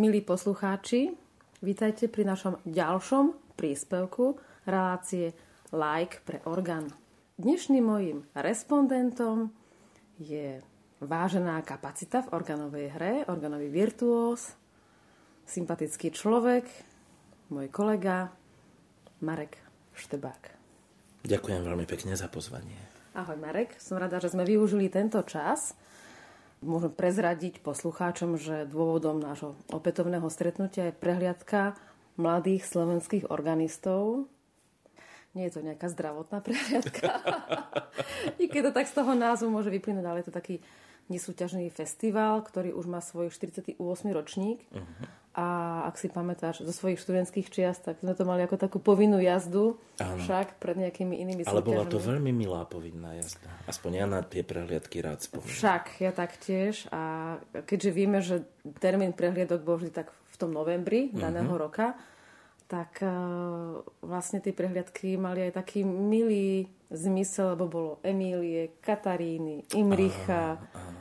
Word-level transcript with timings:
Milí 0.00 0.24
poslucháči, 0.24 1.12
vítajte 1.60 2.08
pri 2.08 2.24
našom 2.24 2.56
ďalšom 2.64 3.52
príspevku 3.52 4.40
relácie 4.64 5.36
Like 5.76 6.24
pre 6.24 6.40
orgán. 6.48 6.88
Dnešným 7.36 7.84
mojim 7.84 8.24
respondentom 8.32 9.52
je 10.16 10.64
vážená 11.04 11.60
kapacita 11.68 12.24
v 12.24 12.32
organovej 12.32 12.96
hre, 12.96 13.14
organový 13.28 13.68
virtuós, 13.68 14.56
sympatický 15.44 16.08
človek, 16.16 16.64
môj 17.52 17.68
kolega 17.68 18.32
Marek 19.20 19.60
Štebák. 19.92 20.56
Ďakujem 21.28 21.60
veľmi 21.60 21.84
pekne 21.84 22.16
za 22.16 22.32
pozvanie. 22.32 22.80
Ahoj 23.12 23.36
Marek, 23.36 23.76
som 23.76 24.00
rada, 24.00 24.16
že 24.16 24.32
sme 24.32 24.48
využili 24.48 24.88
tento 24.88 25.20
čas 25.28 25.76
Môžem 26.60 26.92
prezradiť 26.92 27.64
poslucháčom, 27.64 28.36
že 28.36 28.68
dôvodom 28.68 29.16
nášho 29.16 29.56
opätovného 29.72 30.28
stretnutia 30.28 30.92
je 30.92 30.98
prehliadka 31.00 31.72
mladých 32.20 32.68
slovenských 32.68 33.32
organistov. 33.32 34.28
Nie 35.32 35.48
je 35.48 35.56
to 35.56 35.64
nejaká 35.64 35.88
zdravotná 35.88 36.44
prehliadka. 36.44 37.16
I 38.42 38.44
keď 38.44 38.70
to 38.70 38.72
tak 38.76 38.92
z 38.92 38.94
toho 38.98 39.16
názvu 39.16 39.48
môže 39.48 39.72
vyplynúť, 39.72 40.04
ale 40.04 40.20
je 40.20 40.28
to 40.28 40.36
taký 40.36 40.60
nesúťažný 41.08 41.72
festival, 41.72 42.44
ktorý 42.44 42.76
už 42.76 42.86
má 42.86 43.00
svoj 43.00 43.32
48. 43.32 43.80
ročník. 44.12 44.60
Uh-huh. 44.68 44.84
A 45.30 45.46
ak 45.86 45.94
si 45.94 46.10
pamätáš 46.10 46.66
zo 46.66 46.74
svojich 46.74 46.98
študentských 46.98 47.54
čiast, 47.54 47.86
tak 47.86 48.02
sme 48.02 48.18
to 48.18 48.26
mali 48.26 48.42
ako 48.42 48.58
takú 48.58 48.82
povinnú 48.82 49.22
jazdu, 49.22 49.78
Áno. 50.02 50.18
však 50.26 50.58
pred 50.58 50.74
nejakými 50.74 51.22
inými 51.22 51.46
Ale 51.46 51.62
bola 51.62 51.86
to 51.86 52.02
veľmi 52.02 52.34
milá 52.34 52.66
povinná 52.66 53.14
jazda. 53.14 53.46
Aspoň 53.70 53.90
ja 53.94 54.06
na 54.10 54.26
tie 54.26 54.42
prehliadky 54.42 54.98
rád 54.98 55.22
spomínam. 55.22 55.54
Však, 55.54 56.02
ja 56.02 56.10
taktiež. 56.10 56.90
A 56.90 57.38
keďže 57.62 57.90
vieme, 57.94 58.18
že 58.18 58.42
termín 58.82 59.14
prehliadok 59.14 59.62
bol 59.62 59.78
vždy 59.78 59.94
tak 59.94 60.10
v 60.10 60.36
tom 60.36 60.50
novembri 60.50 61.14
uh-huh. 61.14 61.22
daného 61.22 61.54
roka, 61.54 61.94
tak 62.66 62.98
uh, 63.02 63.86
vlastne 64.02 64.42
tie 64.42 64.50
prehliadky 64.50 65.14
mali 65.14 65.46
aj 65.46 65.62
taký 65.62 65.86
milý 65.86 66.66
zmysel, 66.90 67.54
lebo 67.54 67.64
bolo 67.70 67.92
Emílie, 68.02 68.82
Kataríny, 68.82 69.62
Imricha, 69.78 70.58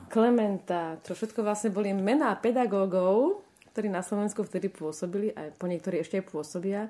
Klementa, 0.09 1.01
čo 1.01 1.17
všetko 1.17 1.41
vlastne 1.41 1.73
boli 1.73 1.93
mená 1.97 2.33
pedagógov, 2.37 3.48
ktorí 3.73 3.87
na 3.87 4.01
Slovensku 4.01 4.41
vtedy 4.45 4.67
pôsobili 4.69 5.33
a 5.33 5.53
po 5.55 5.69
niektorí 5.69 6.01
ešte 6.01 6.19
aj 6.21 6.25
pôsobia. 6.29 6.81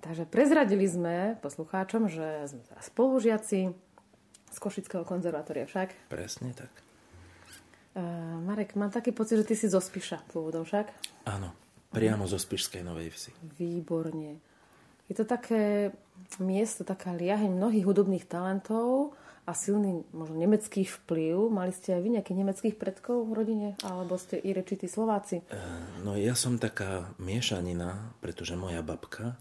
Takže 0.00 0.24
prezradili 0.24 0.88
sme 0.88 1.36
poslucháčom, 1.44 2.08
že 2.08 2.48
sme 2.48 2.62
teraz 2.64 2.88
spolužiaci 2.88 3.60
z 4.50 4.58
Košického 4.58 5.04
konzervatória 5.04 5.68
však. 5.68 5.92
Presne 6.08 6.56
tak. 6.56 6.72
Uh, 7.90 8.38
Marek, 8.46 8.78
mám 8.78 8.94
taký 8.94 9.10
pocit, 9.10 9.42
že 9.42 9.48
ty 9.50 9.54
si 9.58 9.66
zo 9.66 9.82
Spiša 9.82 10.24
pôvodom 10.30 10.62
však? 10.62 10.88
Áno, 11.26 11.52
priamo 11.90 12.24
zo 12.24 12.38
Spišskej 12.38 12.86
Novej 12.86 13.10
Vsi. 13.12 13.30
Výborne. 13.58 14.38
Je 15.10 15.14
to 15.18 15.26
také 15.26 15.90
miesto, 16.38 16.86
taká 16.86 17.10
liaheň 17.10 17.50
mnohých 17.50 17.82
hudobných 17.82 18.30
talentov, 18.30 19.12
a 19.50 19.52
silný 19.58 20.06
možno 20.14 20.38
nemecký 20.38 20.86
vplyv. 20.86 21.50
Mali 21.50 21.74
ste 21.74 21.98
aj 21.98 22.02
vy 22.06 22.08
nejakých 22.14 22.38
nemeckých 22.38 22.76
predkov 22.78 23.26
v 23.26 23.32
rodine? 23.34 23.68
Alebo 23.82 24.14
ste 24.14 24.38
i 24.38 24.54
rečití 24.54 24.86
Slováci? 24.86 25.42
Eh, 25.50 25.58
no 26.06 26.14
ja 26.14 26.38
som 26.38 26.54
taká 26.54 27.10
miešanina, 27.18 28.14
pretože 28.22 28.54
moja 28.54 28.78
babka 28.86 29.34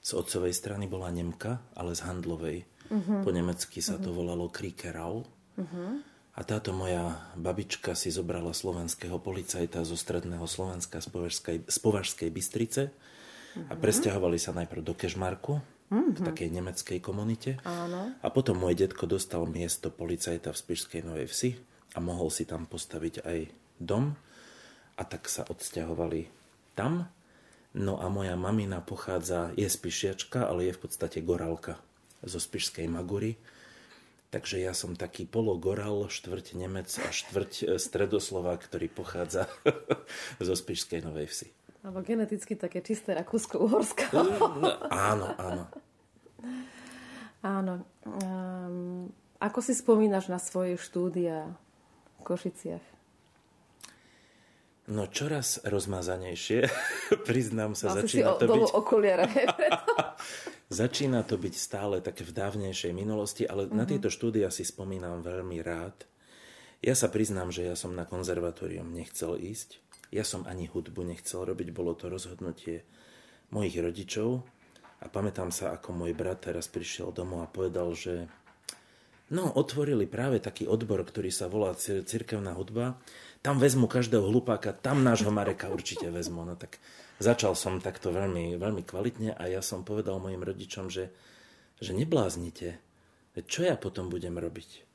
z 0.00 0.16
otcovej 0.16 0.56
strany 0.56 0.88
bola 0.88 1.12
Nemka, 1.12 1.60
ale 1.76 1.92
z 1.92 2.00
Handlovej. 2.08 2.58
Uh-huh. 2.88 3.20
Po 3.20 3.28
nemecky 3.28 3.84
sa 3.84 4.00
uh-huh. 4.00 4.08
to 4.08 4.10
mhm. 4.10 4.16
volalo 4.16 4.48
Krikerau. 4.48 5.20
Uh-huh. 5.60 6.00
A 6.32 6.40
táto 6.48 6.72
moja 6.72 7.28
babička 7.36 7.92
si 7.92 8.08
zobrala 8.08 8.56
slovenského 8.56 9.20
policajta 9.20 9.84
zo 9.84 10.00
stredného 10.00 10.48
Slovenska 10.48 11.04
z 11.04 11.12
Považskej, 11.12 11.56
z 11.68 11.76
Považskej 11.76 12.28
Bystrice 12.32 12.88
uh-huh. 12.88 13.68
a 13.68 13.76
presťahovali 13.76 14.40
sa 14.40 14.56
najprv 14.56 14.80
do 14.80 14.96
Kežmarku, 14.96 15.60
mm-hmm. 15.92 16.16
v 16.16 16.20
takej 16.32 16.48
nemeckej 16.48 16.98
komunite. 17.04 17.60
Áno. 17.68 18.16
A 18.24 18.26
potom 18.32 18.56
môj 18.56 18.72
detko 18.72 19.04
dostal 19.04 19.44
miesto 19.44 19.92
policajta 19.92 20.56
v 20.56 20.60
Spišskej 20.64 21.04
Novej 21.04 21.28
Vsi 21.28 21.50
a 21.92 22.00
mohol 22.00 22.32
si 22.32 22.48
tam 22.48 22.64
postaviť 22.64 23.14
aj 23.28 23.38
dom. 23.76 24.16
A 24.96 25.02
tak 25.04 25.28
sa 25.28 25.44
odsťahovali 25.44 26.28
tam. 26.72 27.12
No 27.72 28.00
a 28.00 28.12
moja 28.12 28.36
mamina 28.36 28.84
pochádza, 28.84 29.52
je 29.56 29.64
spišiačka, 29.64 30.44
ale 30.44 30.68
je 30.68 30.76
v 30.76 30.82
podstate 30.84 31.24
gorálka 31.24 31.80
zo 32.20 32.36
Spišskej 32.36 32.88
Magury. 32.88 33.40
Takže 34.32 34.64
ja 34.64 34.72
som 34.72 34.96
taký 34.96 35.28
pologoral, 35.28 36.08
štvrť 36.08 36.56
Nemec 36.56 36.88
a 37.04 37.12
štvrť 37.12 37.52
e, 37.52 37.64
Stredoslovák, 37.76 38.64
ktorý 38.64 38.88
pochádza 38.88 39.44
zo 40.46 40.54
Spišskej 40.56 41.04
Novej 41.04 41.28
Vsi. 41.28 41.48
Alebo 41.84 42.00
geneticky 42.00 42.56
také 42.56 42.80
čisté 42.80 43.12
Rakúsko-Uhorsko. 43.12 44.08
No, 44.14 44.70
áno, 44.88 45.36
áno. 45.36 45.64
Áno. 47.42 47.82
Um, 48.06 49.10
ako 49.42 49.58
si 49.58 49.74
spomínaš 49.74 50.30
na 50.30 50.38
svoje 50.38 50.78
štúdia 50.78 51.50
v 52.18 52.20
Košiciach? 52.22 52.84
No 54.90 55.06
čoraz 55.06 55.62
rozmazanejšie, 55.62 56.66
priznám 57.28 57.78
sa, 57.78 57.94
Mal 57.94 58.02
začína 58.02 58.34
to 58.38 58.46
byť... 58.50 58.62
okuliare. 58.74 59.26
začína 60.82 61.22
to 61.22 61.38
byť 61.38 61.54
stále 61.54 62.02
také 62.02 62.26
v 62.26 62.34
dávnejšej 62.34 62.92
minulosti, 62.94 63.46
ale 63.46 63.66
uh-huh. 63.66 63.78
na 63.78 63.86
mhm. 63.86 63.90
tieto 63.94 64.08
štúdia 64.10 64.50
si 64.50 64.66
spomínam 64.66 65.22
veľmi 65.22 65.58
rád. 65.62 66.06
Ja 66.82 66.98
sa 66.98 67.06
priznám, 67.06 67.54
že 67.54 67.62
ja 67.62 67.78
som 67.78 67.94
na 67.94 68.02
konzervatórium 68.02 68.90
nechcel 68.90 69.38
ísť. 69.38 69.78
Ja 70.10 70.26
som 70.26 70.42
ani 70.50 70.66
hudbu 70.66 71.06
nechcel 71.06 71.46
robiť, 71.46 71.70
bolo 71.70 71.94
to 71.94 72.10
rozhodnutie 72.10 72.82
mojich 73.54 73.78
rodičov. 73.78 74.42
A 75.02 75.10
pamätám 75.10 75.50
sa, 75.50 75.74
ako 75.74 75.90
môj 75.90 76.14
brat 76.14 76.46
teraz 76.46 76.70
prišiel 76.70 77.10
domov 77.10 77.42
a 77.42 77.50
povedal, 77.50 77.90
že 77.90 78.30
no, 79.34 79.50
otvorili 79.50 80.06
práve 80.06 80.38
taký 80.38 80.70
odbor, 80.70 81.02
ktorý 81.02 81.34
sa 81.34 81.50
volá 81.50 81.74
cirkevná 81.82 82.54
hudba. 82.54 83.02
Tam 83.42 83.58
vezmu 83.58 83.90
každého 83.90 84.22
hlupáka, 84.22 84.70
tam 84.70 85.02
nášho 85.02 85.34
Mareka 85.34 85.66
určite 85.74 86.06
vezmu. 86.14 86.46
No 86.46 86.54
tak 86.54 86.78
začal 87.18 87.58
som 87.58 87.82
takto 87.82 88.14
veľmi, 88.14 88.54
veľmi 88.54 88.86
kvalitne 88.86 89.34
a 89.34 89.50
ja 89.50 89.58
som 89.58 89.82
povedal 89.82 90.22
mojim 90.22 90.46
rodičom, 90.46 90.86
že, 90.86 91.10
že 91.82 91.90
nebláznite. 91.90 92.78
Čo 93.34 93.66
ja 93.66 93.74
potom 93.74 94.06
budem 94.06 94.38
robiť? 94.38 94.86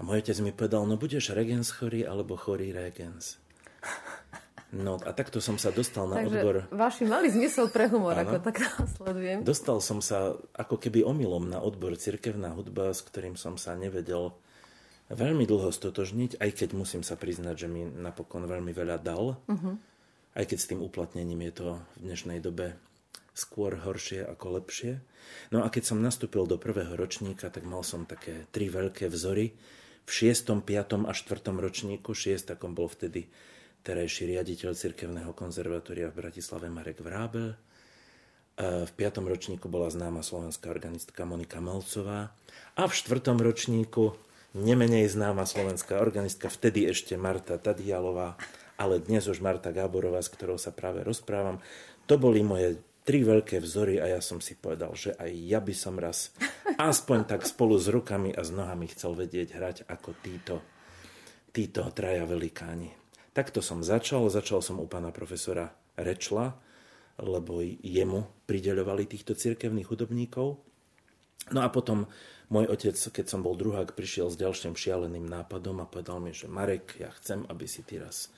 A 0.00 0.06
môj 0.06 0.24
otec 0.24 0.38
mi 0.40 0.56
povedal, 0.56 0.88
no 0.88 0.96
budeš 0.96 1.36
regens 1.36 1.68
chorý 1.68 2.08
alebo 2.08 2.40
chorý 2.40 2.72
regens. 2.72 3.36
No 4.72 4.96
a 4.96 5.12
takto 5.12 5.44
som 5.44 5.60
sa 5.60 5.68
dostal 5.68 6.08
na 6.08 6.24
Takže 6.24 6.32
odbor. 6.32 6.56
Vaši 6.72 7.04
mali 7.04 7.28
zmysel 7.28 7.68
pre 7.68 7.92
humor, 7.92 8.16
ano. 8.16 8.24
ako 8.24 8.36
tak 8.40 8.56
sledujem. 8.96 9.44
Dostal 9.44 9.84
som 9.84 10.00
sa 10.00 10.32
ako 10.56 10.80
keby 10.80 11.04
omylom 11.04 11.52
na 11.52 11.60
odbor 11.60 11.92
cirkevná 12.00 12.56
hudba, 12.56 12.96
s 12.96 13.04
ktorým 13.04 13.36
som 13.36 13.60
sa 13.60 13.76
nevedel 13.76 14.32
veľmi 15.12 15.44
dlho 15.44 15.68
stotožniť, 15.68 16.40
aj 16.40 16.50
keď 16.56 16.68
musím 16.72 17.04
sa 17.04 17.20
priznať, 17.20 17.66
že 17.66 17.68
mi 17.68 17.84
napokon 17.84 18.48
veľmi 18.48 18.72
veľa 18.72 18.96
dal. 18.96 19.36
Uh-huh. 19.44 19.76
Aj 20.32 20.44
keď 20.48 20.58
s 20.58 20.68
tým 20.72 20.80
uplatnením 20.80 21.44
je 21.48 21.52
to 21.52 21.68
v 22.00 22.08
dnešnej 22.08 22.40
dobe 22.40 22.72
skôr 23.36 23.76
horšie 23.76 24.24
ako 24.24 24.60
lepšie. 24.60 25.04
No 25.52 25.64
a 25.64 25.68
keď 25.68 25.92
som 25.92 26.04
nastúpil 26.04 26.48
do 26.48 26.56
prvého 26.56 26.96
ročníka, 26.96 27.52
tak 27.52 27.68
mal 27.68 27.84
som 27.84 28.08
také 28.08 28.48
tri 28.52 28.72
veľké 28.72 29.12
vzory. 29.12 29.52
V 30.02 30.10
šiestom, 30.10 30.64
piatom 30.64 31.04
a 31.04 31.12
štvrtom 31.12 31.60
ročníku, 31.60 32.16
šiestakom 32.16 32.72
bol 32.72 32.88
vtedy 32.88 33.28
terajší 33.82 34.30
riaditeľ 34.38 34.78
Cirkevného 34.78 35.34
konzervatória 35.34 36.06
v 36.08 36.22
Bratislave 36.22 36.70
Marek 36.70 37.02
Vrábel. 37.02 37.58
V 38.62 38.92
piatom 38.94 39.26
ročníku 39.26 39.66
bola 39.66 39.90
známa 39.90 40.22
slovenská 40.22 40.70
organistka 40.70 41.26
Monika 41.26 41.58
Melcová 41.58 42.30
a 42.78 42.82
v 42.86 42.92
štvrtom 42.94 43.42
ročníku 43.42 44.14
nemenej 44.54 45.08
známa 45.08 45.48
slovenská 45.48 45.98
organistka, 45.98 46.52
vtedy 46.52 46.84
ešte 46.84 47.16
Marta 47.16 47.56
Tadialová, 47.56 48.36
ale 48.76 49.00
dnes 49.00 49.24
už 49.24 49.40
Marta 49.40 49.72
Gáborová, 49.72 50.20
s 50.20 50.30
ktorou 50.30 50.60
sa 50.60 50.70
práve 50.70 51.00
rozprávam. 51.00 51.64
To 52.06 52.20
boli 52.20 52.44
moje 52.44 52.76
tri 53.02 53.24
veľké 53.26 53.58
vzory 53.58 53.98
a 53.98 54.14
ja 54.14 54.20
som 54.22 54.38
si 54.38 54.54
povedal, 54.54 54.94
že 54.94 55.16
aj 55.16 55.30
ja 55.32 55.58
by 55.58 55.74
som 55.74 55.98
raz 55.98 56.30
aspoň 56.78 57.26
tak 57.26 57.48
spolu 57.48 57.80
s 57.80 57.90
rukami 57.90 58.30
a 58.30 58.46
s 58.46 58.52
nohami 58.54 58.86
chcel 58.94 59.16
vedieť 59.18 59.48
hrať 59.58 59.76
ako 59.90 60.10
títo, 60.22 60.60
títo 61.50 61.88
traja 61.90 62.28
velikáni. 62.28 63.01
Takto 63.32 63.64
som 63.64 63.80
začal. 63.80 64.28
Začal 64.28 64.60
som 64.60 64.76
u 64.76 64.84
pána 64.84 65.08
profesora 65.08 65.72
Rečla, 65.96 66.52
lebo 67.16 67.64
jemu 67.64 68.28
prideľovali 68.44 69.08
týchto 69.08 69.32
cirkevných 69.32 69.88
hudobníkov. 69.88 70.60
No 71.50 71.60
a 71.64 71.68
potom 71.72 72.06
môj 72.52 72.68
otec, 72.68 72.94
keď 72.94 73.26
som 73.26 73.40
bol 73.40 73.56
druhák, 73.56 73.96
prišiel 73.96 74.28
s 74.28 74.36
ďalším 74.36 74.76
šialeným 74.76 75.26
nápadom 75.26 75.80
a 75.80 75.88
povedal 75.88 76.20
mi, 76.20 76.36
že 76.36 76.46
Marek, 76.46 77.00
ja 77.00 77.08
chcem, 77.18 77.48
aby 77.48 77.64
si 77.64 77.80
ty 77.82 77.98
raz 77.98 78.28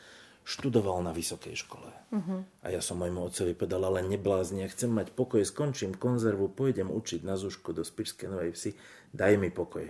študoval 0.44 1.00
na 1.00 1.10
vysokej 1.16 1.56
škole. 1.56 1.88
Uh-huh. 2.12 2.44
A 2.60 2.68
ja 2.68 2.84
som 2.84 3.00
môjmu 3.00 3.24
otcovi 3.24 3.56
povedal, 3.56 3.80
ale 3.88 4.04
neblázni, 4.04 4.60
ja 4.60 4.68
chcem 4.68 4.92
mať 4.92 5.16
pokoj, 5.16 5.40
skončím 5.40 5.96
konzervu, 5.96 6.52
pôjdem 6.52 6.92
učiť 6.92 7.24
na 7.24 7.40
Zúšku 7.40 7.72
do 7.72 7.80
Spišskej 7.80 8.28
Novej 8.28 8.52
Vsi, 8.52 8.70
daj 9.16 9.40
mi 9.40 9.48
pokoj. 9.48 9.88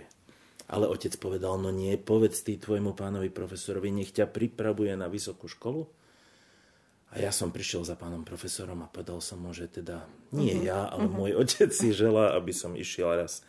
Ale 0.65 0.89
otec 0.89 1.13
povedal, 1.21 1.61
no 1.61 1.69
nie, 1.69 1.93
povedz 1.93 2.41
ty 2.41 2.57
tvojmu 2.57 2.97
pánovi 2.97 3.29
profesorovi, 3.29 3.93
nech 3.93 4.09
ťa 4.09 4.25
pripravuje 4.25 4.97
na 4.97 5.05
vysokú 5.05 5.45
školu. 5.45 5.85
A 7.13 7.21
ja 7.21 7.29
som 7.29 7.53
prišiel 7.53 7.85
za 7.85 7.93
pánom 7.95 8.25
profesorom 8.25 8.81
a 8.81 8.91
povedal 8.91 9.21
som 9.21 9.39
mu, 9.39 9.53
že 9.53 9.69
teda 9.69 10.03
nie 10.33 10.57
uh-huh. 10.57 10.67
ja, 10.67 10.79
ale 10.89 11.05
uh-huh. 11.05 11.15
môj 11.15 11.31
otec 11.37 11.69
si 11.69 11.93
želá, 11.93 12.33
aby 12.33 12.51
som 12.51 12.73
išiel 12.73 13.13
raz 13.13 13.45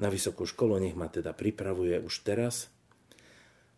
na 0.00 0.08
vysokú 0.08 0.48
školu, 0.48 0.80
nech 0.80 0.96
ma 0.96 1.10
teda 1.10 1.36
pripravuje 1.36 2.00
už 2.00 2.24
teraz. 2.24 2.72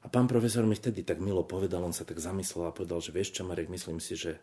A 0.03 0.11
pán 0.11 0.31
profesor 0.31 0.63
mi 0.63 0.79
vtedy 0.79 1.03
tak 1.03 1.19
milo 1.19 1.43
povedal, 1.43 1.83
on 1.83 1.97
sa 1.97 2.07
tak 2.07 2.23
zamyslel 2.23 2.71
a 2.71 2.77
povedal, 2.77 3.03
že 3.03 3.11
vieš 3.11 3.35
čo, 3.35 3.43
Marek, 3.43 3.67
myslím 3.73 3.99
si, 3.99 4.15
že 4.15 4.39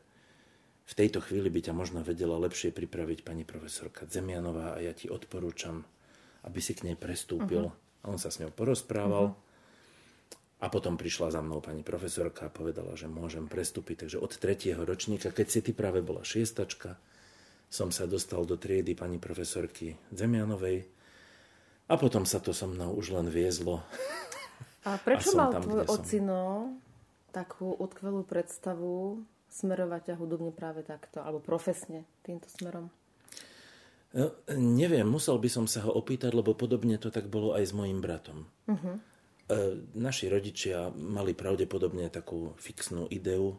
v 0.89 0.93
tejto 0.97 1.21
chvíli 1.21 1.53
by 1.53 1.69
ťa 1.69 1.73
možno 1.77 2.01
vedela 2.01 2.35
lepšie 2.41 2.73
pripraviť 2.73 3.21
pani 3.21 3.45
profesorka 3.45 4.09
Zemianová 4.09 4.73
a 4.73 4.81
ja 4.81 4.91
ti 4.91 5.05
odporúčam, 5.05 5.85
aby 6.43 6.59
si 6.59 6.73
k 6.73 6.91
nej 6.91 6.97
prestúpil. 6.97 7.69
Uh-huh. 7.69 7.88
A 8.03 8.11
on 8.11 8.19
sa 8.21 8.31
s 8.31 8.39
ňou 8.39 8.51
porozprával. 8.53 9.33
Uh-huh. 9.33 9.47
A 10.59 10.67
potom 10.67 10.99
prišla 10.99 11.31
za 11.31 11.39
mnou 11.39 11.63
pani 11.63 11.87
profesorka 11.87 12.47
a 12.47 12.53
povedala, 12.53 12.91
že 12.99 13.07
môžem 13.07 13.47
prestúpiť. 13.47 14.07
Takže 14.07 14.17
od 14.19 14.31
tretieho 14.35 14.83
ročníka, 14.83 15.31
keď 15.31 15.47
si 15.47 15.59
ty 15.63 15.71
práve 15.71 16.03
bola 16.03 16.19
šiestačka, 16.19 16.99
som 17.71 17.93
sa 17.93 18.09
dostal 18.09 18.43
do 18.43 18.59
triedy 18.59 18.97
pani 18.97 19.21
profesorky 19.21 19.95
Zemianovej 20.11 20.89
a 21.89 21.93
potom 21.95 22.25
sa 22.25 22.41
to 22.41 22.51
so 22.51 22.65
mnou 22.65 22.97
už 22.97 23.13
len 23.13 23.29
viezlo. 23.29 23.85
A 24.83 24.97
prečo 25.05 25.37
a 25.37 25.47
mal 25.47 25.49
tam, 25.53 25.63
tvoj 25.63 25.85
ocino 25.87 26.75
takú 27.29 27.71
utkvelú 27.77 28.25
predstavu 28.25 29.21
smerovať 29.49 30.13
ťa 30.13 30.15
hudobne 30.17 30.51
práve 30.53 30.81
takto, 30.85 31.21
alebo 31.21 31.41
profesne 31.41 32.05
týmto 32.25 32.49
smerom? 32.49 32.89
No, 34.09 34.33
neviem, 34.57 35.05
musel 35.05 35.37
by 35.37 35.49
som 35.53 35.65
sa 35.69 35.85
ho 35.85 35.93
opýtať, 35.93 36.33
lebo 36.33 36.57
podobne 36.57 36.97
to 36.97 37.13
tak 37.13 37.29
bolo 37.29 37.53
aj 37.53 37.69
s 37.69 37.73
mojim 37.77 38.01
bratom. 38.01 38.49
Uh-huh. 38.65 38.97
E, 38.97 39.85
naši 39.93 40.25
rodičia 40.33 40.89
mali 40.89 41.37
pravdepodobne 41.37 42.09
takú 42.09 42.57
fixnú 42.57 43.05
ideu, 43.13 43.53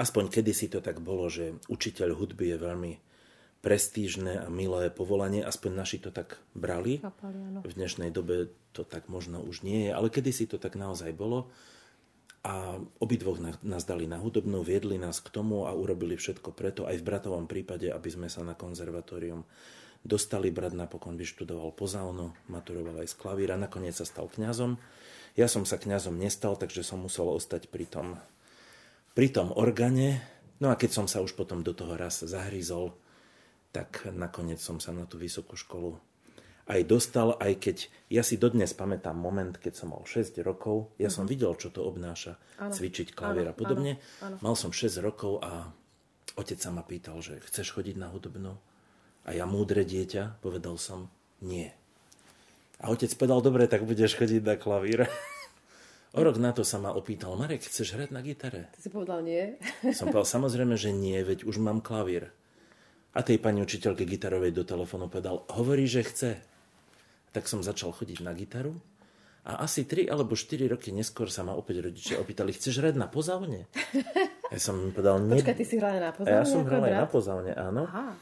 aspoň 0.00 0.32
kedysi 0.32 0.72
to 0.72 0.80
tak 0.80 1.04
bolo, 1.04 1.28
že 1.28 1.60
učiteľ 1.68 2.16
hudby 2.16 2.56
je 2.56 2.58
veľmi 2.64 2.92
prestížne 3.58 4.40
a 4.40 4.46
milé 4.48 4.88
povolanie, 4.88 5.42
aspoň 5.42 5.70
naši 5.74 5.98
to 5.98 6.14
tak 6.14 6.38
brali. 6.54 7.02
V 7.66 7.74
dnešnej 7.74 8.14
dobe 8.14 8.54
to 8.70 8.86
tak 8.86 9.10
možno 9.10 9.42
už 9.42 9.66
nie 9.66 9.90
je, 9.90 9.92
ale 9.92 10.08
kedysi 10.08 10.46
to 10.46 10.56
tak 10.56 10.78
naozaj 10.78 11.10
bolo. 11.12 11.50
A 12.46 12.78
obidvoch 13.02 13.42
nás 13.66 13.82
dali 13.82 14.06
na 14.06 14.22
hudobnú, 14.22 14.62
viedli 14.62 14.94
nás 14.94 15.18
k 15.18 15.28
tomu 15.28 15.66
a 15.66 15.74
urobili 15.74 16.14
všetko 16.14 16.54
preto, 16.54 16.86
aj 16.86 17.02
v 17.02 17.06
bratovom 17.06 17.50
prípade, 17.50 17.90
aby 17.90 18.08
sme 18.08 18.30
sa 18.30 18.46
na 18.46 18.54
konzervatórium 18.54 19.42
dostali. 20.06 20.54
Brat 20.54 20.72
napokon 20.72 21.18
vyštudoval 21.18 21.74
pozaunu, 21.74 22.30
maturoval 22.46 23.02
aj 23.02 23.10
z 23.10 23.14
klavíra, 23.18 23.58
nakoniec 23.58 23.98
sa 23.98 24.06
stal 24.06 24.30
kňazom. 24.30 24.78
Ja 25.34 25.50
som 25.50 25.66
sa 25.66 25.82
kňazom 25.82 26.14
nestal, 26.14 26.54
takže 26.54 26.86
som 26.86 27.02
musel 27.02 27.26
ostať 27.26 27.70
pri 27.70 27.90
tom, 27.90 28.18
pri 29.18 29.28
tom 29.34 29.50
organe. 29.54 30.22
No 30.62 30.70
a 30.70 30.78
keď 30.78 30.90
som 30.94 31.06
sa 31.10 31.18
už 31.22 31.34
potom 31.34 31.66
do 31.66 31.74
toho 31.74 31.98
raz 31.98 32.22
zahryzol, 32.22 32.94
tak 33.74 34.08
nakoniec 34.14 34.62
som 34.62 34.78
sa 34.78 34.94
na 34.94 35.04
tú 35.04 35.18
vysokú 35.20 35.58
školu 35.58 35.98
aj 36.68 36.80
dostal, 36.84 37.34
aj 37.40 37.56
keď 37.58 37.76
ja 38.12 38.20
si 38.20 38.36
dodnes 38.36 38.76
pamätám 38.76 39.16
moment, 39.16 39.56
keď 39.56 39.72
som 39.72 39.96
mal 39.96 40.04
6 40.04 40.36
rokov, 40.44 40.92
ja 41.00 41.08
uh-huh. 41.08 41.16
som 41.16 41.24
mhm. 41.24 41.30
videl, 41.32 41.52
čo 41.56 41.72
to 41.72 41.82
obnáša 41.88 42.36
ano. 42.60 42.72
cvičiť 42.76 43.16
klavír 43.16 43.48
a 43.48 43.56
podobne. 43.56 43.96
Ano. 44.20 44.36
Ano. 44.38 44.52
Mal 44.52 44.54
som 44.54 44.70
6 44.70 45.00
rokov 45.00 45.40
a 45.40 45.72
otec 46.36 46.60
sa 46.60 46.70
ma 46.70 46.84
pýtal, 46.84 47.18
že 47.24 47.40
chceš 47.48 47.72
chodiť 47.72 47.96
na 47.96 48.12
hudobnú? 48.12 48.54
A 49.28 49.36
ja 49.36 49.44
múdre 49.44 49.84
dieťa 49.84 50.40
povedal 50.44 50.76
som, 50.80 51.08
nie. 51.44 51.68
A 52.78 52.94
otec 52.94 53.10
povedal, 53.18 53.42
dobre, 53.42 53.66
tak 53.66 53.82
budeš 53.84 54.14
chodiť 54.14 54.42
na 54.44 54.54
klavír. 54.54 55.08
O 56.16 56.24
rok 56.24 56.40
na 56.40 56.56
to 56.56 56.64
sa 56.64 56.80
ma 56.80 56.96
opýtal, 56.96 57.36
Marek, 57.36 57.68
chceš 57.68 57.92
hrať 57.92 58.16
na 58.16 58.24
gitare? 58.24 58.72
Ty 58.72 58.80
si 58.80 58.88
povedal 58.88 59.20
nie. 59.20 59.60
Som 59.98 60.08
povedal, 60.08 60.24
samozrejme, 60.24 60.72
že 60.80 60.88
nie, 60.88 61.20
veď 61.20 61.44
už 61.44 61.60
mám 61.60 61.84
klavír. 61.84 62.32
A 63.12 63.20
tej 63.20 63.36
pani 63.36 63.60
učiteľke 63.60 64.08
gitarovej 64.08 64.56
do 64.56 64.64
telefónu 64.64 65.12
povedal, 65.12 65.44
hovorí, 65.52 65.84
že 65.84 66.08
chce. 66.08 66.30
Tak 67.32 67.44
som 67.46 67.60
začal 67.60 67.92
chodiť 67.92 68.24
na 68.24 68.32
gitaru 68.32 68.76
a 69.48 69.64
asi 69.64 69.88
3 69.88 70.12
alebo 70.12 70.36
4 70.36 70.68
roky 70.68 70.92
neskôr 70.92 71.32
sa 71.32 71.40
ma 71.40 71.56
opäť 71.56 71.80
rodičia 71.80 72.20
opýtali, 72.20 72.52
chceš 72.52 72.84
hrať 72.84 72.94
na 73.00 73.08
pozávne? 73.08 73.64
Ja 74.48 74.56
som 74.56 74.80
im 74.80 74.96
povedal, 74.96 75.20
nie. 75.28 75.44
Počkaj, 75.44 75.60
ty 75.60 75.64
si 75.68 75.76
hral 75.76 76.00
na 76.00 76.08
pozávne? 76.08 76.32
A 76.32 76.40
ja 76.40 76.48
som 76.48 76.64
hral 76.64 76.80
aj 76.88 76.94
na 76.96 77.04
pozávne, 77.04 77.52
áno. 77.52 77.84
Aha. 77.84 78.16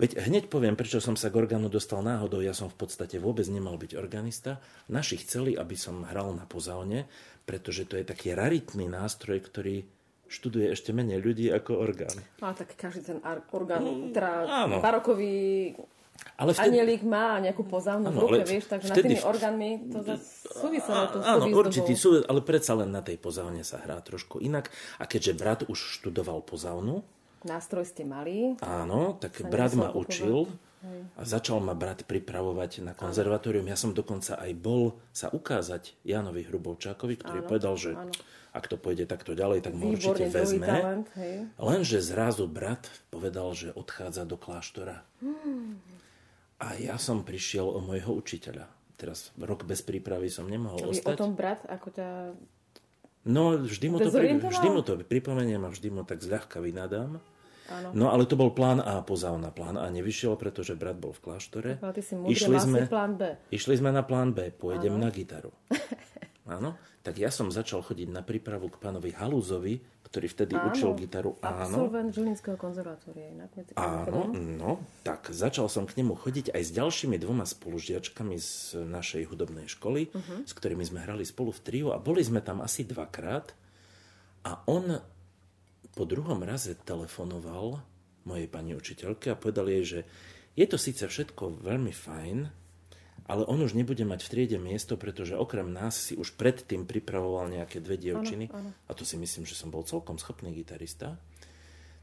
Veď 0.00 0.24
hneď 0.24 0.48
poviem, 0.48 0.72
prečo 0.72 1.04
som 1.04 1.20
sa 1.20 1.28
k 1.28 1.36
orgánu 1.36 1.68
dostal 1.68 2.00
náhodou. 2.00 2.40
Ja 2.40 2.56
som 2.56 2.72
v 2.72 2.80
podstate 2.80 3.20
vôbec 3.20 3.44
nemal 3.52 3.76
byť 3.76 3.92
organista. 3.92 4.64
Naši 4.88 5.20
chceli, 5.20 5.52
aby 5.52 5.76
som 5.76 6.00
hral 6.08 6.32
na 6.32 6.48
pozaune, 6.48 7.04
pretože 7.44 7.84
to 7.84 8.00
je 8.00 8.08
taký 8.08 8.32
raritný 8.32 8.88
nástroj, 8.88 9.44
ktorý 9.44 9.84
študuje 10.32 10.72
ešte 10.72 10.96
menej 10.96 11.20
ľudí 11.20 11.52
ako 11.52 11.76
orgán. 11.76 12.16
No, 12.40 12.56
tak 12.56 12.72
každý 12.72 13.04
ten 13.04 13.20
orgán, 13.52 13.84
mm, 13.84 14.16
teda 14.16 14.48
áno. 14.48 14.80
barokový 14.80 15.76
ale 16.34 16.50
vtedy... 16.50 16.82
Anielik 16.82 17.02
má 17.06 17.38
nejakú 17.38 17.62
pozávnu 17.62 18.10
v 18.10 18.18
ruke, 18.18 18.42
vieš, 18.42 18.66
takže 18.66 18.90
vtedy... 18.90 19.14
nad 19.14 19.22
tými 19.22 19.22
orgánmi 19.22 19.70
to 19.90 19.98
súvisí. 20.50 20.90
Áno, 21.22 21.46
určitý 21.50 21.94
sú, 21.94 22.22
ale 22.26 22.42
predsa 22.42 22.74
len 22.74 22.90
na 22.90 23.02
tej 23.02 23.18
pozávne 23.22 23.62
sa 23.62 23.78
hrá 23.78 24.02
trošku 24.02 24.42
inak. 24.42 24.70
A 24.98 25.06
keďže 25.06 25.32
brat 25.38 25.60
už 25.70 25.78
študoval 26.00 26.42
pozávnu, 26.42 27.06
Nástroj 27.44 27.84
ste 27.84 28.08
mali. 28.08 28.56
Áno, 28.64 29.20
tak 29.20 29.36
brat 29.52 29.76
ma 29.76 29.92
učil 29.92 30.48
a 31.16 31.22
začal 31.28 31.60
ma 31.60 31.76
brat 31.76 32.08
pripravovať 32.08 32.80
na 32.80 32.96
konzervatórium. 32.96 33.68
Ja 33.68 33.76
som 33.76 33.92
dokonca 33.92 34.40
aj 34.40 34.52
bol 34.56 34.96
sa 35.12 35.28
ukázať 35.28 35.92
Jánovi 36.08 36.44
Hrubovčákovi, 36.48 37.20
ktorý 37.20 37.40
áno, 37.44 37.48
povedal, 37.48 37.74
že 37.76 37.90
áno. 37.92 38.12
ak 38.56 38.64
to 38.68 38.80
pôjde 38.80 39.04
takto 39.04 39.36
ďalej, 39.36 39.60
tak 39.60 39.76
mu 39.76 39.92
určite 39.92 40.28
vezme. 40.32 40.64
Talent, 40.64 41.06
Lenže 41.60 42.00
zrazu 42.00 42.48
brat 42.48 42.88
povedal, 43.12 43.52
že 43.52 43.76
odchádza 43.76 44.24
do 44.24 44.40
kláštora. 44.40 45.04
Hmm. 45.20 45.80
A 46.62 46.78
ja 46.78 46.94
som 47.00 47.26
prišiel 47.26 47.66
o 47.66 47.80
môjho 47.82 48.14
učiteľa. 48.14 48.70
Teraz 48.94 49.34
rok 49.36 49.66
bez 49.66 49.82
prípravy 49.82 50.30
som 50.30 50.46
nemohol 50.46 50.78
Čo 50.78 50.88
ostať. 50.94 51.14
o 51.18 51.20
tom 51.20 51.32
brat, 51.34 51.66
ako 51.66 51.88
ťa 51.90 52.08
No, 53.24 53.56
vždy 53.56 53.86
mu, 53.88 53.96
to, 53.96 54.12
pri, 54.12 54.36
vždy 54.36 54.68
mu 54.68 54.84
to 54.84 55.00
pripomeniem 55.00 55.64
a 55.64 55.72
vždy 55.72 55.88
mu 55.88 56.04
tak 56.04 56.20
zľahka 56.20 56.60
vynadám. 56.60 57.24
Áno. 57.72 57.88
No 57.96 58.12
ale 58.12 58.28
to 58.28 58.36
bol 58.36 58.52
plán 58.52 58.84
A, 58.84 59.00
pozávna 59.00 59.48
plán 59.48 59.80
A 59.80 59.88
nevyšiel, 59.88 60.36
pretože 60.36 60.76
brat 60.76 61.00
bol 61.00 61.16
v 61.16 61.20
kláštore. 61.24 61.70
ty 61.80 62.02
si 62.04 62.12
múdre, 62.20 62.36
išli 62.36 62.56
sme, 62.60 62.84
plán 62.84 63.16
B. 63.16 63.32
Išli 63.48 63.80
sme 63.80 63.88
na 63.96 64.04
plán 64.04 64.36
B, 64.36 64.52
pôjdem 64.52 65.00
Áno. 65.00 65.08
na 65.08 65.08
gitaru. 65.08 65.48
Áno, 66.44 66.76
tak 67.00 67.16
ja 67.16 67.32
som 67.32 67.48
začal 67.48 67.80
chodiť 67.80 68.12
na 68.12 68.20
prípravu 68.20 68.68
k 68.68 68.76
pánovi 68.76 69.16
Halúzovi, 69.16 69.80
ktorý 70.14 70.30
vtedy 70.30 70.54
áno, 70.54 70.70
učil 70.70 70.94
gitaru. 70.94 71.34
Áno. 71.42 71.74
Absolvent 71.74 72.14
Žilinského 72.14 72.54
konzervatória. 72.54 73.34
Inak, 73.34 73.50
áno, 73.74 74.30
no, 74.30 74.78
tak 75.02 75.34
začal 75.34 75.66
som 75.66 75.90
k 75.90 75.98
nemu 75.98 76.14
chodiť 76.14 76.54
aj 76.54 76.62
s 76.62 76.70
ďalšími 76.70 77.18
dvoma 77.18 77.42
spolužiačkami 77.42 78.38
z 78.38 78.78
našej 78.86 79.26
hudobnej 79.26 79.66
školy, 79.66 80.14
uh-huh. 80.14 80.46
s 80.46 80.54
ktorými 80.54 80.86
sme 80.86 81.02
hrali 81.02 81.26
spolu 81.26 81.50
v 81.50 81.60
triu 81.66 81.86
a 81.90 81.98
boli 81.98 82.22
sme 82.22 82.38
tam 82.46 82.62
asi 82.62 82.86
dvakrát. 82.86 83.58
A 84.46 84.62
on 84.70 85.02
po 85.98 86.04
druhom 86.06 86.38
raze 86.46 86.78
telefonoval 86.78 87.82
mojej 88.22 88.46
pani 88.46 88.78
učiteľke 88.78 89.34
a 89.34 89.40
povedal 89.40 89.66
jej, 89.66 89.82
že 89.82 90.00
je 90.54 90.66
to 90.70 90.78
síce 90.78 91.02
všetko 91.02 91.58
veľmi 91.58 91.90
fajn, 91.90 92.38
ale 93.24 93.48
on 93.48 93.60
už 93.64 93.72
nebude 93.72 94.04
mať 94.04 94.20
v 94.24 94.30
triede 94.30 94.58
miesto, 94.60 95.00
pretože 95.00 95.32
okrem 95.36 95.72
nás 95.72 95.96
si 95.96 96.14
už 96.14 96.36
predtým 96.36 96.84
pripravoval 96.84 97.48
nejaké 97.48 97.80
dve 97.80 97.96
dievčiny. 97.96 98.52
Ano, 98.52 98.68
ano. 98.68 98.70
A 98.88 98.92
to 98.92 99.08
si 99.08 99.16
myslím, 99.16 99.48
že 99.48 99.56
som 99.56 99.72
bol 99.72 99.84
celkom 99.84 100.20
schopný 100.20 100.52
gitarista. 100.52 101.16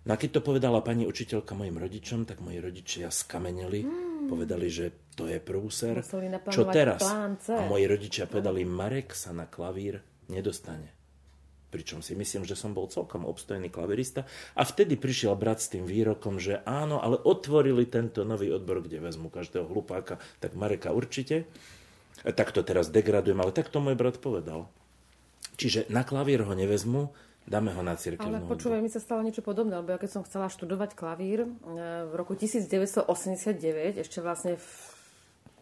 No 0.02 0.12
a 0.14 0.18
keď 0.18 0.42
to 0.42 0.42
povedala 0.42 0.82
pani 0.82 1.06
učiteľka 1.06 1.54
mojim 1.54 1.78
rodičom, 1.78 2.26
tak 2.26 2.42
moji 2.42 2.58
rodičia 2.58 3.14
skameneli. 3.14 3.86
Hmm. 3.86 4.26
Povedali, 4.26 4.66
že 4.66 5.14
to 5.14 5.30
je 5.30 5.38
prúser. 5.38 6.02
Čo 6.50 6.66
teraz? 6.74 7.06
A 7.06 7.62
moji 7.70 7.86
rodičia 7.86 8.26
povedali, 8.26 8.66
Marek 8.66 9.14
sa 9.14 9.30
na 9.30 9.46
klavír 9.46 10.02
nedostane 10.26 11.01
pričom 11.72 12.04
si 12.04 12.14
myslím, 12.14 12.44
že 12.44 12.60
som 12.60 12.76
bol 12.76 12.92
celkom 12.92 13.24
obstojný 13.24 13.72
klavirista. 13.72 14.28
A 14.60 14.68
vtedy 14.68 15.00
prišiel 15.00 15.34
brat 15.40 15.64
s 15.64 15.72
tým 15.72 15.88
výrokom, 15.88 16.38
že 16.38 16.60
áno, 16.68 17.00
ale 17.00 17.16
otvorili 17.16 17.88
tento 17.88 18.28
nový 18.28 18.52
odbor, 18.52 18.84
kde 18.84 19.00
vezmu 19.00 19.32
každého 19.32 19.72
hlupáka, 19.72 20.20
tak 20.44 20.60
Mareka 20.60 20.92
určite. 20.92 21.48
E, 22.28 22.32
tak 22.36 22.52
to 22.52 22.62
teraz 22.62 22.92
degradujem, 22.92 23.40
ale 23.40 23.56
tak 23.56 23.72
to 23.72 23.80
môj 23.80 23.96
brat 23.96 24.20
povedal. 24.20 24.68
Čiže 25.56 25.88
na 25.88 26.04
klavír 26.04 26.44
ho 26.44 26.54
nevezmu, 26.54 27.16
dáme 27.48 27.72
ho 27.74 27.82
na 27.82 27.96
cirkevnú 27.96 28.46
Ale 28.46 28.52
počúvaj, 28.52 28.84
mi 28.84 28.92
sa 28.92 29.02
stalo 29.02 29.24
niečo 29.24 29.42
podobné, 29.42 29.80
lebo 29.80 29.96
ja 29.96 30.00
keď 30.02 30.12
som 30.20 30.26
chcela 30.28 30.52
študovať 30.52 30.94
klavír 30.94 31.48
e, 31.48 31.50
v 32.06 32.14
roku 32.14 32.36
1989, 32.36 34.04
ešte 34.04 34.20
vlastne 34.20 34.60
v, 34.60 34.68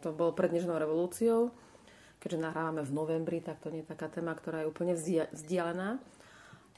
to 0.02 0.10
bolo 0.10 0.34
pred 0.34 0.50
Nežnou 0.50 0.76
revolúciou, 0.76 1.54
keďže 2.20 2.40
nahrávame 2.40 2.84
v 2.84 2.92
novembri, 2.96 3.40
tak 3.40 3.64
to 3.64 3.72
nie 3.72 3.82
je 3.84 3.92
taká 3.92 4.12
téma, 4.12 4.36
ktorá 4.36 4.64
je 4.64 4.70
úplne 4.70 4.94
vzdialená. 4.96 6.00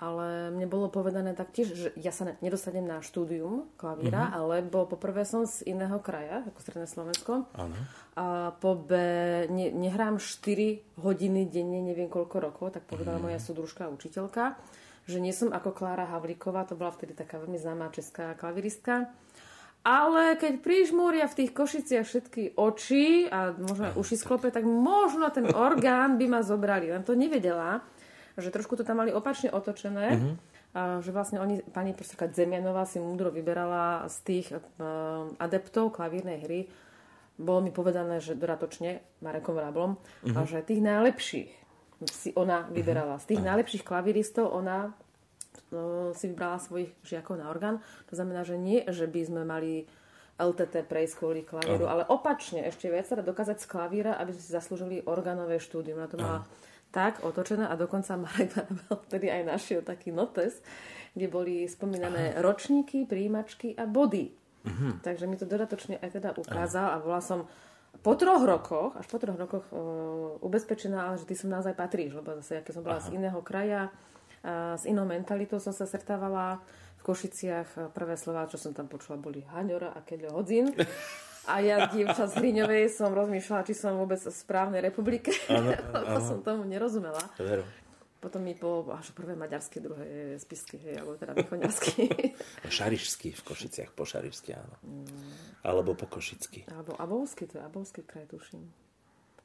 Ale 0.01 0.49
mne 0.49 0.65
bolo 0.65 0.89
povedané 0.89 1.37
taktiež, 1.37 1.77
že 1.77 1.87
ja 1.93 2.09
sa 2.09 2.33
nedostanem 2.41 2.81
na 2.81 3.05
štúdium 3.05 3.69
klavíra, 3.77 4.33
uh-huh. 4.33 4.57
lebo 4.57 4.89
poprvé 4.89 5.29
som 5.29 5.45
z 5.45 5.61
iného 5.69 6.01
kraja, 6.01 6.41
ako 6.49 6.57
Stredné 6.57 6.89
Slovensko. 6.89 7.45
Ano. 7.53 7.77
A 8.17 8.49
po 8.57 8.73
B 8.73 8.97
ne, 9.45 9.69
nehrám 9.69 10.17
4 10.17 10.97
hodiny 11.05 11.45
denne, 11.45 11.85
neviem 11.85 12.09
koľko 12.09 12.37
rokov, 12.41 12.73
tak 12.73 12.89
povedala 12.89 13.21
uh-huh. 13.21 13.29
moja 13.29 13.37
súdružka 13.37 13.93
učiteľka 13.93 14.57
že 15.09 15.17
nie 15.17 15.33
som 15.33 15.49
ako 15.49 15.73
Klára 15.73 16.05
Havlíková, 16.07 16.63
to 16.69 16.77
bola 16.77 16.93
vtedy 16.93 17.17
taká 17.17 17.41
veľmi 17.41 17.57
známa 17.57 17.89
česká 17.89 18.37
klaviristka. 18.37 19.09
Ale 19.81 20.37
keď 20.37 20.61
prižmúria 20.61 21.25
v 21.25 21.37
tých 21.41 21.51
košiciach 21.57 22.05
všetky 22.05 22.43
oči 22.53 23.25
a 23.25 23.49
možno 23.57 23.89
uši 23.97 24.13
sklope, 24.13 24.53
tak 24.53 24.61
možno 24.61 25.25
ten 25.33 25.49
orgán 25.67 26.21
by 26.21 26.25
ma 26.29 26.41
zobrali. 26.45 26.93
Len 26.93 27.01
to 27.01 27.17
nevedela, 27.17 27.81
že 28.37 28.53
trošku 28.53 28.77
to 28.77 28.85
tam 28.85 29.01
mali 29.01 29.09
opačne 29.09 29.49
otočené. 29.49 30.37
A 30.71 31.03
že 31.03 31.11
vlastne 31.11 31.43
oni, 31.43 31.59
pani 31.67 31.91
profesorka 31.91 32.31
Zemianová 32.31 32.87
si 32.87 32.95
múdro 32.95 33.27
vyberala 33.27 34.07
z 34.07 34.17
tých 34.23 34.47
uh, 34.55 35.27
adeptov 35.35 35.91
klavírnej 35.91 36.47
hry. 36.47 36.71
Bolo 37.35 37.59
mi 37.59 37.75
povedané, 37.75 38.23
že 38.23 38.39
doratočne 38.39 39.03
Marekom 39.19 39.59
Ráblom, 39.59 39.99
uh-huh. 39.99 40.31
a 40.31 40.47
že 40.47 40.63
tých 40.63 40.79
najlepších 40.79 41.51
si 42.07 42.31
ona 42.39 42.71
vyberala. 42.71 43.19
Z 43.19 43.35
tých 43.35 43.43
uh-huh. 43.43 43.49
najlepších 43.51 43.83
klaviristov 43.83 44.47
ona 44.47 44.95
si 46.13 46.25
vybrala 46.27 46.59
svojich 46.59 46.91
žiakov 47.01 47.39
na 47.39 47.47
orgán. 47.47 47.79
To 48.11 48.13
znamená, 48.19 48.43
že 48.43 48.59
nie, 48.59 48.83
že 48.91 49.07
by 49.07 49.21
sme 49.23 49.41
mali 49.47 49.87
LTT 50.41 50.89
prejsť 50.89 51.13
kvôli 51.21 51.41
klavíru, 51.45 51.85
uh-huh. 51.85 51.93
ale 52.01 52.09
opačne 52.09 52.65
ešte 52.65 52.89
viac 52.89 53.05
sa 53.05 53.19
dokázať 53.21 53.61
z 53.61 53.69
klavíra, 53.69 54.17
aby 54.17 54.33
sme 54.33 54.41
si 54.41 54.51
zaslúžili 54.51 55.05
orgánové 55.05 55.61
štúdium. 55.61 56.01
Na 56.01 56.09
to 56.09 56.17
mala 56.17 56.49
tak 56.89 57.21
otočené 57.23 57.69
a 57.69 57.77
dokonca 57.77 58.19
Marek 58.19 58.51
Varabel 58.57 58.95
vtedy 59.07 59.27
aj 59.31 59.41
našiel 59.47 59.81
taký 59.85 60.11
notes, 60.11 60.59
kde 61.13 61.27
boli 61.29 61.69
spomínané 61.69 62.35
uh-huh. 62.35 62.43
ročníky, 62.43 63.05
príjimačky 63.05 63.77
a 63.77 63.85
body. 63.85 64.33
Uh-huh. 64.61 64.97
Takže 65.01 65.29
mi 65.29 65.37
to 65.37 65.45
dodatočne 65.45 66.01
aj 66.01 66.09
teda 66.19 66.29
ukázal 66.35 66.89
uh-huh. 66.89 67.01
a 67.01 67.05
bola 67.05 67.21
som 67.21 67.39
po 68.01 68.15
troch 68.17 68.41
rokoch, 68.41 68.97
až 68.97 69.05
po 69.11 69.19
troch 69.19 69.37
rokoch 69.37 69.67
uh, 69.69 70.39
ubezpečená, 70.41 71.19
že 71.21 71.27
ty 71.27 71.35
som 71.35 71.51
naozaj 71.51 71.75
patríš, 71.75 72.17
lebo 72.17 72.33
zase, 72.39 72.63
keď 72.63 72.73
som 72.73 72.83
bola 72.87 72.97
Aha. 72.97 73.05
z 73.05 73.09
iného 73.13 73.39
kraja, 73.43 73.91
s 74.43 74.83
inou 74.89 75.05
mentalitou 75.05 75.61
som 75.61 75.73
sa 75.73 75.85
stretávala 75.85 76.61
v 76.97 77.01
Košiciach. 77.05 77.93
Prvé 77.93 78.17
slova, 78.17 78.49
čo 78.49 78.57
som 78.57 78.73
tam 78.73 78.89
počula, 78.89 79.21
boli 79.21 79.45
Haňora 79.45 79.93
a 79.93 80.01
Keďo 80.01 80.33
Hodzin. 80.33 80.73
A 81.49 81.57
ja, 81.57 81.89
dievča 81.89 82.29
z 82.29 82.37
Hriňovej, 82.37 82.93
som 82.93 83.17
rozmýšľala, 83.17 83.65
či 83.65 83.73
som 83.73 83.97
vôbec 83.97 84.21
v 84.21 84.29
správnej 84.29 84.81
republike. 84.81 85.33
Ano, 85.49 85.73
lebo 85.73 86.17
som 86.29 86.45
tomu 86.45 86.69
nerozumela. 86.69 87.21
Veru. 87.41 87.65
Potom 88.21 88.45
mi 88.45 88.53
po 88.53 88.85
až 88.93 89.09
prvé 89.17 89.33
maďarské, 89.33 89.81
druhé 89.81 90.37
spisky, 90.37 90.77
hej, 90.77 91.01
alebo 91.01 91.17
teda 91.17 91.33
východňarsky. 91.33 92.05
Šarišský 92.77 93.33
v 93.33 93.41
Košiciach, 93.41 93.97
po 93.97 94.05
šarišsky, 94.05 94.53
áno. 94.53 94.77
Mm. 94.85 95.09
Alebo 95.65 95.97
po 95.97 96.05
košicky. 96.05 96.69
Alebo 96.69 96.93
Abovský, 97.01 97.49
to 97.49 97.57
je 97.57 97.65
Abovský 97.65 98.05
kraj, 98.05 98.29
tuším. 98.29 98.69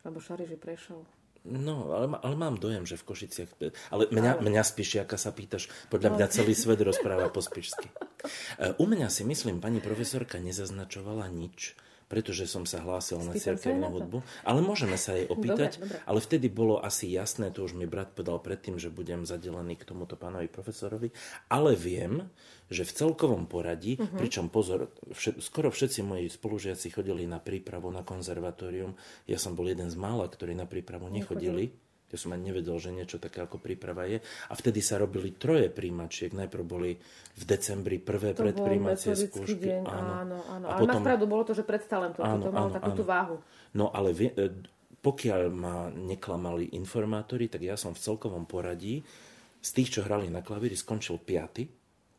Alebo 0.05 0.21
Šariš 0.21 0.53
je 0.53 0.59
Prešov. 0.61 1.00
No, 1.47 1.95
ale, 1.95 2.07
ale 2.21 2.35
mám 2.35 2.59
dojem, 2.59 2.83
že 2.83 2.99
v 2.99 3.07
Košiciach... 3.07 3.50
Ale 3.95 4.11
mňa, 4.11 4.43
mňa 4.43 4.62
spíšiaka 4.67 5.15
sa 5.15 5.31
pýtaš, 5.31 5.71
podľa 5.88 6.19
mňa 6.19 6.26
celý 6.35 6.59
svet 6.59 6.83
rozpráva 6.88 7.31
po 7.31 7.38
spíšsky. 7.38 7.87
E, 7.87 8.75
u 8.76 8.85
mňa 8.85 9.07
si 9.07 9.23
myslím, 9.23 9.62
pani 9.62 9.79
profesorka 9.79 10.43
nezaznačovala 10.43 11.31
nič 11.31 11.79
pretože 12.07 12.47
som 12.47 12.63
sa 12.63 12.79
hlásil 12.83 13.19
na 13.27 13.35
cirkevnú 13.35 13.91
hudbu. 13.91 14.19
Ale 14.47 14.63
môžeme 14.63 14.95
sa 14.95 15.19
jej 15.19 15.27
opýtať. 15.27 15.83
Dobre, 15.83 15.91
dobre. 15.91 15.99
Ale 16.07 16.19
vtedy 16.23 16.47
bolo 16.47 16.79
asi 16.79 17.11
jasné, 17.11 17.51
to 17.51 17.67
už 17.67 17.75
mi 17.75 17.87
brat 17.91 18.15
povedal 18.15 18.39
predtým, 18.39 18.79
že 18.79 18.95
budem 18.95 19.27
zadelený 19.27 19.75
k 19.75 19.89
tomuto 19.91 20.15
pánovi 20.15 20.47
profesorovi. 20.47 21.11
Ale 21.51 21.75
viem, 21.75 22.31
že 22.71 22.87
v 22.87 22.95
celkovom 22.95 23.47
poradí, 23.51 23.99
uh-huh. 23.99 24.19
pričom 24.19 24.51
pozor, 24.51 24.91
všet, 25.11 25.43
skoro 25.43 25.71
všetci 25.71 26.03
moji 26.03 26.27
spolužiaci 26.31 26.95
chodili 26.95 27.27
na 27.27 27.43
prípravu 27.43 27.91
na 27.91 28.07
konzervatórium. 28.07 28.95
Ja 29.27 29.39
som 29.39 29.59
bol 29.59 29.71
jeden 29.71 29.91
z 29.91 29.99
mála, 29.99 30.31
ktorí 30.31 30.55
na 30.55 30.67
prípravu 30.67 31.11
nechodili. 31.11 31.71
nechodili 31.71 31.86
ja 32.07 32.17
som 32.23 32.31
ani 32.31 32.55
nevedel, 32.55 32.79
že 32.79 32.95
niečo 32.95 33.19
také 33.19 33.43
ako 33.43 33.59
príprava 33.59 34.07
je. 34.07 34.23
A 34.23 34.55
vtedy 34.55 34.79
sa 34.79 34.95
robili 34.95 35.35
troje 35.35 35.67
príjmačiek. 35.67 36.31
Najprv 36.31 36.63
boli 36.63 36.95
v 37.35 37.43
decembri 37.43 37.99
prvé 37.99 38.31
to 38.31 38.47
predpríjmacie 38.47 39.19
skúšky. 39.19 39.59
Deň, 39.59 39.83
áno, 39.91 40.13
áno. 40.23 40.39
áno. 40.47 40.67
A 40.71 40.79
ale 40.79 40.81
potom... 40.87 40.91
máš 40.95 41.07
pravdu, 41.11 41.25
bolo 41.27 41.43
to, 41.43 41.53
že 41.59 41.65
predstavím 41.67 42.15
to. 42.15 42.23
Áno, 42.23 42.47
to 42.47 42.55
malo 42.55 42.71
áno, 42.71 42.77
takú 42.79 42.91
áno. 42.95 42.99
tú 42.99 43.05
váhu. 43.05 43.37
No 43.75 43.91
ale 43.91 44.15
vie, 44.15 44.31
e, 44.39 44.55
pokiaľ 45.03 45.43
ma 45.51 45.91
neklamali 45.91 46.79
informátori, 46.79 47.51
tak 47.51 47.67
ja 47.67 47.75
som 47.75 47.91
v 47.91 48.03
celkovom 48.07 48.47
poradí 48.47 49.03
z 49.59 49.71
tých, 49.75 49.99
čo 49.99 50.01
hrali 50.07 50.31
na 50.31 50.47
klavíri, 50.47 50.79
skončil 50.79 51.19
piaty. 51.19 51.67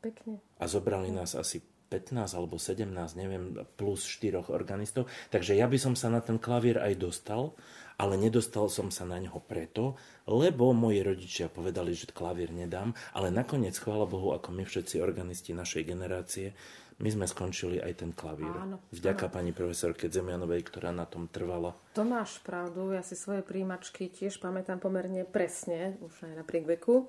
Pekne. 0.04 0.44
A 0.60 0.68
zobrali 0.68 1.16
nás 1.16 1.32
asi 1.40 1.64
15 1.88 2.36
alebo 2.36 2.60
17, 2.60 2.84
neviem, 3.16 3.56
plus 3.80 4.04
4 4.04 4.52
organistov. 4.52 5.08
Takže 5.32 5.56
ja 5.56 5.72
by 5.72 5.80
som 5.80 5.96
sa 5.96 6.12
na 6.12 6.20
ten 6.20 6.36
klavír 6.36 6.76
aj 6.84 7.00
dostal, 7.00 7.56
ale 7.98 8.14
nedostal 8.16 8.70
som 8.70 8.94
sa 8.94 9.04
na 9.10 9.18
ňo 9.18 9.42
preto, 9.42 9.98
lebo 10.30 10.70
moji 10.72 11.02
rodičia 11.02 11.50
povedali, 11.50 11.98
že 11.98 12.14
klavír 12.14 12.54
nedám, 12.54 12.94
ale 13.18 13.34
nakoniec, 13.34 13.74
chvála 13.78 14.06
Bohu, 14.06 14.38
ako 14.38 14.54
my 14.54 14.64
všetci 14.64 15.02
organisti 15.02 15.58
našej 15.58 15.84
generácie, 15.84 16.54
my 16.98 17.10
sme 17.14 17.30
skončili 17.30 17.78
aj 17.78 17.94
ten 18.02 18.10
klavír. 18.10 18.50
Áno, 18.50 18.82
Vďaka 18.90 19.30
áno. 19.30 19.34
pani 19.34 19.52
profesorke 19.54 20.10
Zemianovej, 20.10 20.66
ktorá 20.66 20.90
na 20.90 21.06
tom 21.06 21.30
trvala. 21.30 21.78
To 21.94 22.02
máš 22.02 22.42
pravdu, 22.42 22.90
ja 22.94 23.06
si 23.06 23.14
svoje 23.14 23.46
príjimačky 23.46 24.10
tiež 24.10 24.42
pamätám 24.42 24.82
pomerne 24.82 25.22
presne, 25.22 26.02
už 26.02 26.26
aj 26.26 26.42
napriek 26.42 26.66
veku, 26.66 27.06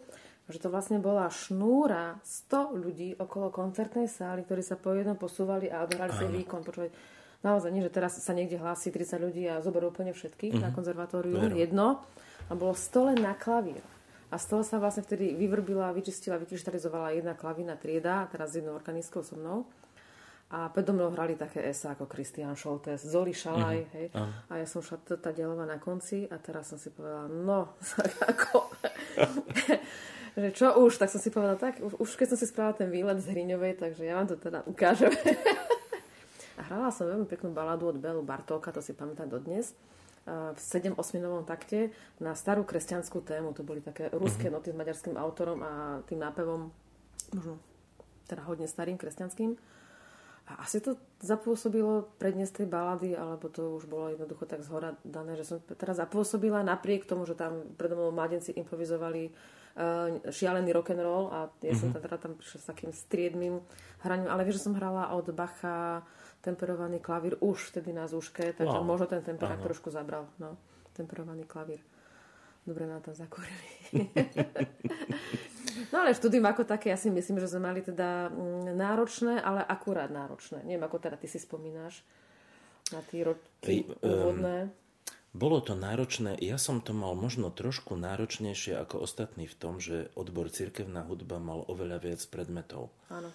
že 0.48 0.60
to 0.60 0.72
vlastne 0.72 1.00
bola 1.00 1.28
šnúra 1.28 2.20
100 2.24 2.72
ľudí 2.76 3.08
okolo 3.20 3.52
koncertnej 3.52 4.08
sály, 4.08 4.44
ktorí 4.44 4.64
sa 4.64 4.80
po 4.80 4.92
jednom 4.92 5.16
posúvali 5.16 5.68
a 5.68 5.84
odohrali 5.84 6.12
si 6.16 6.24
výkon. 6.24 6.64
Počúvať, 6.64 6.92
Naozaj 7.38 7.70
nie, 7.70 7.86
že 7.86 7.94
teraz 7.94 8.18
sa 8.18 8.34
niekde 8.34 8.58
hlási 8.58 8.90
30 8.90 9.22
ľudí 9.22 9.46
a 9.46 9.62
zoberú 9.62 9.94
úplne 9.94 10.10
všetkých 10.10 10.58
mm-hmm. 10.58 10.66
na 10.66 10.74
konzervatóriu, 10.74 11.38
Vero. 11.38 11.54
jedno. 11.54 12.02
A 12.50 12.52
bolo 12.58 12.74
stole 12.74 13.14
na 13.14 13.38
klavír. 13.38 13.84
A 14.28 14.36
z 14.36 14.44
toho 14.50 14.62
sa 14.66 14.76
vlastne 14.82 15.06
vtedy 15.06 15.38
vyvrbila, 15.38 15.94
vyčistila, 15.94 16.36
vykryštalizovala 16.42 17.16
jedna 17.16 17.32
klavína 17.38 17.78
trieda, 17.78 18.28
teraz 18.28 18.52
s 18.52 18.60
jednou 18.60 18.76
organistkou 18.76 19.22
so 19.22 19.38
mnou. 19.38 19.64
A 20.48 20.72
predo 20.72 20.96
mnou 20.96 21.12
hrali 21.12 21.36
také 21.36 21.60
esa 21.60 21.92
ako 21.92 22.08
Christian 22.08 22.56
Šoltes, 22.56 23.04
Zoli 23.04 23.36
Šalaj, 23.36 23.78
mm-hmm. 23.84 23.94
hej. 24.00 24.06
Uh-huh. 24.12 24.32
A 24.48 24.52
ja 24.58 24.66
som 24.66 24.80
šla 24.80 24.96
tá 25.20 25.30
dialová 25.30 25.68
na 25.68 25.76
konci 25.76 26.24
a 26.28 26.40
teraz 26.40 26.72
som 26.72 26.80
si 26.80 26.90
povedala, 26.90 27.28
no, 27.28 27.76
ako... 28.32 28.72
že 30.40 30.50
čo 30.54 30.66
už, 30.78 31.02
tak 31.02 31.10
som 31.10 31.20
si 31.20 31.28
povedala, 31.34 31.58
tak 31.58 31.82
už, 31.82 31.98
už 31.98 32.10
keď 32.14 32.26
som 32.34 32.38
si 32.38 32.46
spravila 32.46 32.74
ten 32.78 32.88
výlet 32.88 33.18
z 33.18 33.30
Hriňovej, 33.34 33.82
takže 33.82 34.02
ja 34.06 34.16
vám 34.18 34.28
to 34.30 34.36
teda 34.38 34.62
ukážem. 34.64 35.10
Hrala 36.68 36.92
som 36.92 37.08
veľmi 37.08 37.24
peknú 37.24 37.56
baladu 37.56 37.88
od 37.88 37.96
Belu 37.96 38.20
Bartóka, 38.20 38.68
to 38.70 38.84
si 38.84 38.92
pamätám 38.92 39.32
dodnes 39.32 39.72
v 40.28 40.60
7-8 40.60 41.24
novom 41.24 41.44
takte 41.44 41.88
na 42.20 42.36
starú 42.36 42.64
kresťanskú 42.64 43.24
tému. 43.24 43.56
To 43.56 43.64
boli 43.64 43.80
také 43.80 44.12
ruské 44.12 44.48
uh-huh. 44.48 44.60
noty 44.60 44.72
s 44.72 44.76
maďarským 44.76 45.16
autorom 45.16 45.60
a 45.64 45.72
tým 46.04 46.20
nápevom, 46.20 46.68
možno 47.32 47.56
teda 48.28 48.44
hodne 48.44 48.68
starým 48.68 49.00
kresťanským. 49.00 49.56
A 50.48 50.64
asi 50.64 50.80
to 50.80 50.96
zapôsobilo 51.20 52.08
predniesť 52.16 52.64
tej 52.64 52.68
balady, 52.72 53.12
alebo 53.12 53.52
to 53.52 53.76
už 53.76 53.84
bolo 53.84 54.08
jednoducho 54.08 54.48
tak 54.48 54.64
zhora 54.64 54.96
dané, 55.04 55.36
že 55.36 55.44
som 55.44 55.60
teraz 55.76 56.00
zapôsobila 56.00 56.64
napriek 56.64 57.04
tomu, 57.04 57.28
že 57.28 57.36
tam 57.36 57.68
predo 57.76 58.00
mnou 58.00 58.16
mladenci 58.16 58.56
improvizovali 58.56 59.28
uh, 59.28 60.32
šialený 60.32 60.72
rock 60.72 60.96
and 60.96 61.04
roll 61.04 61.28
a 61.28 61.52
ja 61.60 61.76
uh-huh. 61.76 61.76
som 61.76 61.92
tam 61.92 62.00
teda 62.00 62.16
tam 62.16 62.32
prišla 62.40 62.58
s 62.64 62.68
takým 62.68 62.96
striedným 62.96 63.60
hraním, 64.00 64.32
ale 64.32 64.48
vieš, 64.48 64.64
že 64.64 64.72
som 64.72 64.76
hrala 64.80 65.12
od 65.12 65.28
Bacha 65.36 66.00
temperovaný 66.40 67.02
klavír 67.02 67.36
už 67.42 67.74
vtedy 67.74 67.90
na 67.90 68.06
zúške, 68.06 68.54
takže 68.54 68.78
no. 68.78 68.86
možno 68.86 69.10
ten 69.10 69.22
temperák 69.22 69.58
trošku 69.62 69.90
zabral. 69.90 70.30
No, 70.38 70.54
temperovaný 70.94 71.44
klavír. 71.44 71.82
Dobre 72.68 72.84
nám 72.84 73.00
tam 73.00 73.16
zakúrili. 73.16 73.68
no 75.90 76.04
ale 76.04 76.12
štúdium 76.12 76.44
ako 76.44 76.68
také, 76.68 76.92
ja 76.92 77.00
si 77.00 77.08
myslím, 77.08 77.40
že 77.40 77.48
sme 77.48 77.72
mali 77.72 77.80
teda 77.80 78.28
mm, 78.28 78.76
náročné, 78.76 79.40
ale 79.40 79.64
akurát 79.64 80.12
náročné. 80.12 80.60
Neviem, 80.68 80.84
ako 80.84 81.00
teda 81.00 81.16
ty 81.16 81.24
si 81.24 81.40
spomínaš 81.40 82.04
na 82.92 83.00
tie 83.08 83.24
roky 83.24 83.88
úvodné. 84.04 84.68
Um, 84.68 84.86
bolo 85.32 85.60
to 85.60 85.76
náročné, 85.76 86.40
ja 86.40 86.56
som 86.56 86.80
to 86.80 86.96
mal 86.96 87.12
možno 87.12 87.52
trošku 87.52 87.96
náročnejšie 88.00 88.76
ako 88.80 89.04
ostatní 89.04 89.44
v 89.44 89.56
tom, 89.56 89.76
že 89.76 90.08
odbor 90.16 90.48
cirkevná 90.48 91.04
hudba 91.04 91.36
mal 91.36 91.68
oveľa 91.68 92.04
viac 92.04 92.20
predmetov. 92.32 92.88
Áno. 93.12 93.28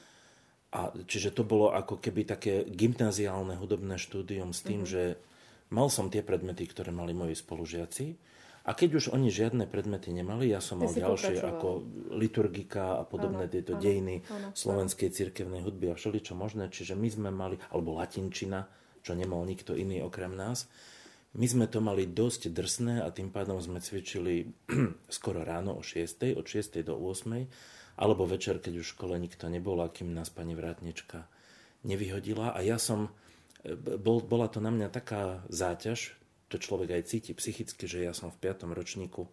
A 0.74 0.90
čiže 1.06 1.30
to 1.30 1.46
bolo 1.46 1.70
ako 1.70 2.02
keby 2.02 2.26
také 2.26 2.66
gymnáziálne 2.66 3.54
hudobné 3.62 4.02
štúdium 4.02 4.58
s 4.58 4.66
tým, 4.66 4.82
mm-hmm. 4.82 4.94
že 4.94 5.04
mal 5.70 5.86
som 5.94 6.10
tie 6.10 6.26
predmety, 6.26 6.66
ktoré 6.66 6.90
mali 6.90 7.14
moji 7.14 7.38
spolužiaci. 7.38 8.18
A 8.64 8.72
keď 8.72 8.90
už 8.96 9.06
oni 9.12 9.28
žiadne 9.28 9.68
predmety 9.68 10.16
nemali, 10.16 10.48
ja 10.48 10.64
som 10.64 10.80
mal 10.80 10.90
ďalšie 10.90 11.36
ako 11.44 11.84
liturgika 12.16 12.96
a 12.96 13.04
podobné 13.04 13.46
ano, 13.46 13.52
tieto 13.52 13.76
ano, 13.76 13.84
dejiny 13.84 14.16
ano, 14.24 14.56
slovenskej 14.56 15.12
cirkevnej 15.12 15.62
hudby 15.68 15.92
a 15.92 16.00
všeličo 16.00 16.32
možné. 16.32 16.72
Čiže 16.72 16.96
my 16.96 17.10
sme 17.12 17.30
mali, 17.30 17.60
alebo 17.76 18.00
latinčina, 18.00 18.66
čo 19.04 19.20
nemal 19.20 19.44
nikto 19.44 19.76
iný 19.76 20.02
okrem 20.08 20.32
nás. 20.32 20.72
My 21.36 21.44
sme 21.44 21.68
to 21.68 21.84
mali 21.84 22.08
dosť 22.08 22.56
drsné 22.56 23.04
a 23.04 23.12
tým 23.12 23.36
pádom 23.36 23.60
sme 23.60 23.84
cvičili 23.84 24.48
skoro 25.22 25.44
ráno 25.44 25.76
o 25.76 25.84
6, 25.84 26.34
od 26.40 26.46
6 26.48 26.88
do 26.88 26.96
8 26.96 27.83
alebo 27.98 28.26
večer, 28.26 28.58
keď 28.58 28.82
už 28.82 28.88
v 28.90 28.94
škole 28.98 29.16
nikto 29.22 29.46
nebol, 29.50 29.78
akým 29.82 30.14
nás 30.14 30.34
pani 30.34 30.58
vrátnička 30.58 31.30
nevyhodila. 31.86 32.56
A 32.56 32.60
ja 32.66 32.82
som, 32.82 33.14
e, 33.62 33.76
bol, 33.78 34.24
bola 34.24 34.50
to 34.50 34.58
na 34.64 34.74
mňa 34.74 34.90
taká 34.90 35.46
záťaž, 35.52 36.18
to 36.50 36.62
človek 36.62 36.94
aj 36.94 37.10
cíti 37.10 37.32
psychicky, 37.34 37.90
že 37.90 38.06
ja 38.06 38.14
som 38.14 38.30
v 38.30 38.38
piatom 38.38 38.74
ročníku 38.74 39.26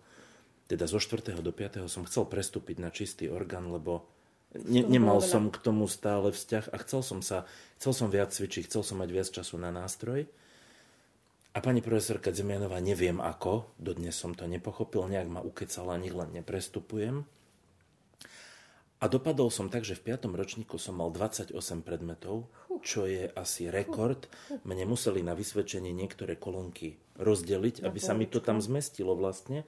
teda 0.71 0.87
zo 0.87 1.03
4. 1.03 1.43
do 1.43 1.51
5. 1.51 1.91
som 1.91 2.07
chcel 2.07 2.31
prestúpiť 2.31 2.79
na 2.79 2.95
čistý 2.95 3.27
orgán, 3.27 3.75
lebo 3.75 4.07
ne, 4.55 4.87
nemal 4.87 5.19
som 5.19 5.51
k 5.51 5.59
tomu 5.59 5.91
stále 5.91 6.31
vzťah 6.31 6.71
a 6.71 6.77
chcel 6.87 7.03
som 7.03 7.21
sa, 7.27 7.43
chcel 7.83 7.91
som 7.91 8.07
viac 8.07 8.31
cvičiť, 8.31 8.71
chcel 8.71 8.87
som 8.87 9.03
mať 9.03 9.11
viac 9.11 9.29
času 9.35 9.59
na 9.59 9.75
nástroj. 9.75 10.31
A 11.51 11.59
pani 11.59 11.83
profesorka 11.83 12.31
Zemianová, 12.31 12.79
neviem 12.79 13.19
ako, 13.19 13.75
dodnes 13.75 14.15
som 14.15 14.39
to 14.39 14.47
nepochopil, 14.47 15.11
nejak 15.11 15.27
ma 15.27 15.43
ukecala, 15.43 15.99
ani 15.99 16.15
len 16.15 16.31
neprestupujem. 16.31 17.27
A 19.01 19.09
dopadol 19.09 19.49
som 19.49 19.73
tak, 19.73 19.89
že 19.89 19.97
v 19.97 20.13
5. 20.13 20.29
ročníku 20.29 20.77
som 20.77 21.01
mal 21.01 21.09
28 21.09 21.57
predmetov, 21.81 22.53
čo 22.85 23.09
je 23.09 23.33
asi 23.33 23.73
rekord. 23.73 24.29
Mne 24.69 24.85
museli 24.85 25.25
na 25.25 25.33
vysvedčenie 25.33 25.89
niektoré 25.89 26.37
kolónky 26.37 27.01
rozdeliť, 27.17 27.81
aby 27.81 27.97
sa 27.97 28.13
mi 28.13 28.29
to 28.29 28.45
tam 28.45 28.61
zmestilo 28.61 29.17
vlastne. 29.17 29.65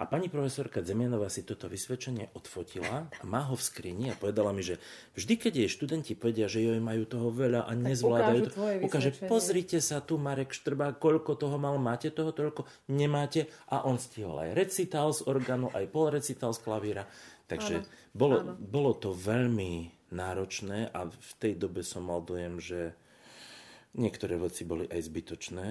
A 0.00 0.08
pani 0.08 0.32
profesorka 0.32 0.80
Zemianová 0.80 1.28
si 1.28 1.44
toto 1.44 1.68
vysvedčenie 1.68 2.32
odfotila 2.32 3.12
a 3.12 3.24
má 3.28 3.44
ho 3.44 3.52
v 3.52 3.60
skrini 3.60 4.08
a 4.08 4.16
povedala 4.16 4.48
mi, 4.48 4.64
že 4.64 4.80
vždy, 5.12 5.36
keď 5.36 5.52
jej 5.60 5.70
študenti 5.76 6.16
povedia, 6.16 6.48
že 6.48 6.64
joj 6.64 6.80
majú 6.80 7.04
toho 7.04 7.28
veľa 7.28 7.68
a 7.68 7.72
nezvládajú 7.76 8.40
to, 8.48 8.56
ukáže, 8.80 9.12
pozrite 9.28 9.76
sa 9.84 10.00
tu, 10.00 10.16
Marek 10.16 10.56
Štrba, 10.56 10.96
koľko 10.96 11.36
toho 11.36 11.60
mal, 11.60 11.76
máte 11.76 12.08
toho 12.08 12.32
toľko, 12.32 12.64
nemáte. 12.88 13.52
A 13.68 13.84
on 13.84 14.00
stihol 14.00 14.40
aj 14.40 14.56
recitál 14.56 15.12
z 15.12 15.20
orgánu, 15.28 15.68
aj 15.76 15.84
pol 15.92 16.16
recitál 16.16 16.56
z 16.56 16.64
klavíra. 16.64 17.04
Takže 17.50 17.82
áno, 17.82 17.86
bolo, 18.14 18.36
áno. 18.46 18.52
bolo 18.54 18.92
to 18.94 19.10
veľmi 19.10 19.90
náročné 20.14 20.94
a 20.94 21.10
v 21.10 21.32
tej 21.42 21.58
dobe 21.58 21.82
som 21.82 22.06
mal 22.06 22.22
dojem, 22.22 22.62
že 22.62 22.94
niektoré 23.98 24.38
veci 24.38 24.62
boli 24.62 24.86
aj 24.86 25.00
zbytočné. 25.10 25.66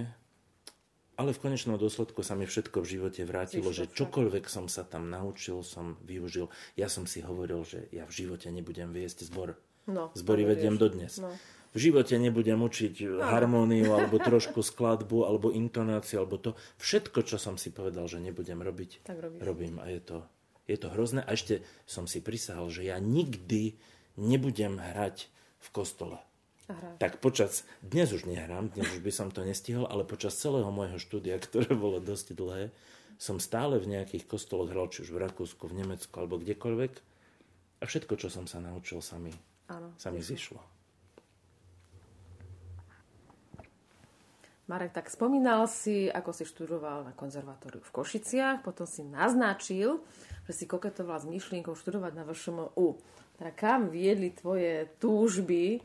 Ale 1.20 1.36
v 1.36 1.44
konečnom 1.44 1.76
dôsledku 1.76 2.24
sa 2.24 2.32
mi 2.36 2.48
všetko 2.48 2.80
v 2.80 2.92
živote 2.96 3.28
vrátilo, 3.28 3.76
že 3.76 3.92
čokoľvek 3.92 4.48
som 4.48 4.72
sa 4.72 4.88
tam 4.88 5.12
naučil, 5.12 5.68
som 5.68 6.00
využil. 6.08 6.48
Ja 6.80 6.88
som 6.88 7.04
si 7.04 7.20
hovoril, 7.20 7.68
že 7.68 7.92
ja 7.92 8.08
v 8.08 8.24
živote 8.24 8.48
nebudem 8.48 8.96
viesť 8.96 9.28
zbor. 9.28 9.60
No, 9.84 10.16
Zbory 10.16 10.48
vediem 10.48 10.80
dodnes. 10.80 11.20
No. 11.20 11.36
V 11.76 11.92
živote 11.92 12.16
nebudem 12.16 12.64
učiť 12.64 13.20
no. 13.20 13.20
harmóniu, 13.20 13.92
alebo 14.00 14.16
trošku 14.16 14.64
skladbu, 14.64 15.28
alebo 15.28 15.52
intonáciu, 15.52 16.24
alebo 16.24 16.40
to. 16.40 16.56
Všetko, 16.80 17.28
čo 17.28 17.36
som 17.36 17.60
si 17.60 17.76
povedal, 17.76 18.08
že 18.08 18.24
nebudem 18.24 18.64
robiť, 18.64 19.04
tak 19.04 19.20
robím. 19.44 19.76
A 19.84 19.92
je 19.92 20.00
to 20.00 20.18
je 20.70 20.80
to 20.80 20.94
hrozné. 20.94 21.26
A 21.26 21.34
ešte 21.34 21.66
som 21.90 22.06
si 22.06 22.22
prisahal, 22.22 22.70
že 22.70 22.86
ja 22.86 23.02
nikdy 23.02 23.74
nebudem 24.16 24.78
hrať 24.78 25.28
v 25.60 25.68
kostole. 25.74 26.18
Aha. 26.70 27.02
Tak 27.02 27.18
počas, 27.18 27.66
dnes 27.82 28.14
už 28.14 28.30
nehrám, 28.30 28.70
dnes 28.70 28.86
už 28.94 29.02
by 29.02 29.10
som 29.10 29.34
to 29.34 29.42
nestihol, 29.42 29.90
ale 29.90 30.06
počas 30.06 30.38
celého 30.38 30.70
môjho 30.70 31.02
štúdia, 31.02 31.42
ktoré 31.44 31.74
bolo 31.74 31.98
dosť 31.98 32.38
dlhé, 32.38 32.70
som 33.20 33.42
stále 33.42 33.82
v 33.82 34.00
nejakých 34.00 34.30
kostoloch 34.30 34.70
hral, 34.70 34.88
či 34.94 35.04
už 35.04 35.12
v 35.12 35.26
Rakúsku, 35.28 35.68
v 35.68 35.84
Nemecku 35.84 36.14
alebo 36.16 36.40
kdekoľvek. 36.40 36.94
A 37.80 37.84
všetko, 37.84 38.16
čo 38.16 38.30
som 38.30 38.46
sa 38.46 38.64
naučil, 38.64 39.04
sa 39.04 39.20
mi, 39.20 39.34
Áno, 39.68 39.92
sa 40.00 40.14
mi 40.14 40.24
zišlo. 40.24 40.79
Marek, 44.70 44.94
tak 44.94 45.10
spomínal 45.10 45.66
si, 45.66 46.14
ako 46.14 46.30
si 46.30 46.46
študoval 46.46 47.02
na 47.02 47.14
konzervatóriu 47.18 47.82
v 47.82 47.90
Košiciach, 47.90 48.62
potom 48.62 48.86
si 48.86 49.02
naznačil, 49.02 49.98
že 50.46 50.54
si 50.54 50.70
koketoval 50.70 51.18
s 51.18 51.26
myšlienkou 51.26 51.74
študovať 51.74 52.14
na 52.14 52.22
VŠMU. 52.22 53.02
Teda 53.42 53.50
kam 53.50 53.90
viedli 53.90 54.30
tvoje 54.30 54.86
túžby, 55.02 55.82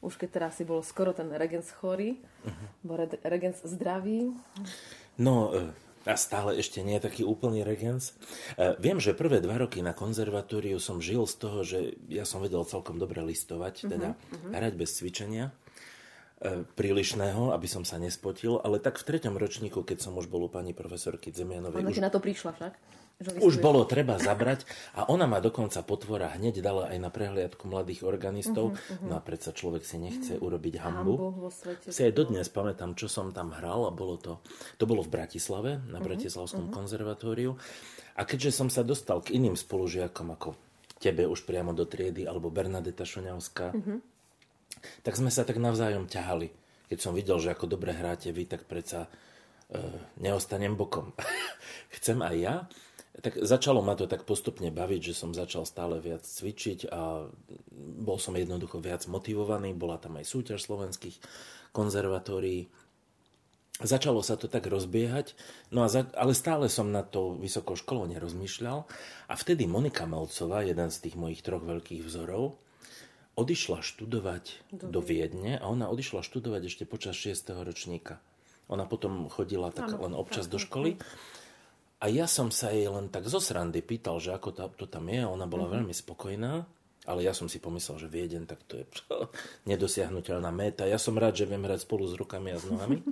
už 0.00 0.16
keď 0.16 0.28
teraz 0.32 0.52
si 0.56 0.64
bol 0.64 0.80
skoro 0.80 1.12
ten 1.12 1.28
regens 1.28 1.68
chorý, 1.76 2.16
uh-huh. 2.48 2.68
bol 2.80 3.04
regens 3.04 3.60
zdravý? 3.68 4.32
No, 5.20 5.52
e, 5.52 5.68
a 6.08 6.16
stále 6.16 6.56
ešte 6.56 6.80
nie 6.80 6.96
je 6.96 7.06
taký 7.12 7.22
úplný 7.28 7.60
regens. 7.68 8.16
E, 8.56 8.80
viem, 8.80 8.96
že 8.96 9.12
prvé 9.12 9.44
dva 9.44 9.60
roky 9.60 9.84
na 9.84 9.92
konzervatóriu 9.92 10.80
som 10.80 11.04
žil 11.04 11.28
z 11.28 11.34
toho, 11.36 11.58
že 11.68 12.00
ja 12.08 12.24
som 12.24 12.40
vedel 12.40 12.64
celkom 12.64 12.96
dobre 12.96 13.20
listovať, 13.20 13.92
teda 13.92 14.16
uh-huh. 14.16 14.56
hrať 14.56 14.72
bez 14.72 14.90
cvičenia. 14.96 15.52
E, 16.42 16.66
prílišného, 16.66 17.54
aby 17.54 17.70
som 17.70 17.86
sa 17.86 18.02
nespotil, 18.02 18.58
ale 18.58 18.82
tak 18.82 18.98
v 18.98 19.14
treťom 19.14 19.38
ročníku, 19.38 19.86
keď 19.86 20.02
som 20.02 20.18
už 20.18 20.26
bol 20.26 20.42
u 20.42 20.50
pani 20.50 20.74
profesorky 20.74 21.30
Zemianovej... 21.30 21.86
Ona 21.86 21.94
už, 21.94 22.02
na 22.02 22.10
to 22.10 22.18
prišla 22.18 22.50
však? 22.58 22.72
Už 23.38 23.62
bolo 23.62 23.86
treba 23.86 24.18
zabrať 24.18 24.66
a 24.98 25.06
ona 25.06 25.30
ma 25.30 25.38
dokonca 25.38 25.86
potvora 25.86 26.34
hneď 26.34 26.58
dala 26.58 26.90
aj 26.90 26.98
na 26.98 27.14
prehliadku 27.14 27.70
mladých 27.70 28.02
organistov. 28.02 28.74
Uh-huh, 28.74 28.82
uh-huh. 28.90 29.06
No 29.06 29.14
a 29.14 29.22
predsa 29.22 29.54
človek 29.54 29.86
si 29.86 30.02
nechce 30.02 30.34
uh-huh. 30.34 30.42
urobiť 30.42 30.82
hambu. 30.82 31.14
hambu 31.14 31.46
vo 31.46 31.50
svete, 31.54 31.94
si 31.94 32.02
aj 32.02 32.10
dodnes 32.10 32.50
pamätám, 32.50 32.98
čo 32.98 33.06
som 33.06 33.30
tam 33.30 33.54
hral 33.54 33.86
a 33.86 33.94
bolo 33.94 34.18
to... 34.18 34.42
To 34.82 34.84
bolo 34.90 35.06
v 35.06 35.14
Bratislave, 35.14 35.78
na 35.78 36.02
uh-huh, 36.02 36.10
Bratislavskom 36.10 36.66
uh-huh. 36.66 36.74
konzervatóriu. 36.74 37.54
A 38.18 38.26
keďže 38.26 38.50
som 38.50 38.66
sa 38.66 38.82
dostal 38.82 39.22
k 39.22 39.38
iným 39.38 39.54
spolužiakom 39.54 40.34
ako 40.34 40.58
tebe 40.98 41.22
už 41.22 41.46
priamo 41.46 41.70
do 41.70 41.86
triedy 41.86 42.26
alebo 42.26 42.50
Bernadeta 42.50 43.06
Šoňavská, 43.06 43.78
uh-huh 43.78 44.11
tak 45.02 45.14
sme 45.18 45.30
sa 45.32 45.42
tak 45.42 45.58
navzájom 45.58 46.08
ťahali. 46.10 46.52
Keď 46.92 46.98
som 47.00 47.16
videl, 47.16 47.40
že 47.40 47.52
ako 47.52 47.72
dobre 47.72 47.96
hráte 47.96 48.28
vy, 48.36 48.44
tak 48.44 48.68
predsa 48.68 49.08
e, 49.72 49.80
neostanem 50.20 50.76
bokom. 50.76 51.16
Chcem 51.96 52.20
aj 52.20 52.36
ja. 52.36 52.54
Tak 53.12 53.44
začalo 53.44 53.84
ma 53.84 53.92
to 53.92 54.08
tak 54.08 54.24
postupne 54.24 54.72
baviť, 54.72 55.12
že 55.12 55.14
som 55.16 55.36
začal 55.36 55.68
stále 55.68 56.00
viac 56.00 56.24
cvičiť 56.24 56.88
a 56.88 57.28
bol 58.00 58.16
som 58.16 58.32
jednoducho 58.32 58.80
viac 58.80 59.04
motivovaný. 59.04 59.76
Bola 59.76 60.00
tam 60.00 60.16
aj 60.16 60.24
súťaž 60.24 60.64
slovenských 60.64 61.20
konzervatórií. 61.76 62.72
Začalo 63.82 64.20
sa 64.20 64.36
to 64.36 64.46
tak 64.52 64.68
rozbiehať, 64.68 65.32
no 65.72 65.82
a 65.82 65.88
za, 65.88 66.06
ale 66.14 66.36
stále 66.36 66.68
som 66.68 66.92
na 66.92 67.02
to 67.02 67.34
vysokou 67.34 67.74
školou 67.74 68.04
nerozmýšľal. 68.04 68.84
A 69.26 69.34
vtedy 69.34 69.64
Monika 69.64 70.04
Melcová, 70.04 70.62
jeden 70.62 70.92
z 70.92 71.08
tých 71.08 71.16
mojich 71.16 71.40
troch 71.40 71.64
veľkých 71.64 72.04
vzorov, 72.04 72.60
odišla 73.34 73.80
študovať 73.80 74.44
do, 74.72 74.86
do 74.92 75.00
Viedne 75.00 75.56
a 75.56 75.64
ona 75.68 75.88
odišla 75.88 76.20
študovať 76.20 76.62
ešte 76.68 76.84
počas 76.84 77.16
6. 77.16 77.48
ročníka. 77.64 78.20
Ona 78.68 78.84
potom 78.88 79.28
chodila 79.28 79.72
tak 79.72 79.92
ano, 79.92 80.08
len 80.08 80.14
občas 80.16 80.46
tak, 80.48 80.52
do 80.54 80.58
školy. 80.60 80.90
A 82.02 82.10
ja 82.10 82.26
som 82.26 82.50
sa 82.50 82.74
jej 82.74 82.90
len 82.90 83.06
tak 83.08 83.30
zo 83.30 83.38
srandy 83.38 83.78
pýtal, 83.78 84.18
že 84.18 84.34
ako 84.34 84.48
to, 84.52 84.62
to 84.74 84.86
tam 84.90 85.06
je. 85.06 85.22
Ona 85.22 85.46
bola 85.46 85.70
uh-huh. 85.70 85.80
veľmi 85.80 85.94
spokojná. 85.94 86.66
Ale 87.02 87.26
ja 87.26 87.34
som 87.34 87.50
si 87.50 87.58
pomyslel, 87.58 87.98
že 87.98 88.06
Vieden, 88.06 88.46
tak 88.46 88.62
to 88.70 88.78
je 88.78 88.86
nedosiahnutelná 89.70 90.54
méta. 90.54 90.86
Ja 90.86 91.02
som 91.02 91.18
rád, 91.18 91.34
že 91.34 91.50
viem 91.50 91.62
hrať 91.66 91.82
spolu 91.82 92.06
s 92.06 92.14
rukami 92.14 92.54
a 92.54 92.58
s 92.60 92.66
nohami. 92.68 93.02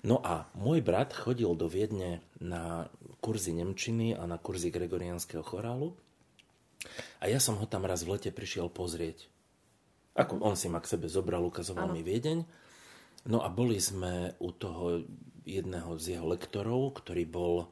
No 0.00 0.16
a 0.24 0.48
môj 0.56 0.80
brat 0.80 1.12
chodil 1.12 1.52
do 1.52 1.68
Viedne 1.68 2.24
na 2.40 2.88
kurzy 3.20 3.52
Nemčiny 3.52 4.16
a 4.16 4.24
na 4.24 4.40
kurzy 4.40 4.72
Gregorianského 4.72 5.44
chorálu. 5.44 5.92
A 7.20 7.28
ja 7.28 7.36
som 7.36 7.60
ho 7.60 7.68
tam 7.68 7.84
raz 7.84 8.00
v 8.08 8.16
lete 8.16 8.32
prišiel 8.32 8.72
pozrieť. 8.72 9.28
Ako 10.20 10.44
on 10.44 10.54
si 10.54 10.68
ma 10.68 10.84
k 10.84 10.90
sebe 10.92 11.08
zobral, 11.08 11.40
ukazoval 11.40 11.88
ano. 11.88 11.96
mi 11.96 12.04
Viedeň. 12.04 12.44
No 13.28 13.40
a 13.44 13.48
boli 13.52 13.80
sme 13.80 14.36
u 14.40 14.52
toho 14.52 15.04
jedného 15.44 15.96
z 15.96 16.16
jeho 16.16 16.26
lektorov, 16.28 17.00
ktorý 17.00 17.24
bol 17.28 17.54
e, 17.60 17.66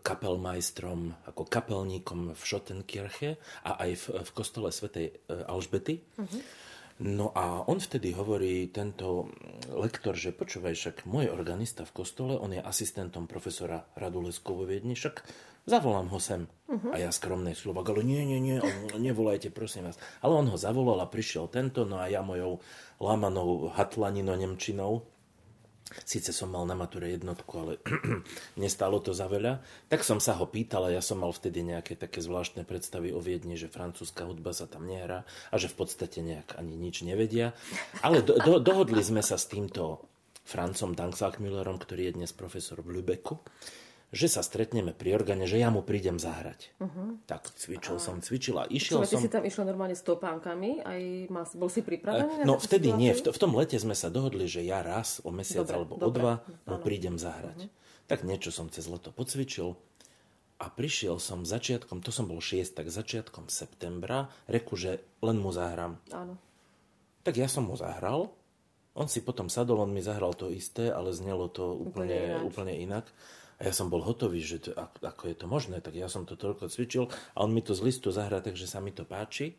kapelmajstrom, 0.00 1.12
ako 1.28 1.42
kapelníkom 1.48 2.36
v 2.36 2.40
Schottenkirche 2.40 3.40
a 3.64 3.80
aj 3.84 3.90
v, 3.96 4.04
v 4.24 4.30
kostole 4.32 4.68
svätej 4.72 5.12
e, 5.12 5.14
Alžbety. 5.44 6.00
Uh-huh. 6.16 6.40
No 7.00 7.32
a 7.32 7.64
on 7.64 7.80
vtedy 7.80 8.12
hovorí, 8.12 8.68
tento 8.68 9.32
lektor, 9.72 10.12
že 10.12 10.36
počúvaj, 10.36 10.76
však 10.76 10.96
môj 11.08 11.32
organista 11.32 11.88
v 11.88 11.96
kostole, 11.96 12.36
on 12.36 12.52
je 12.52 12.60
asistentom 12.60 13.24
profesora 13.24 13.88
Radulesku 13.96 14.52
vo 14.52 14.68
Viedni, 14.68 14.92
však 14.92 15.24
zavolám 15.66 16.08
ho 16.12 16.20
sem. 16.22 16.46
Uh-huh. 16.70 16.94
A 16.94 17.02
ja 17.02 17.10
skromnej 17.10 17.58
Slovak, 17.58 17.90
ale 17.90 18.06
nie, 18.06 18.22
nie, 18.22 18.38
nie, 18.38 18.58
nevolajte, 18.94 19.50
prosím 19.50 19.90
vás. 19.90 19.98
Ale 20.22 20.38
on 20.38 20.46
ho 20.46 20.54
zavolal 20.54 21.02
a 21.02 21.10
prišiel 21.10 21.50
tento, 21.50 21.82
no 21.82 21.98
a 21.98 22.06
ja 22.06 22.22
mojou 22.22 22.62
lamanou 23.02 23.74
hatlanino 23.74 24.38
Nemčinou, 24.38 25.02
Sice 25.90 26.30
som 26.30 26.54
mal 26.54 26.62
na 26.70 26.78
mature 26.78 27.10
jednotku, 27.10 27.50
ale 27.58 27.72
nestalo 28.62 29.02
to 29.02 29.10
za 29.10 29.26
veľa. 29.26 29.58
Tak 29.90 30.06
som 30.06 30.22
sa 30.22 30.38
ho 30.38 30.46
pýtal 30.46 30.86
a 30.86 30.94
ja 30.94 31.02
som 31.02 31.18
mal 31.18 31.34
vtedy 31.34 31.66
nejaké 31.66 31.98
také 31.98 32.22
zvláštne 32.22 32.62
predstavy 32.62 33.10
o 33.10 33.18
Viedni, 33.18 33.58
že 33.58 33.66
francúzska 33.66 34.22
hudba 34.22 34.54
sa 34.54 34.70
tam 34.70 34.86
nehrá 34.86 35.26
a 35.50 35.54
že 35.58 35.66
v 35.66 35.82
podstate 35.82 36.22
nejak 36.22 36.54
ani 36.62 36.78
nič 36.78 37.02
nevedia. 37.02 37.58
Ale 38.06 38.22
do, 38.22 38.38
do, 38.38 38.62
dohodli 38.62 39.02
sme 39.02 39.18
sa 39.18 39.34
s 39.34 39.50
týmto 39.50 40.06
Francom 40.46 40.94
Danksalkmüllerom, 40.94 41.82
ktorý 41.82 42.10
je 42.10 42.16
dnes 42.22 42.30
profesor 42.30 42.78
v 42.86 43.02
Lübecku 43.02 43.42
že 44.10 44.26
sa 44.26 44.42
stretneme 44.42 44.90
pri 44.90 45.14
orgáne, 45.14 45.46
že 45.46 45.62
ja 45.62 45.70
mu 45.70 45.86
prídem 45.86 46.18
zahrať. 46.18 46.74
Uh-huh. 46.82 47.22
Tak 47.30 47.54
cvičil 47.54 47.96
a... 47.96 48.02
som, 48.02 48.18
cvičil 48.18 48.58
a 48.58 48.66
išiel 48.66 49.06
Čo, 49.06 49.18
som... 49.18 49.22
Si 49.22 49.30
tam 49.30 49.46
išiel 49.46 49.62
normálne 49.62 49.94
s 49.94 50.02
topánkami? 50.02 50.82
Aj 50.82 51.02
mal, 51.30 51.46
bol 51.54 51.70
si 51.70 51.86
pripravený? 51.86 52.42
No 52.42 52.58
vtedy 52.58 52.90
nie. 52.90 53.14
V, 53.14 53.30
v 53.30 53.38
tom 53.38 53.54
lete 53.54 53.78
sme 53.78 53.94
sa 53.94 54.10
dohodli, 54.10 54.50
že 54.50 54.66
ja 54.66 54.82
raz 54.82 55.22
o 55.22 55.30
mesiac 55.30 55.62
dobre, 55.62 55.78
alebo 55.78 55.94
dobre. 55.94 56.06
o 56.06 56.10
dva 56.10 56.34
mu 56.66 56.76
prídem 56.82 57.22
zahrať. 57.22 57.70
Uh-huh. 57.70 58.08
Tak 58.10 58.26
niečo 58.26 58.50
som 58.50 58.66
cez 58.66 58.90
leto 58.90 59.14
pocvičil 59.14 59.78
a 60.60 60.66
prišiel 60.68 61.16
som 61.22 61.46
začiatkom, 61.46 62.02
to 62.04 62.10
som 62.12 62.28
bol 62.28 62.42
6, 62.42 62.76
tak 62.76 62.92
začiatkom 62.92 63.48
septembra, 63.48 64.28
reku, 64.50 64.76
že 64.76 65.00
len 65.24 65.40
mu 65.40 65.54
zahrám. 65.54 65.96
Áno. 66.12 66.36
Tak 67.24 67.38
ja 67.38 67.48
som 67.48 67.70
mu 67.70 67.78
zahral, 67.78 68.28
on 68.92 69.06
si 69.06 69.22
potom 69.22 69.46
sadol, 69.46 69.80
on 69.80 69.94
mi 69.94 70.02
zahral 70.02 70.34
to 70.34 70.50
isté, 70.50 70.90
ale 70.90 71.14
znelo 71.14 71.46
to 71.46 71.78
úplne, 71.78 72.42
úplne, 72.42 72.74
úplne 72.74 72.74
inak. 72.76 73.06
A 73.60 73.68
ja 73.68 73.72
som 73.76 73.92
bol 73.92 74.00
hotový, 74.00 74.40
že 74.40 74.64
to, 74.64 74.70
ako 75.04 75.28
je 75.28 75.36
to 75.36 75.44
možné, 75.44 75.84
tak 75.84 75.92
ja 75.92 76.08
som 76.08 76.24
to 76.24 76.32
toľko 76.32 76.72
cvičil 76.72 77.12
a 77.36 77.44
on 77.44 77.52
mi 77.52 77.60
to 77.60 77.76
z 77.76 77.84
listu 77.84 78.08
zahrá, 78.08 78.40
takže 78.40 78.64
sa 78.64 78.80
mi 78.80 78.88
to 78.88 79.04
páči. 79.04 79.52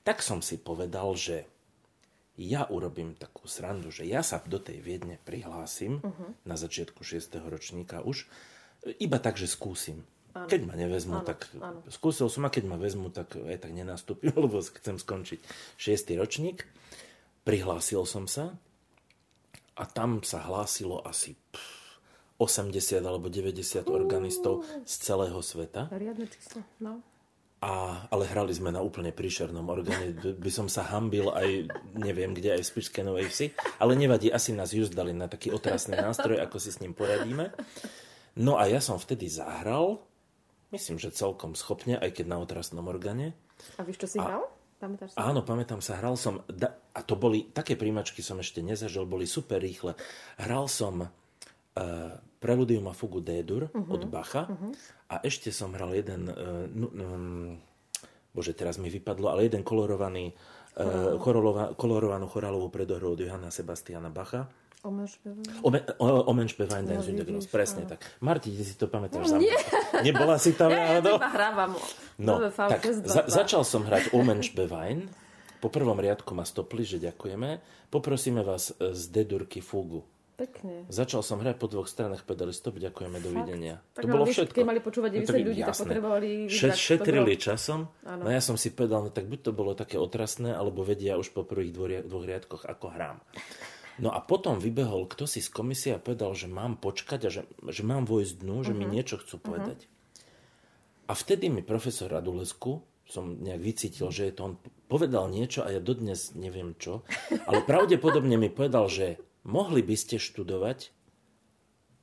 Tak 0.00 0.24
som 0.24 0.40
si 0.40 0.56
povedal, 0.56 1.12
že 1.12 1.44
ja 2.40 2.64
urobím 2.70 3.18
takú 3.18 3.44
srandu, 3.44 3.92
že 3.92 4.08
ja 4.08 4.24
sa 4.24 4.40
do 4.46 4.56
tej 4.56 4.80
Viedne 4.80 5.20
prihlásim 5.20 6.00
uh-huh. 6.00 6.30
na 6.48 6.56
začiatku 6.56 7.04
6. 7.04 7.34
ročníka 7.44 8.00
už, 8.00 8.24
iba 9.02 9.18
tak, 9.20 9.36
že 9.36 9.50
skúsim. 9.50 10.06
Ano. 10.32 10.46
Keď 10.46 10.60
ma 10.64 10.78
nevezmu, 10.78 11.20
ano. 11.20 11.26
tak 11.26 11.50
ano. 11.58 11.82
skúsil 11.90 12.30
som 12.30 12.46
a 12.46 12.54
keď 12.54 12.64
ma 12.70 12.78
vezmu, 12.78 13.10
tak 13.10 13.34
aj 13.34 13.58
tak 13.60 13.74
nenastúpim, 13.74 14.32
lebo 14.48 14.62
chcem 14.62 14.96
skončiť 14.96 15.40
6. 15.76 16.16
ročník. 16.16 16.64
Prihlásil 17.42 18.06
som 18.06 18.24
sa 18.24 18.54
a 19.74 19.84
tam 19.84 20.22
sa 20.22 20.40
hlásilo 20.46 21.02
asi 21.02 21.34
pff, 21.52 21.77
80 22.38 23.02
alebo 23.02 23.26
90 23.26 23.90
organistov 23.90 24.62
z 24.86 24.94
celého 25.02 25.38
sveta. 25.42 25.90
Riadne 25.90 26.26
číslo, 26.30 26.62
no. 26.78 27.02
A, 27.58 28.06
ale 28.14 28.30
hrali 28.30 28.54
sme 28.54 28.70
na 28.70 28.78
úplne 28.78 29.10
príšernom 29.10 29.66
orgáne. 29.66 30.14
By 30.14 30.50
som 30.54 30.70
sa 30.70 30.86
hambil 30.86 31.34
aj, 31.34 31.66
neviem 31.98 32.30
kde, 32.30 32.54
aj 32.54 32.62
v 32.62 32.70
Spišskej 32.70 33.02
Novej 33.02 33.26
Vsi. 33.34 33.46
Ale 33.82 33.98
nevadí, 33.98 34.30
asi 34.30 34.54
nás 34.54 34.70
just 34.70 34.94
dali 34.94 35.10
na 35.10 35.26
taký 35.26 35.50
otrasný 35.50 35.98
nástroj, 35.98 36.38
ako 36.38 36.62
si 36.62 36.70
s 36.70 36.78
ním 36.78 36.94
poradíme. 36.94 37.50
No 38.38 38.62
a 38.62 38.70
ja 38.70 38.78
som 38.78 39.02
vtedy 39.02 39.26
zahral, 39.26 39.98
myslím, 40.70 41.02
že 41.02 41.10
celkom 41.10 41.58
schopne, 41.58 41.98
aj 41.98 42.22
keď 42.22 42.30
na 42.30 42.38
otrasnom 42.38 42.86
orgáne. 42.86 43.34
A 43.74 43.82
víš, 43.82 44.06
čo 44.06 44.06
si 44.06 44.18
hral? 44.22 44.46
Pamätáš 44.78 45.18
sa? 45.18 45.26
Áno, 45.26 45.42
pamätám 45.42 45.82
sa, 45.82 45.98
hral 45.98 46.14
som, 46.14 46.46
a 46.94 47.00
to 47.02 47.18
boli, 47.18 47.50
také 47.50 47.74
príjmačky 47.74 48.22
som 48.22 48.38
ešte 48.38 48.62
nezažil, 48.62 49.02
boli 49.02 49.26
super 49.26 49.58
rýchle. 49.58 49.98
Hral 50.38 50.70
som 50.70 51.02
uh, 51.02 51.08
Preludium 52.38 52.86
a 52.86 52.94
fugu 52.94 53.18
D-dur 53.18 53.66
uh-huh. 53.66 53.90
od 53.90 54.02
Bacha 54.06 54.46
uh-huh. 54.46 54.70
a 55.10 55.18
ešte 55.26 55.50
som 55.50 55.74
hral 55.74 55.90
jeden, 55.98 56.30
uh, 56.30 56.70
um, 56.70 57.58
bože, 58.30 58.54
teraz 58.54 58.78
mi 58.78 58.86
vypadlo, 58.86 59.34
ale 59.34 59.50
jeden 59.50 59.66
kolorovaný, 59.66 60.30
uh, 60.78 61.18
kolorova, 61.18 61.74
kolorovanú 61.74 62.30
chorálovú 62.30 62.70
predohru 62.70 63.18
od 63.18 63.20
Johanna 63.20 63.50
Sebastiana 63.50 64.06
Bacha. 64.06 64.46
Omenš 64.86 66.54
Bewein 66.54 66.86
no, 66.86 67.02
Dance 67.02 67.50
presne 67.50 67.82
tak. 67.82 67.98
Marti, 68.22 68.54
ty 68.54 68.62
si 68.62 68.78
to 68.78 68.86
pamätáš? 68.86 69.34
No, 69.34 69.42
nie. 69.42 69.50
Nebola 70.06 70.38
si 70.38 70.54
tam? 70.54 70.70
Ja, 70.70 71.02
ja 71.02 71.18
hrávam. 71.18 71.74
No, 72.14 72.38
tak 72.46 72.86
za, 72.86 73.26
začal 73.26 73.66
som 73.66 73.82
hrať 73.82 74.14
Omenš 74.14 74.54
Bewein. 74.54 75.10
Po 75.58 75.66
prvom 75.66 75.98
riadku 75.98 76.30
ma 76.38 76.46
stopli, 76.46 76.86
že 76.86 77.02
ďakujeme. 77.02 77.58
Poprosíme 77.90 78.46
vás 78.46 78.70
z 78.78 79.02
Dedurky 79.10 79.58
Fugu. 79.58 80.06
Pekne. 80.38 80.86
Začal 80.86 81.26
som 81.26 81.42
hrať 81.42 81.58
po 81.58 81.66
dvoch 81.66 81.90
stranách 81.90 82.22
pedali 82.22 82.54
stop, 82.54 82.78
ďakujeme, 82.78 83.18
dovidenia. 83.18 83.82
Tak, 83.90 84.06
to 84.06 84.14
bolo 84.14 84.22
vieš, 84.22 84.46
všetko. 84.46 84.54
Keď 84.62 84.68
mali 84.70 84.78
počúvať 84.78 85.10
90 85.18 85.34
no, 85.34 85.38
ľudí, 85.50 85.60
jasné. 85.66 85.66
tak 85.66 85.82
potrebovali... 85.82 86.28
Šet, 86.46 86.78
šetrili 86.78 87.34
bolo... 87.34 87.42
časom, 87.42 87.80
ano. 88.06 88.22
no 88.22 88.28
ja 88.30 88.38
som 88.38 88.54
si 88.54 88.70
povedal, 88.70 89.02
no 89.02 89.10
tak 89.10 89.26
buď 89.26 89.40
to 89.42 89.50
bolo 89.50 89.74
také 89.74 89.98
otrasné, 89.98 90.54
alebo 90.54 90.86
vedia 90.86 91.18
už 91.18 91.34
po 91.34 91.42
prvých 91.42 91.74
dvoch, 91.74 91.90
dvoch 92.06 92.22
riadkoch, 92.22 92.62
ako 92.70 92.86
hrám. 92.86 93.18
No 93.98 94.14
a 94.14 94.22
potom 94.22 94.62
vybehol 94.62 95.10
kto 95.10 95.26
si 95.26 95.42
z 95.42 95.50
komisie 95.50 95.98
a 95.98 96.02
povedal, 96.02 96.30
že 96.38 96.46
mám 96.46 96.78
počkať 96.78 97.20
a 97.26 97.30
že, 97.34 97.42
že 97.66 97.82
mám 97.82 98.06
vojsť 98.06 98.38
dnu, 98.38 98.62
že 98.62 98.70
uh-huh. 98.70 98.78
mi 98.78 98.86
mhm. 98.86 98.94
niečo 98.94 99.18
chcú 99.18 99.42
mhm. 99.42 99.44
povedať. 99.44 99.78
Uh-huh. 99.82 101.10
A 101.10 101.12
vtedy 101.18 101.50
mi 101.50 101.66
profesor 101.66 102.14
Radulesku, 102.14 102.78
som 103.10 103.42
nejak 103.42 103.58
vycítil, 103.58 104.12
že 104.14 104.30
je 104.30 104.34
to 104.38 104.42
on 104.44 104.54
povedal 104.86 105.26
niečo 105.26 105.64
a 105.64 105.72
ja 105.72 105.80
dodnes 105.82 106.36
neviem 106.38 106.78
čo, 106.78 107.02
ale 107.48 107.64
pravdepodobne 107.64 108.36
mi 108.38 108.52
povedal, 108.52 108.86
že 108.86 109.18
mohli 109.48 109.80
by 109.80 109.96
ste 109.96 110.20
študovať, 110.20 110.92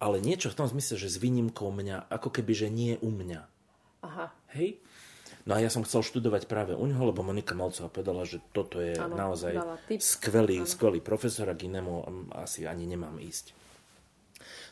ale 0.02 0.20
niečo 0.20 0.52
v 0.52 0.58
tom 0.58 0.68
zmysle, 0.68 0.98
že 0.98 1.14
s 1.14 1.22
výnimkou 1.22 1.70
mňa, 1.70 2.10
ako 2.12 2.34
keby, 2.34 2.52
že 2.58 2.68
nie 2.74 2.98
u 3.00 3.14
mňa. 3.14 3.42
Aha. 4.04 4.34
Hej? 4.58 4.82
No 5.46 5.54
a 5.54 5.62
ja 5.62 5.70
som 5.70 5.86
chcel 5.86 6.02
študovať 6.02 6.50
práve 6.50 6.74
u 6.74 6.86
neho, 6.90 7.06
lebo 7.06 7.22
Monika 7.22 7.54
Malcová 7.54 7.86
povedala, 7.86 8.26
že 8.26 8.42
toto 8.50 8.82
je 8.82 8.98
ano, 8.98 9.14
naozaj 9.14 9.54
skvelý, 10.02 10.66
ano. 10.66 10.68
skvelý 10.68 11.00
profesor 11.06 11.46
a 11.46 11.54
k 11.54 11.70
inému 11.70 12.02
asi 12.34 12.66
ani 12.66 12.90
nemám 12.90 13.22
ísť. 13.22 13.54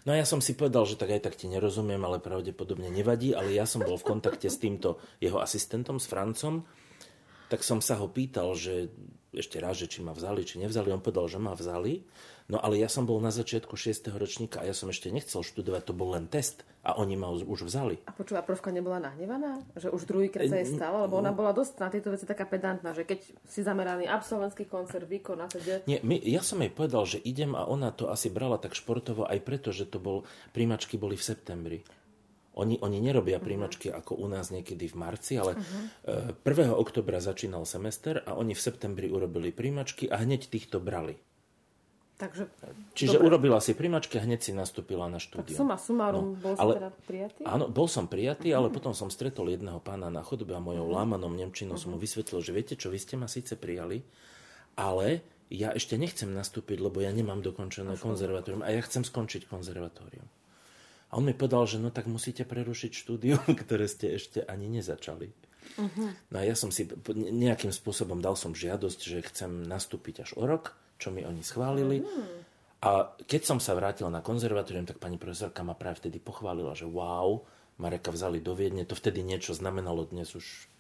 No 0.03 0.11
a 0.11 0.19
ja 0.19 0.27
som 0.27 0.43
si 0.43 0.57
povedal, 0.57 0.83
že 0.83 0.99
tak 0.99 1.13
aj 1.13 1.29
tak 1.29 1.39
ti 1.39 1.47
nerozumiem, 1.47 2.01
ale 2.03 2.19
pravdepodobne 2.19 2.91
nevadí, 2.91 3.31
ale 3.31 3.55
ja 3.55 3.63
som 3.63 3.85
bol 3.85 3.95
v 3.95 4.17
kontakte 4.17 4.51
s 4.51 4.59
týmto 4.59 4.99
jeho 5.23 5.39
asistentom, 5.39 6.01
s 6.01 6.09
Francom, 6.09 6.67
tak 7.53 7.61
som 7.61 7.85
sa 7.85 8.01
ho 8.01 8.09
pýtal, 8.09 8.57
že 8.57 8.89
ešte 9.29 9.61
raz, 9.61 9.77
že 9.77 9.85
či 9.85 10.01
ma 10.01 10.09
vzali, 10.09 10.41
či 10.41 10.57
nevzali. 10.57 10.89
On 10.89 10.97
povedal, 10.97 11.29
že 11.29 11.37
ma 11.37 11.53
vzali. 11.53 12.01
No 12.49 12.57
ale 12.57 12.81
ja 12.81 12.89
som 12.89 13.05
bol 13.05 13.21
na 13.21 13.29
začiatku 13.29 13.77
6. 13.77 14.09
ročníka 14.09 14.57
a 14.57 14.65
ja 14.65 14.73
som 14.73 14.89
ešte 14.89 15.13
nechcel 15.13 15.45
študovať, 15.45 15.85
to 15.85 15.93
bol 15.93 16.17
len 16.17 16.25
test 16.25 16.65
a 16.81 16.97
oni 16.97 17.13
ma 17.13 17.29
už 17.29 17.61
vzali. 17.63 18.01
A 18.09 18.11
počúva, 18.11 18.41
profka 18.41 18.73
nebola 18.73 18.97
nahnevaná? 18.97 19.61
Že 19.77 19.93
už 19.93 20.01
druhýkrát 20.09 20.49
sa 20.49 20.65
jej 20.65 20.73
stalo? 20.73 21.05
Lebo 21.05 21.21
ona 21.21 21.29
bola 21.29 21.53
dosť 21.53 21.73
na 21.77 21.93
tieto 21.93 22.09
veci 22.09 22.25
taká 22.25 22.49
pedantná, 22.49 22.91
že 22.97 23.05
keď 23.05 23.21
si 23.45 23.61
zameraný 23.61 24.09
absolventský 24.09 24.65
koncert, 24.65 25.05
výkon 25.05 25.39
a 25.39 25.47
teda... 25.47 25.85
Nie, 25.85 26.01
my, 26.01 26.17
ja 26.25 26.41
som 26.41 26.57
jej 26.57 26.73
povedal, 26.73 27.05
že 27.05 27.21
idem 27.21 27.53
a 27.53 27.69
ona 27.69 27.93
to 27.93 28.09
asi 28.09 28.33
brala 28.33 28.57
tak 28.57 28.73
športovo 28.75 29.29
aj 29.29 29.39
preto, 29.45 29.69
že 29.69 29.87
to 29.87 30.01
bol, 30.01 30.25
príjmačky 30.57 30.97
boli 30.99 31.15
v 31.15 31.23
septembri. 31.23 31.77
Oni, 32.53 32.77
oni 32.81 33.01
nerobia 33.01 33.41
mhm. 33.41 33.45
príjmačky 33.45 33.87
uh-huh. 33.89 33.99
ako 34.05 34.13
u 34.21 34.27
nás 34.29 34.53
niekedy 34.53 34.85
v 34.85 34.95
marci, 34.95 35.41
ale 35.41 35.57
uh-huh. 35.57 36.45
1. 36.45 36.69
oktobra 36.69 37.17
začínal 37.17 37.65
semester 37.65 38.21
a 38.23 38.37
oni 38.37 38.53
v 38.53 38.61
septembri 38.61 39.09
urobili 39.09 39.49
príjmačky 39.49 40.05
a 40.09 40.21
hneď 40.21 40.53
týchto 40.53 40.77
brali. 40.77 41.17
Takže, 42.13 42.45
Čiže 42.93 43.17
dobre. 43.17 43.25
urobila 43.25 43.57
si 43.57 43.73
primačky 43.73 44.15
a 44.15 44.23
hneď 44.23 44.39
si 44.45 44.51
nastúpila 44.53 45.09
na 45.09 45.17
štúdium. 45.17 45.49
Tak 45.49 45.59
suma 45.65 45.75
sumárum, 45.81 46.37
no, 46.37 46.39
bol 46.39 46.53
ale, 46.61 46.73
teda 46.77 46.91
prijatý? 47.09 47.41
Áno, 47.41 47.65
bol 47.67 47.89
som 47.89 48.05
prijatý, 48.05 48.53
ale 48.53 48.69
mm. 48.69 48.73
potom 48.77 48.93
som 48.93 49.09
stretol 49.09 49.49
jedného 49.49 49.81
pána 49.81 50.13
na 50.13 50.21
chodbe 50.21 50.53
a 50.53 50.61
mojou 50.61 50.87
mm. 50.87 50.93
lámanom 50.93 51.33
Nemčinou 51.33 51.75
mm. 51.75 51.81
som 51.81 51.89
mu 51.91 51.97
mhm. 51.97 52.05
vysvetlil, 52.05 52.39
že 52.45 52.51
viete 52.53 52.73
čo, 52.77 52.93
vy 52.93 53.01
ste 53.01 53.17
ma 53.17 53.25
síce 53.25 53.57
prijali, 53.57 54.05
ale 54.77 55.25
ja 55.49 55.73
ešte 55.73 55.97
nechcem 55.97 56.29
nastúpiť, 56.29 56.79
lebo 56.79 57.01
ja 57.01 57.09
nemám 57.09 57.41
dokončené 57.41 57.97
konzervatórium 57.97 58.61
a 58.61 58.69
ja 58.69 58.81
chcem 58.85 59.01
skončiť 59.01 59.49
konzervatórium. 59.49 60.25
A 61.13 61.21
on 61.21 61.29
mi 61.29 61.37
povedal, 61.37 61.69
že 61.69 61.77
no 61.77 61.93
tak 61.93 62.09
musíte 62.09 62.41
prerušiť 62.41 62.91
štúdium, 62.91 63.45
ktoré 63.61 63.85
ste 63.85 64.17
ešte 64.17 64.41
ani 64.49 64.65
nezačali. 64.65 65.29
Uh-huh. 65.77 66.09
No 66.33 66.35
a 66.35 66.43
ja 66.43 66.57
som 66.57 66.73
si 66.73 66.89
nejakým 67.13 67.69
spôsobom 67.69 68.17
dal 68.19 68.33
som 68.33 68.57
žiadosť, 68.57 68.99
že 68.99 69.25
chcem 69.29 69.63
nastúpiť 69.63 70.25
až 70.25 70.35
o 70.35 70.43
rok 70.43 70.75
čo 71.03 71.11
mi 71.11 71.27
oni 71.27 71.43
schválili. 71.43 71.99
Mm. 71.99 72.39
A 72.83 73.15
keď 73.27 73.41
som 73.43 73.59
sa 73.59 73.75
vrátil 73.75 74.07
na 74.07 74.23
konzervatórium, 74.23 74.87
tak 74.87 75.03
pani 75.03 75.19
profesorka 75.19 75.63
ma 75.67 75.75
práve 75.75 76.03
vtedy 76.03 76.23
pochválila, 76.23 76.75
že 76.75 76.87
wow, 76.87 77.43
Mareka 77.79 78.11
vzali 78.11 78.39
do 78.39 78.55
Viedne. 78.55 78.87
To 78.87 78.95
vtedy 78.95 79.19
niečo 79.19 79.51
znamenalo, 79.51 80.07
dnes 80.07 80.31
už... 80.31 80.71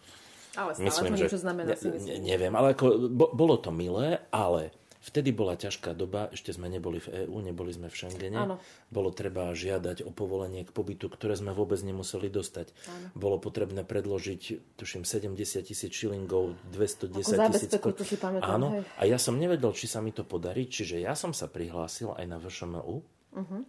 Ale 0.53 0.77
stále 0.77 0.85
myslím, 0.85 1.11
to 1.11 1.19
niečo 1.25 1.39
znamená, 1.41 1.73
ne, 1.73 1.89
ne, 1.97 2.15
Neviem, 2.21 2.53
ale 2.53 2.77
ako, 2.77 3.09
bo, 3.09 3.33
bolo 3.33 3.57
to 3.57 3.73
milé, 3.73 4.21
ale 4.29 4.69
Vtedy 5.03 5.35
bola 5.35 5.59
ťažká 5.59 5.91
doba, 5.91 6.31
ešte 6.31 6.55
sme 6.55 6.71
neboli 6.71 7.03
v 7.03 7.27
EÚ, 7.27 7.43
neboli 7.43 7.75
sme 7.75 7.91
v 7.91 7.95
Schengene. 7.99 8.39
Áno. 8.39 8.55
Bolo 8.87 9.11
treba 9.11 9.51
žiadať 9.51 10.07
o 10.07 10.15
povolenie 10.15 10.63
k 10.63 10.71
pobytu, 10.71 11.11
ktoré 11.11 11.35
sme 11.35 11.51
vôbec 11.51 11.75
nemuseli 11.83 12.31
dostať. 12.31 12.71
Áno. 12.71 13.07
Bolo 13.11 13.35
potrebné 13.35 13.83
predložiť, 13.83 14.73
tuším, 14.79 15.03
70 15.03 15.35
tisíc 15.67 15.91
šilingov, 15.91 16.55
210 16.71 17.19
tisíc. 17.51 17.71
To 17.75 18.05
si 18.07 18.15
pamätám, 18.15 18.47
Áno. 18.47 18.79
Hej. 18.79 18.87
A 18.95 19.03
ja 19.03 19.19
som 19.19 19.35
nevedel, 19.35 19.75
či 19.75 19.91
sa 19.91 19.99
mi 19.99 20.15
to 20.15 20.23
podarí, 20.23 20.71
čiže 20.71 21.03
ja 21.03 21.19
som 21.19 21.35
sa 21.35 21.51
prihlásil 21.51 22.15
aj 22.15 22.23
na 22.23 22.39
VŠMU 22.39 22.95
uh-huh. 23.35 23.61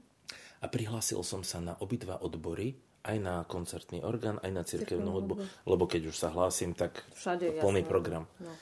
a 0.63 0.67
prihlásil 0.71 1.19
som 1.27 1.43
sa 1.43 1.59
na 1.59 1.75
obidva 1.83 2.23
odbory, 2.23 2.79
aj 3.05 3.17
na 3.19 3.43
koncertný 3.43 4.07
orgán, 4.07 4.39
aj 4.39 4.51
na 4.55 4.63
cirkevnú 4.63 5.11
hudbu, 5.19 5.35
lebo 5.67 5.85
keď 5.85 6.09
už 6.09 6.17
sa 6.17 6.33
hlásim, 6.33 6.73
tak 6.73 7.05
Všade, 7.13 7.61
plný 7.61 7.83
jasné. 7.85 7.91
program. 7.91 8.25
No, 8.41 8.55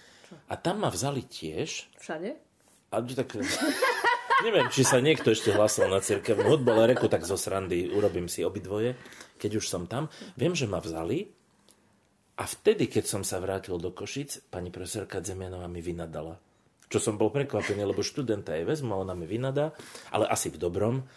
a 0.48 0.54
tam 0.56 0.82
ma 0.82 0.88
vzali 0.88 1.22
tiež. 1.22 1.92
Všade? 2.00 2.51
A 2.92 3.00
tak, 3.00 3.40
neviem, 4.46 4.68
či 4.68 4.84
sa 4.84 5.00
niekto 5.00 5.32
ešte 5.32 5.50
hlasil 5.56 5.88
na 5.88 6.04
cirkevnú 6.04 6.54
hudbu, 6.54 6.68
ale 6.76 6.92
reku 6.92 7.08
tak 7.08 7.24
zo 7.24 7.40
srandy 7.40 7.88
urobím 7.88 8.28
si 8.28 8.44
obidvoje, 8.44 9.00
keď 9.40 9.58
už 9.58 9.64
som 9.64 9.88
tam. 9.88 10.12
Viem, 10.36 10.52
že 10.52 10.68
ma 10.68 10.76
vzali 10.76 11.32
a 12.36 12.44
vtedy, 12.44 12.88
keď 12.88 13.04
som 13.08 13.22
sa 13.24 13.40
vrátil 13.40 13.76
do 13.80 13.92
Košic, 13.92 14.52
pani 14.52 14.68
profesorka 14.68 15.24
Zemianová 15.24 15.68
mi 15.68 15.84
vynadala. 15.84 16.36
Čo 16.92 17.00
som 17.00 17.16
bol 17.16 17.32
prekvapený, 17.32 17.88
lebo 17.88 18.04
študenta 18.04 18.52
je 18.52 18.68
vezmu, 18.68 18.92
ona 18.92 19.16
mi 19.16 19.24
vynadá, 19.24 19.72
ale 20.12 20.28
asi 20.28 20.52
v 20.52 20.60
dobrom. 20.60 21.08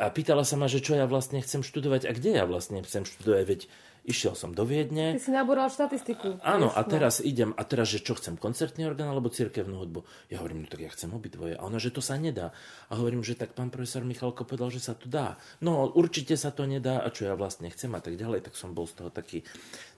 A 0.00 0.08
pýtala 0.12 0.44
sa 0.44 0.56
ma, 0.60 0.68
že 0.68 0.80
čo 0.80 0.96
ja 0.96 1.04
vlastne 1.04 1.40
chcem 1.44 1.60
študovať 1.60 2.08
a 2.08 2.12
kde 2.16 2.40
ja 2.40 2.44
vlastne 2.48 2.80
chcem 2.84 3.04
študovať, 3.04 3.44
veď 3.44 3.60
Išiel 4.00 4.32
som 4.32 4.56
do 4.56 4.64
Viedne. 4.64 5.16
Ty 5.16 5.22
si 5.22 5.32
nabúral 5.32 5.68
štatistiku. 5.68 6.40
Áno, 6.40 6.72
a 6.72 6.80
teraz 6.88 7.20
no. 7.20 7.28
idem, 7.28 7.50
a 7.52 7.62
teraz, 7.68 7.92
že 7.92 8.00
čo 8.00 8.16
chcem, 8.16 8.40
koncertný 8.40 8.88
orgán 8.88 9.12
alebo 9.12 9.28
cirkevnú 9.28 9.76
hudbu? 9.84 10.00
Ja 10.32 10.40
hovorím, 10.40 10.64
no 10.64 10.68
tak 10.72 10.80
ja 10.80 10.90
chcem 10.90 11.12
obidvoje. 11.12 11.54
A 11.54 11.62
ona, 11.68 11.76
že 11.76 11.92
to 11.92 12.00
sa 12.00 12.16
nedá. 12.16 12.50
A 12.88 12.96
hovorím, 12.96 13.20
že 13.20 13.36
tak 13.36 13.52
pán 13.52 13.68
profesor 13.68 14.00
Michalko 14.00 14.48
povedal, 14.48 14.72
že 14.72 14.80
sa 14.80 14.96
to 14.96 15.04
dá. 15.04 15.36
No, 15.60 15.84
určite 15.92 16.34
sa 16.40 16.48
to 16.48 16.64
nedá 16.64 17.04
a 17.04 17.12
čo 17.12 17.28
ja 17.28 17.36
vlastne 17.36 17.68
chcem 17.68 17.92
a 17.92 18.00
tak 18.00 18.16
ďalej, 18.16 18.48
tak 18.48 18.56
som 18.56 18.72
bol 18.72 18.88
z 18.88 19.04
toho 19.04 19.10
taký 19.12 19.44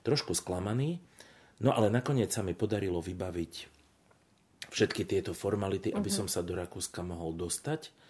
trošku 0.03 0.35
sklamaný. 0.35 0.99
No 1.63 1.71
ale 1.71 1.87
nakoniec 1.95 2.35
sa 2.35 2.43
mi 2.43 2.59
podarilo 2.59 2.99
vybaviť 2.99 3.53
všetky 4.73 5.07
tieto 5.07 5.31
formality, 5.31 5.95
aby 5.95 6.11
uh-huh. 6.11 6.25
som 6.25 6.27
sa 6.27 6.43
do 6.43 6.59
Rakúska 6.59 7.07
mohol 7.07 7.39
dostať. 7.39 8.02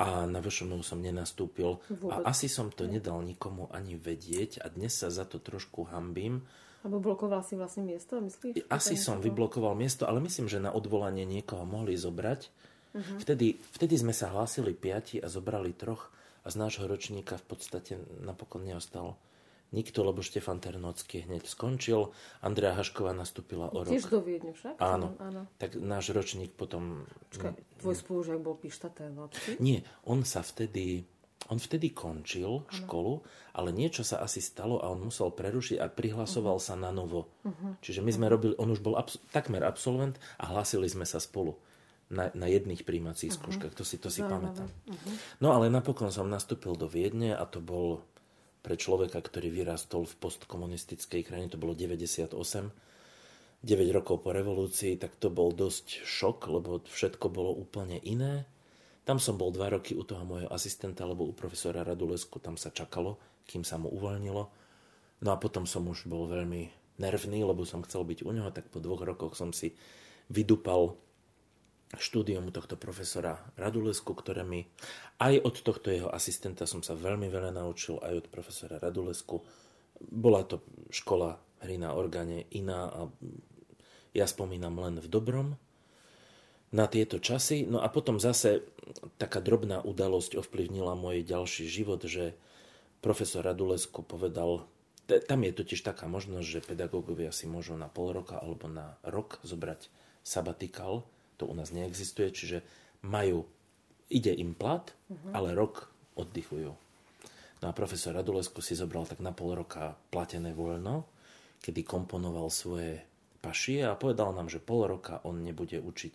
A 0.00 0.24
na 0.24 0.40
VŠMU 0.40 0.80
som 0.80 0.96
nenastúpil. 0.96 1.76
Vôbec. 1.92 2.24
A 2.24 2.32
asi 2.32 2.48
som 2.48 2.72
to 2.72 2.88
nedal 2.88 3.20
nikomu 3.20 3.68
ani 3.68 4.00
vedieť 4.00 4.64
a 4.64 4.72
dnes 4.72 4.96
sa 4.96 5.12
za 5.12 5.28
to 5.28 5.36
trošku 5.36 5.84
hambím. 5.92 6.40
Alebo 6.80 7.12
blokoval 7.12 7.44
si 7.44 7.60
vlastne 7.60 7.84
miesto, 7.84 8.16
myslíš? 8.16 8.72
Asi 8.72 8.96
som 8.96 9.20
vyblokoval 9.20 9.76
miesto, 9.76 10.08
ale 10.08 10.24
myslím, 10.24 10.48
že 10.48 10.64
na 10.64 10.72
odvolanie 10.72 11.28
niekoho 11.28 11.68
mohli 11.68 12.00
zobrať. 12.00 12.48
Mhm. 12.96 13.14
Vtedy, 13.20 13.60
vtedy 13.76 13.94
sme 14.00 14.16
sa 14.16 14.32
hlásili 14.32 14.72
piati 14.72 15.20
a 15.20 15.28
zobrali 15.28 15.76
troch 15.76 16.08
a 16.40 16.48
z 16.48 16.56
nášho 16.56 16.88
ročníka 16.88 17.36
v 17.36 17.44
podstate 17.52 17.92
napokon 18.24 18.64
neostal 18.64 19.20
nikto, 19.70 20.02
lebo 20.02 20.22
Štefan 20.22 20.58
Ternocký 20.58 21.26
hneď 21.26 21.46
skončil, 21.46 22.10
Andrea 22.42 22.74
Hašková 22.74 23.14
nastúpila 23.14 23.70
o 23.70 23.86
Tiež 23.86 24.10
rok. 24.10 24.18
do 24.18 24.20
Viedne 24.26 24.52
však? 24.54 24.78
Áno. 24.82 25.14
áno. 25.22 25.46
Tak 25.58 25.78
náš 25.78 26.10
ročník 26.10 26.54
potom... 26.54 27.06
Počkaj, 27.30 27.82
tvoj 27.82 27.96
spolužiak 27.96 28.40
bol 28.42 28.58
Pišta 28.58 28.90
Ternocký? 28.90 29.58
Nie, 29.62 29.86
on 30.06 30.26
sa 30.26 30.42
vtedy... 30.42 31.06
On 31.50 31.58
vtedy 31.58 31.90
končil 31.90 32.62
školu, 32.70 33.26
ale 33.58 33.74
niečo 33.74 34.06
sa 34.06 34.22
asi 34.22 34.38
stalo 34.38 34.78
a 34.78 34.86
on 34.92 35.10
musel 35.10 35.34
prerušiť 35.34 35.82
a 35.82 35.90
prihlasoval 35.90 36.62
sa 36.62 36.78
na 36.78 36.94
novo. 36.94 37.26
Čiže 37.82 38.06
my 38.06 38.10
sme 38.12 38.30
robili, 38.30 38.54
on 38.54 38.70
už 38.70 38.78
bol 38.78 38.94
abs- 38.94 39.18
takmer 39.34 39.66
absolvent 39.66 40.14
a 40.38 40.46
hlásili 40.46 40.86
sme 40.86 41.02
sa 41.02 41.18
spolu 41.18 41.58
na, 42.06 42.30
na 42.38 42.46
jedných 42.46 42.86
príjmacích 42.86 43.34
skúškach. 43.34 43.74
To 43.74 43.82
si, 43.82 43.98
to 43.98 44.12
si 44.12 44.22
Zaujímavé. 44.22 44.52
pamätám. 44.52 44.68
No 45.42 45.50
ale 45.50 45.72
napokon 45.72 46.14
som 46.14 46.30
nastúpil 46.30 46.76
do 46.78 46.86
Viedne 46.86 47.34
a 47.34 47.42
to 47.48 47.58
bol 47.58 48.04
pre 48.60 48.76
človeka, 48.76 49.20
ktorý 49.20 49.48
vyrastol 49.48 50.04
v 50.04 50.18
postkomunistickej 50.20 51.24
krajine, 51.24 51.48
to 51.48 51.60
bolo 51.60 51.72
98, 51.72 52.36
9 53.60 53.96
rokov 53.96 54.24
po 54.24 54.32
revolúcii, 54.32 54.96
tak 54.96 55.16
to 55.20 55.28
bol 55.28 55.52
dosť 55.52 56.04
šok, 56.04 56.48
lebo 56.48 56.80
všetko 56.84 57.26
bolo 57.28 57.52
úplne 57.52 58.00
iné. 58.00 58.48
Tam 59.04 59.20
som 59.20 59.36
bol 59.36 59.52
dva 59.52 59.72
roky 59.72 59.92
u 59.96 60.04
toho 60.04 60.24
môjho 60.24 60.48
asistenta, 60.48 61.04
lebo 61.04 61.28
u 61.28 61.36
profesora 61.36 61.84
Radulesku 61.84 62.40
tam 62.40 62.56
sa 62.56 62.72
čakalo, 62.72 63.20
kým 63.44 63.64
sa 63.64 63.76
mu 63.76 63.92
uvoľnilo. 63.92 64.44
No 65.20 65.28
a 65.28 65.36
potom 65.36 65.68
som 65.68 65.84
už 65.88 66.08
bol 66.08 66.24
veľmi 66.28 66.68
nervný, 67.00 67.44
lebo 67.44 67.64
som 67.68 67.84
chcel 67.84 68.04
byť 68.04 68.24
u 68.24 68.30
neho, 68.32 68.48
tak 68.52 68.68
po 68.72 68.80
dvoch 68.80 69.04
rokoch 69.04 69.36
som 69.36 69.52
si 69.52 69.76
vydupal 70.32 70.96
štúdium 71.98 72.54
tohto 72.54 72.78
profesora 72.78 73.34
Radulesku, 73.58 74.14
ktoré 74.14 74.46
mi 74.46 74.62
aj 75.18 75.42
od 75.42 75.56
tohto 75.58 75.90
jeho 75.90 76.06
asistenta 76.06 76.62
som 76.68 76.86
sa 76.86 76.94
veľmi 76.94 77.26
veľa 77.26 77.50
naučil, 77.50 77.98
aj 77.98 78.26
od 78.26 78.26
profesora 78.30 78.78
Radulesku. 78.78 79.42
Bola 79.98 80.46
to 80.46 80.62
škola 80.94 81.34
hry 81.66 81.76
na 81.76 81.92
orgáne 81.98 82.46
iná 82.54 82.88
a 82.88 83.00
ja 84.14 84.26
spomínam 84.26 84.78
len 84.78 85.02
v 85.02 85.08
dobrom 85.10 85.48
na 86.70 86.86
tieto 86.86 87.18
časy. 87.18 87.66
No 87.66 87.82
a 87.82 87.90
potom 87.90 88.22
zase 88.22 88.62
taká 89.18 89.42
drobná 89.42 89.82
udalosť 89.82 90.38
ovplyvnila 90.38 90.94
môj 90.94 91.26
ďalší 91.26 91.66
život, 91.66 92.06
že 92.06 92.38
profesor 93.02 93.42
Radulesku 93.42 94.06
povedal, 94.06 94.66
tam 95.26 95.42
je 95.42 95.50
totiž 95.50 95.82
taká 95.82 96.06
možnosť, 96.06 96.46
že 96.46 96.66
pedagógovia 96.70 97.34
si 97.34 97.50
môžu 97.50 97.74
na 97.74 97.90
pol 97.90 98.14
roka 98.14 98.38
alebo 98.38 98.70
na 98.70 98.94
rok 99.02 99.42
zobrať 99.42 99.90
sabatikal, 100.22 101.02
to 101.40 101.48
u 101.48 101.56
nás 101.56 101.72
neexistuje, 101.72 102.28
čiže 102.28 102.58
majú, 103.00 103.48
ide 104.12 104.36
im 104.36 104.52
plat, 104.52 104.92
ale 105.32 105.56
rok 105.56 105.88
oddychujú. 106.20 106.76
No 107.60 107.64
a 107.68 107.76
profesor 107.76 108.16
Radulesku 108.16 108.60
si 108.60 108.76
zobral 108.76 109.08
tak 109.08 109.24
na 109.24 109.32
pol 109.32 109.56
roka 109.56 109.96
platené 110.12 110.52
voľno, 110.52 111.08
kedy 111.60 111.84
komponoval 111.84 112.48
svoje 112.48 113.04
pašie 113.40 113.84
a 113.84 113.96
povedal 113.96 114.36
nám, 114.36 114.52
že 114.52 114.60
pol 114.60 114.88
roka 114.88 115.20
on 115.24 115.40
nebude 115.40 115.80
učiť. 115.80 116.14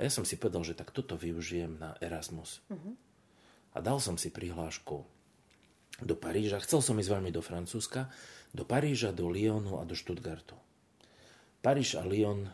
A 0.00 0.04
ja 0.04 0.10
som 0.12 0.24
si 0.24 0.40
povedal, 0.40 0.64
že 0.64 0.76
tak 0.76 0.92
toto 0.92 1.16
využijem 1.16 1.76
na 1.76 1.96
Erasmus. 2.00 2.64
A 3.72 3.78
dal 3.80 4.00
som 4.00 4.16
si 4.16 4.28
prihlášku 4.32 5.04
do 6.04 6.14
Paríža. 6.16 6.60
Chcel 6.64 6.80
som 6.82 6.98
ísť 6.98 7.10
veľmi 7.16 7.30
do 7.32 7.44
Francúzska, 7.44 8.12
do 8.52 8.66
Paríža, 8.66 9.14
do 9.14 9.28
Lyonu 9.30 9.80
a 9.80 9.86
do 9.88 9.96
Stuttgartu. 9.96 10.56
Paríž 11.64 11.96
a 11.96 12.04
Lyon, 12.04 12.44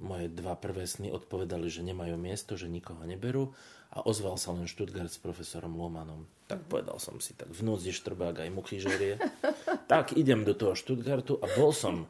moje 0.00 0.28
dva 0.28 0.56
prvé 0.56 0.84
sny 0.84 1.12
odpovedali, 1.12 1.68
že 1.72 1.84
nemajú 1.84 2.16
miesto, 2.20 2.56
že 2.56 2.68
nikoho 2.68 3.00
neberú 3.08 3.56
a 3.96 4.04
ozval 4.04 4.36
sa 4.36 4.52
len 4.52 4.68
Stuttgart 4.68 5.08
s 5.08 5.16
profesorom 5.16 5.72
Lomanom. 5.72 6.28
Tak 6.46 6.68
povedal 6.68 7.00
som 7.00 7.16
si, 7.18 7.32
tak 7.32 7.48
v 7.48 7.60
noci 7.64 7.90
štrbák 7.90 8.44
aj 8.44 8.50
muchy 8.52 8.76
žerie. 8.76 9.16
tak 9.92 10.12
idem 10.12 10.44
do 10.44 10.52
toho 10.52 10.76
Stuttgartu 10.76 11.40
a 11.40 11.46
bol 11.56 11.72
som 11.72 12.04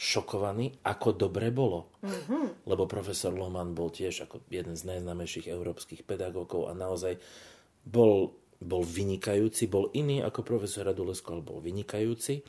šokovaný, 0.00 0.80
ako 0.80 1.12
dobre 1.12 1.52
bolo. 1.52 1.92
Lebo 2.64 2.88
profesor 2.88 3.36
Loman 3.36 3.76
bol 3.76 3.92
tiež 3.92 4.24
ako 4.24 4.44
jeden 4.48 4.72
z 4.72 4.88
najznámejších 4.88 5.52
európskych 5.52 6.08
pedagógov 6.08 6.68
a 6.68 6.76
naozaj 6.76 7.20
bol, 7.84 8.32
bol 8.60 8.80
vynikajúci, 8.80 9.68
bol 9.68 9.92
iný 9.92 10.24
ako 10.24 10.40
profesor 10.40 10.88
Radulesko, 10.88 11.36
ale 11.36 11.44
bol 11.44 11.60
vynikajúci. 11.60 12.40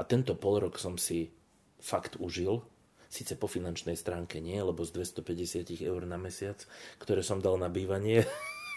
A 0.00 0.02
tento 0.08 0.32
pol 0.32 0.64
rok 0.64 0.80
som 0.80 0.96
si 0.96 1.28
fakt 1.76 2.16
užil, 2.16 2.64
síce 3.14 3.38
po 3.38 3.46
finančnej 3.46 3.94
stránke 3.94 4.42
nie, 4.42 4.58
lebo 4.58 4.82
z 4.82 4.90
250 4.98 5.70
eur 5.86 6.02
na 6.02 6.18
mesiac, 6.18 6.58
ktoré 6.98 7.22
som 7.22 7.38
dal 7.38 7.54
na 7.54 7.70
bývanie, 7.70 8.26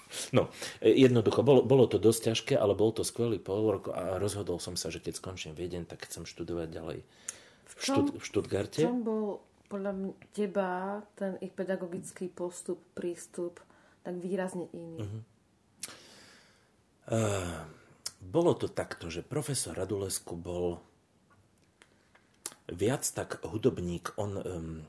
No, 0.31 0.47
e, 0.79 0.95
jednoducho, 0.95 1.43
bolo, 1.43 1.67
bolo 1.67 1.83
to 1.87 1.99
dosť 1.99 2.31
ťažké, 2.31 2.53
ale 2.55 2.73
bol 2.79 2.95
to 2.95 3.03
skvelý 3.03 3.43
pol 3.43 3.67
rok 3.67 3.91
a 3.91 4.15
rozhodol 4.15 4.59
som 4.59 4.79
sa, 4.79 4.87
že 4.87 5.03
keď 5.03 5.19
skončím 5.19 5.51
Viedeň, 5.51 5.83
tak 5.83 6.07
chcem 6.07 6.23
študovať 6.23 6.67
ďalej 6.71 6.99
v, 7.67 7.73
Štut, 7.75 8.15
v 8.15 8.23
Štutgarte. 8.23 8.81
čom 8.87 9.03
bol 9.03 9.43
podľa 9.67 10.15
teba 10.31 11.03
ten 11.19 11.35
ich 11.43 11.51
pedagogický 11.51 12.31
postup, 12.31 12.79
prístup 12.95 13.59
tak 14.07 14.15
výrazne 14.23 14.71
iný? 14.71 15.03
Mhm. 15.03 15.19
Bolo 18.17 18.51
to 18.59 18.67
takto, 18.67 19.07
že 19.07 19.23
profesor 19.23 19.75
Radulesku 19.75 20.35
bol 20.35 20.79
viac 22.71 23.03
tak 23.15 23.39
hudobník. 23.43 24.11
On 24.19 24.31
um, 24.37 24.83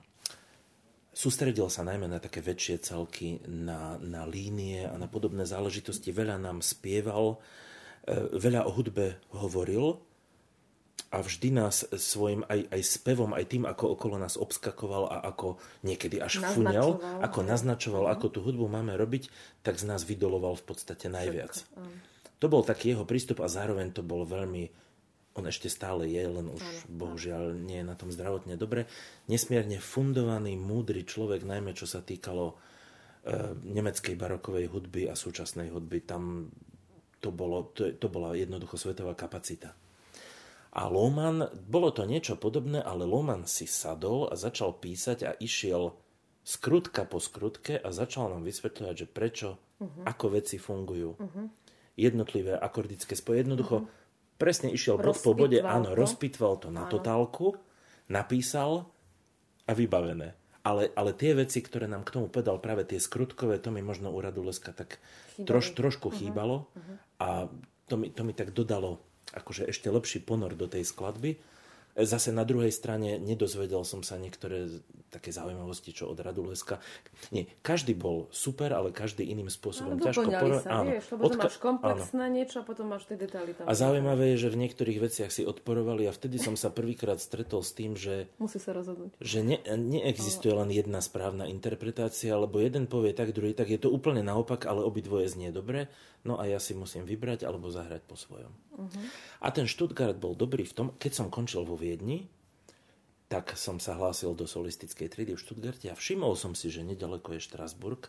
sústredil 1.18 1.66
sa 1.66 1.82
najmä 1.82 2.06
na 2.06 2.22
také 2.22 2.38
väčšie 2.38 2.78
celky, 2.78 3.42
na, 3.50 3.98
na 3.98 4.22
línie 4.22 4.86
a 4.86 4.94
na 4.94 5.10
podobné 5.10 5.42
záležitosti. 5.42 6.14
Veľa 6.14 6.38
nám 6.38 6.62
spieval, 6.62 7.42
e, 8.06 8.38
veľa 8.38 8.62
o 8.66 8.70
hudbe 8.70 9.18
hovoril 9.34 9.98
a 11.10 11.18
vždy 11.18 11.58
nás 11.58 11.82
svojim 11.90 12.46
aj, 12.46 12.70
aj 12.70 12.82
spevom, 12.86 13.34
aj 13.34 13.50
tým, 13.50 13.64
ako 13.66 13.98
okolo 13.98 14.14
nás 14.20 14.38
obskakoval 14.38 15.10
a 15.10 15.26
ako 15.26 15.58
niekedy 15.82 16.22
až 16.22 16.38
Naznačoval. 16.38 17.24
ako 17.24 17.40
naznačoval, 17.42 18.04
ako 18.14 18.26
tú 18.28 18.38
hudbu 18.44 18.70
máme 18.70 18.94
robiť, 18.94 19.32
tak 19.66 19.80
z 19.80 19.90
nás 19.90 20.06
vydoloval 20.06 20.54
v 20.54 20.64
podstate 20.70 21.10
najviac. 21.10 21.66
To 22.38 22.46
bol 22.46 22.62
taký 22.62 22.94
jeho 22.94 23.02
prístup 23.02 23.42
a 23.42 23.50
zároveň 23.50 23.90
to 23.90 24.06
bol 24.06 24.22
veľmi, 24.22 24.70
on 25.38 25.46
ešte 25.46 25.70
stále 25.70 26.10
je, 26.10 26.26
len 26.26 26.50
už 26.50 26.90
bohužiaľ 26.90 27.54
nie 27.54 27.80
je 27.80 27.86
na 27.86 27.94
tom 27.94 28.10
zdravotne 28.10 28.58
dobre, 28.58 28.90
nesmierne 29.30 29.78
fundovaný, 29.78 30.58
múdry 30.58 31.06
človek, 31.06 31.46
najmä 31.46 31.72
čo 31.78 31.86
sa 31.86 32.02
týkalo 32.02 32.52
e, 32.52 32.54
nemeckej 33.54 34.18
barokovej 34.18 34.66
hudby 34.66 35.06
a 35.06 35.14
súčasnej 35.14 35.70
hudby. 35.70 36.02
Tam 36.02 36.50
to, 37.22 37.30
bolo, 37.30 37.70
to, 37.70 37.94
to 37.94 38.10
bola 38.10 38.34
jednoducho 38.34 38.74
svetová 38.74 39.14
kapacita. 39.14 39.74
A 40.78 40.86
Loman, 40.86 41.48
bolo 41.66 41.90
to 41.90 42.04
niečo 42.04 42.36
podobné, 42.36 42.78
ale 42.84 43.08
Loman 43.08 43.48
si 43.48 43.64
sadol 43.64 44.28
a 44.28 44.36
začal 44.36 44.76
písať 44.76 45.18
a 45.24 45.32
išiel 45.40 45.96
skrutka 46.44 47.08
po 47.08 47.18
skrutke 47.18 47.80
a 47.80 47.88
začal 47.90 48.30
nám 48.30 48.44
vysvetľovať, 48.44 48.94
že 48.94 49.06
prečo, 49.08 49.48
ako 50.04 50.26
veci 50.38 50.56
fungujú. 50.60 51.18
Jednotlivé 51.98 52.54
akordické 52.54 53.18
spoje. 53.18 53.42
Jednoducho 53.42 53.90
presne 54.38 54.70
išiel 54.70 54.96
bod 54.96 55.18
po 55.18 55.34
bode, 55.34 55.58
áno, 55.60 55.92
to. 55.92 55.98
rozpitval 55.98 56.54
to 56.62 56.68
na 56.70 56.86
totálku, 56.86 57.58
napísal 58.08 58.88
a 59.68 59.72
vybavené. 59.74 60.38
Ale, 60.62 60.92
ale 60.94 61.16
tie 61.16 61.32
veci, 61.32 61.64
ktoré 61.64 61.88
nám 61.88 62.04
k 62.04 62.14
tomu 62.18 62.26
povedal, 62.28 62.60
práve 62.60 62.84
tie 62.84 63.00
skrutkové, 63.00 63.58
to 63.58 63.72
mi 63.72 63.80
možno 63.80 64.12
u 64.12 64.18
Raduleska 64.20 64.76
tak 64.76 65.00
troš, 65.40 65.72
trošku 65.72 66.12
chýbalo 66.12 66.68
a 67.18 67.48
to 67.88 67.94
mi, 67.96 68.12
to 68.12 68.22
mi 68.22 68.36
tak 68.36 68.52
dodalo 68.52 69.00
akože 69.32 69.68
ešte 69.68 69.88
lepší 69.88 70.24
ponor 70.24 70.56
do 70.56 70.68
tej 70.68 70.84
skladby. 70.84 71.40
Zase 71.98 72.30
na 72.30 72.44
druhej 72.46 72.70
strane 72.70 73.16
nedozvedel 73.18 73.82
som 73.82 74.06
sa 74.06 74.20
niektoré 74.20 74.70
také 75.08 75.28
zaujímavosti, 75.30 75.90
čo 75.90 76.06
od 76.06 76.16
Raduleska. 76.16 76.78
Nie, 77.28 77.48
každý 77.60 77.92
bol 77.92 78.28
super, 78.28 78.70
ale 78.70 78.88
každý 78.88 79.24
iným 79.24 79.48
spôsobom 79.48 79.96
Ale 79.96 80.04
ťažko 80.04 80.20
doplňali 80.22 80.42
poro- 80.44 80.60
sa, 80.60 80.72
vieš, 80.82 81.04
lebo 81.08 81.20
to 81.20 81.26
Odka- 81.26 81.42
máš 81.42 81.56
komplexné 81.56 82.24
niečo 82.28 82.56
a 82.60 82.64
potom 82.64 82.86
máš 82.86 83.04
tie 83.04 83.16
detaily 83.16 83.52
tam. 83.52 83.64
A 83.64 83.72
zaujímavé 83.72 84.32
je, 84.32 84.44
že 84.44 84.52
v 84.52 84.60
niektorých 84.60 84.98
veciach 85.00 85.30
si 85.30 85.42
odporovali 85.42 86.04
a 86.04 86.12
vtedy 86.12 86.36
som 86.36 86.54
sa 86.54 86.68
prvýkrát 86.68 87.16
stretol 87.16 87.60
s 87.60 87.72
tým, 87.72 87.96
že 87.96 88.28
Musí 88.36 88.56
sa 88.56 88.70
rozhodnúť. 88.70 89.16
že 89.16 89.40
ne, 89.40 89.58
neexistuje 89.64 90.52
len 90.52 90.68
jedna 90.68 91.00
správna 91.00 91.48
interpretácia, 91.48 92.32
lebo 92.34 92.60
jeden 92.60 92.84
povie 92.84 93.10
tak, 93.10 93.32
druhý 93.32 93.52
tak. 93.52 93.68
Je 93.68 93.78
to 93.78 93.88
úplne 93.88 94.20
naopak, 94.20 94.64
ale 94.64 94.80
obidvoje 94.80 95.26
znie 95.26 95.48
dobre. 95.48 95.88
No 96.22 96.36
a 96.36 96.44
ja 96.44 96.58
si 96.58 96.74
musím 96.74 97.06
vybrať 97.06 97.42
alebo 97.42 97.70
zahrať 97.70 98.02
po 98.04 98.14
svojom. 98.14 98.50
A 99.38 99.48
ten 99.50 99.64
Stuttgart 99.64 100.14
bol 100.14 100.34
dobrý 100.34 100.62
v 100.62 100.74
tom, 100.74 100.86
keď 100.94 101.12
som 101.14 101.26
končil 101.30 101.62
vo 101.62 101.74
Viedni, 101.74 102.26
tak 103.28 103.52
som 103.60 103.76
sa 103.76 103.92
hlásil 103.92 104.32
do 104.32 104.48
solistickej 104.48 105.12
triedy 105.12 105.32
v 105.36 105.44
Stuttgarte 105.44 105.92
a 105.92 105.96
všimol 105.96 106.32
som 106.32 106.56
si, 106.56 106.72
že 106.72 106.80
nedaleko 106.80 107.36
je 107.36 107.44
Štrasburg 107.44 108.08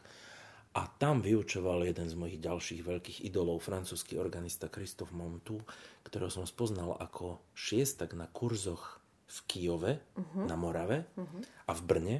A 0.72 0.88
tam 0.88 1.20
vyučoval 1.20 1.84
jeden 1.84 2.08
z 2.08 2.16
mojich 2.16 2.40
ďalších 2.40 2.82
veľkých 2.88 3.20
idolov, 3.28 3.60
francúzsky 3.60 4.16
organista 4.16 4.72
Christophe 4.72 5.12
Montu, 5.12 5.60
ktorého 6.08 6.32
som 6.32 6.48
spoznal 6.48 6.96
ako 6.96 7.44
šiestak 7.52 8.16
na 8.16 8.32
kurzoch 8.32 9.04
v 9.28 9.38
Kijove, 9.50 9.92
uh-huh. 9.98 10.46
na 10.48 10.56
Morave 10.56 11.10
uh-huh. 11.20 11.42
a 11.68 11.72
v 11.76 11.82
Brne. 11.84 12.18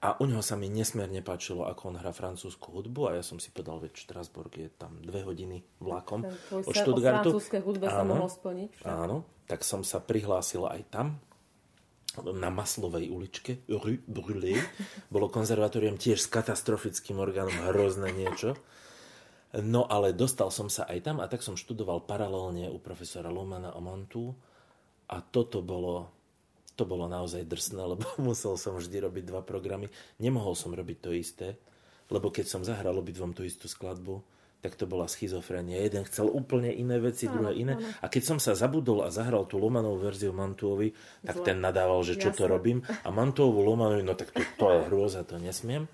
A 0.00 0.16
u 0.16 0.24
neho 0.24 0.40
sa 0.40 0.56
mi 0.56 0.72
nesmierne 0.72 1.20
páčilo, 1.20 1.68
ako 1.68 1.92
on 1.92 2.00
hrá 2.00 2.08
francúzsku 2.16 2.72
hudbu 2.72 3.12
a 3.12 3.20
ja 3.20 3.22
som 3.26 3.36
si 3.36 3.52
povedal, 3.52 3.84
veď 3.84 4.00
Štrasburg 4.00 4.56
je 4.56 4.72
tam 4.72 4.96
dve 5.04 5.20
hodiny 5.28 5.60
vlakom 5.76 6.24
od 6.56 6.72
Stuttgartu. 6.72 7.36
O 7.36 7.42
hudbe 7.68 7.84
áno, 7.84 7.92
sa 7.92 8.04
mohol 8.08 8.30
splniť. 8.32 8.70
Áno, 8.88 9.28
tak 9.44 9.60
som 9.60 9.84
sa 9.84 10.00
prihlásil 10.00 10.64
aj 10.64 10.88
tam 10.88 11.20
na 12.18 12.50
Maslovej 12.50 13.06
uličke, 13.10 13.62
Rue 13.70 14.02
Brûlée. 14.04 14.58
Bolo 15.12 15.30
konzervatórium 15.30 15.94
tiež 15.94 16.26
s 16.26 16.28
katastrofickým 16.28 17.22
orgánom, 17.22 17.54
hrozné 17.70 18.10
niečo. 18.10 18.58
No 19.58 19.86
ale 19.86 20.14
dostal 20.14 20.50
som 20.54 20.70
sa 20.70 20.86
aj 20.86 20.98
tam 21.06 21.18
a 21.18 21.26
tak 21.26 21.42
som 21.42 21.58
študoval 21.58 22.06
paralelne 22.06 22.70
u 22.70 22.78
profesora 22.78 23.30
Lumana 23.30 23.74
Montu 23.82 24.30
a 25.10 25.18
toto 25.18 25.58
bolo 25.62 26.10
to 26.78 26.88
bolo 26.88 27.12
naozaj 27.12 27.44
drsné, 27.44 27.82
lebo 27.84 28.08
musel 28.30 28.56
som 28.56 28.80
vždy 28.80 29.04
robiť 29.04 29.24
dva 29.28 29.44
programy. 29.44 29.92
Nemohol 30.16 30.56
som 30.56 30.72
robiť 30.72 30.98
to 31.04 31.10
isté, 31.12 31.60
lebo 32.08 32.32
keď 32.32 32.46
som 32.48 32.64
zahral 32.64 32.96
obidvom 32.96 33.36
tú 33.36 33.44
istú 33.44 33.68
skladbu, 33.68 34.24
tak 34.60 34.76
to 34.76 34.84
bola 34.84 35.08
schizofrenia. 35.08 35.80
Jeden 35.80 36.04
chcel 36.04 36.28
úplne 36.28 36.68
iné 36.68 37.00
veci, 37.00 37.24
áno, 37.26 37.32
druhé 37.40 37.52
iné. 37.56 37.74
Áno. 37.80 37.88
A 38.04 38.06
keď 38.12 38.22
som 38.28 38.38
sa 38.38 38.52
zabudol 38.52 39.00
a 39.04 39.08
zahral 39.08 39.48
tú 39.48 39.56
Lomanovú 39.56 40.04
verziu 40.04 40.36
Mantuovi, 40.36 40.92
tak 41.24 41.40
Zle. 41.40 41.46
ten 41.48 41.58
nadával, 41.64 42.04
že 42.04 42.20
čo 42.20 42.28
Jasne. 42.28 42.38
to 42.38 42.44
robím. 42.44 42.78
A 42.84 43.08
Mantuovú 43.08 43.64
Lomanovi, 43.64 44.04
no 44.04 44.12
tak 44.12 44.36
to, 44.36 44.44
to 44.60 44.66
je 44.68 44.80
hrôza, 44.92 45.24
to 45.24 45.40
nesmiem. 45.40 45.88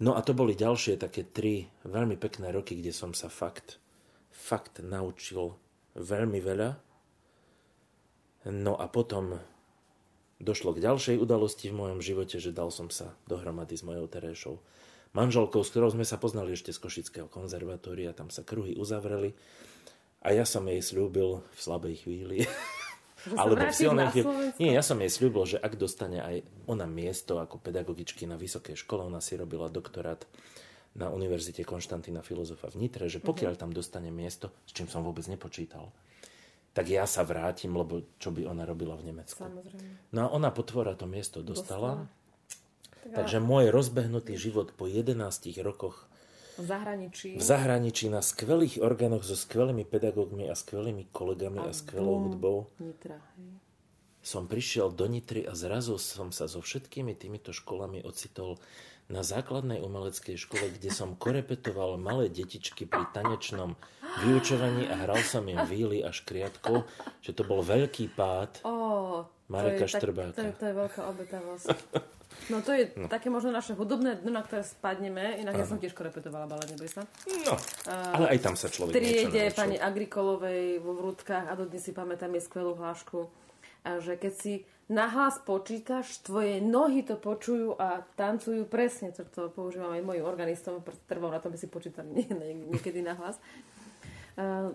No 0.00 0.16
a 0.16 0.24
to 0.24 0.32
boli 0.32 0.56
ďalšie 0.56 0.96
také 0.98 1.28
tri 1.28 1.68
veľmi 1.84 2.16
pekné 2.16 2.48
roky, 2.50 2.80
kde 2.80 2.90
som 2.96 3.12
sa 3.12 3.28
fakt, 3.28 3.76
fakt 4.32 4.80
naučil 4.80 5.54
veľmi 5.94 6.40
veľa. 6.40 6.80
No 8.50 8.74
a 8.74 8.88
potom 8.90 9.38
došlo 10.42 10.74
k 10.74 10.82
ďalšej 10.82 11.16
udalosti 11.22 11.70
v 11.70 11.78
mojom 11.78 12.00
živote, 12.02 12.42
že 12.42 12.50
dal 12.50 12.74
som 12.74 12.90
sa 12.90 13.14
dohromady 13.30 13.78
s 13.78 13.86
mojou 13.86 14.10
Teréšou. 14.10 14.58
Manželkou, 15.12 15.60
s 15.60 15.68
ktorou 15.68 15.92
sme 15.92 16.08
sa 16.08 16.16
poznali 16.16 16.56
ešte 16.56 16.72
z 16.72 16.80
Košického 16.80 17.28
konzervatória, 17.28 18.16
tam 18.16 18.32
sa 18.32 18.40
kruhy 18.40 18.72
uzavreli 18.80 19.36
a 20.24 20.32
ja 20.32 20.48
som 20.48 20.64
jej 20.64 20.80
slúbil 20.80 21.44
v 21.44 21.58
slabej 21.60 21.94
chvíli, 22.06 22.48
alebo 23.40 23.60
v 23.60 23.76
silnej 23.76 24.08
chvíli. 24.08 24.56
Nie, 24.56 24.72
ja 24.72 24.82
som 24.82 24.96
jej 25.02 25.12
slúbil, 25.12 25.44
že 25.44 25.60
ak 25.60 25.76
dostane 25.76 26.24
aj 26.24 26.36
ona 26.64 26.88
miesto 26.88 27.42
ako 27.42 27.60
pedagogičky 27.60 28.24
na 28.24 28.40
vysokej 28.40 28.72
škole, 28.72 29.04
ona 29.04 29.20
si 29.20 29.36
robila 29.36 29.68
doktorát 29.68 30.24
na 30.96 31.12
Univerzite 31.12 31.64
Konštantína 31.64 32.24
Filozofa 32.24 32.72
v 32.72 32.88
Nitre, 32.88 33.08
že 33.08 33.20
pokiaľ 33.20 33.60
tam 33.60 33.72
dostane 33.72 34.08
miesto, 34.08 34.52
s 34.64 34.72
čím 34.76 34.88
som 34.88 35.04
vôbec 35.04 35.24
nepočítal, 35.28 35.92
tak 36.72 36.88
ja 36.88 37.04
sa 37.04 37.20
vrátim, 37.20 37.72
lebo 37.76 38.16
čo 38.16 38.32
by 38.32 38.48
ona 38.48 38.64
robila 38.64 38.96
v 38.96 39.12
Nemecku. 39.12 39.44
Samozrejme. 39.44 40.08
No 40.16 40.18
a 40.24 40.28
ona 40.32 40.48
potvora 40.48 40.96
to 40.96 41.04
miesto 41.04 41.44
dostala. 41.44 42.08
dostala. 42.08 42.21
Takže 43.02 43.42
môj 43.42 43.74
rozbehnutý 43.74 44.38
život 44.38 44.70
po 44.78 44.86
11 44.86 45.18
rokoch 45.66 46.06
v 46.60 46.66
zahraničí. 46.68 47.28
V 47.40 47.42
zahraničí 47.42 48.06
na 48.12 48.20
skvelých 48.20 48.84
orgánoch 48.84 49.24
so 49.24 49.34
skvelými 49.34 49.88
pedagógmi 49.88 50.52
a 50.52 50.54
skvelými 50.54 51.08
kolegami 51.08 51.64
a, 51.64 51.72
a 51.72 51.76
skvelou 51.76 52.28
hudbou. 52.28 52.68
Nitra, 52.76 53.16
hej. 53.40 53.56
Som 54.22 54.46
prišiel 54.46 54.94
do 54.94 55.10
Nitry 55.10 55.42
a 55.42 55.56
zrazu 55.58 55.98
som 55.98 56.30
sa 56.30 56.46
so 56.46 56.62
všetkými 56.62 57.18
týmito 57.18 57.50
školami 57.50 58.06
ocitol 58.06 58.62
na 59.10 59.26
základnej 59.26 59.82
umeleckej 59.82 60.38
škole, 60.38 60.70
kde 60.78 60.94
som 60.94 61.18
korepetoval 61.18 61.98
malé 61.98 62.30
detičky 62.30 62.86
pri 62.86 63.02
tanečnom 63.10 63.74
vyučovaní 64.22 64.86
a 64.86 64.94
hral 65.02 65.18
som 65.26 65.42
im 65.50 65.58
víly 65.66 66.06
a 66.06 66.14
škriatkou, 66.14 66.86
že 67.18 67.34
to 67.34 67.42
bol 67.42 67.66
veľký 67.66 68.14
pád 68.14 68.62
oh, 68.62 69.01
Mareka 69.50 69.86
Štrbáka. 69.90 70.38
To 70.38 70.42
je, 70.42 70.52
to 70.54 70.64
je 70.70 70.74
veľká 70.74 71.00
obetavosť. 71.08 71.66
No 72.50 72.58
to 72.58 72.74
je 72.74 72.90
no. 72.96 73.06
také 73.06 73.30
možno 73.30 73.54
naše 73.54 73.76
hudobné 73.76 74.18
dno, 74.18 74.34
na 74.34 74.42
ktoré 74.42 74.66
spadneme. 74.66 75.38
Inak 75.38 75.54
Aha. 75.54 75.62
ja 75.62 75.66
som 75.68 75.78
tiež 75.78 75.94
korepetovala 75.94 76.50
balet, 76.50 76.74
neboj 76.74 76.90
sa. 76.90 77.02
No, 77.46 77.54
uh, 77.54 78.18
ale 78.18 78.34
aj 78.34 78.38
tam 78.42 78.54
sa 78.58 78.66
človek 78.66 78.98
triede 78.98 79.52
pani 79.54 79.78
Agrikolovej 79.78 80.82
vo 80.82 80.96
Vrútkach 80.96 81.46
a 81.46 81.54
dodnes 81.54 81.84
si 81.84 81.94
pamätám 81.94 82.32
jej 82.34 82.42
skvelú 82.42 82.74
hlášku, 82.74 83.30
a 83.82 83.98
že 83.98 84.14
keď 84.18 84.32
si 84.34 84.52
nahlas 84.90 85.38
počítaš, 85.42 86.22
tvoje 86.22 86.58
nohy 86.62 87.02
to 87.02 87.18
počujú 87.18 87.78
a 87.78 88.02
tancujú 88.14 88.66
presne, 88.66 89.14
čo 89.14 89.26
to 89.26 89.50
používam 89.50 89.94
aj 89.94 90.02
mojim 90.02 90.24
organistom, 90.26 90.82
trvám 91.06 91.34
na 91.34 91.40
tom, 91.42 91.54
aby 91.54 91.58
si 91.58 91.68
nie, 92.16 92.26
nie, 92.26 92.50
niekedy 92.74 93.02
nahlas. 93.02 93.38
Uh, 94.32 94.72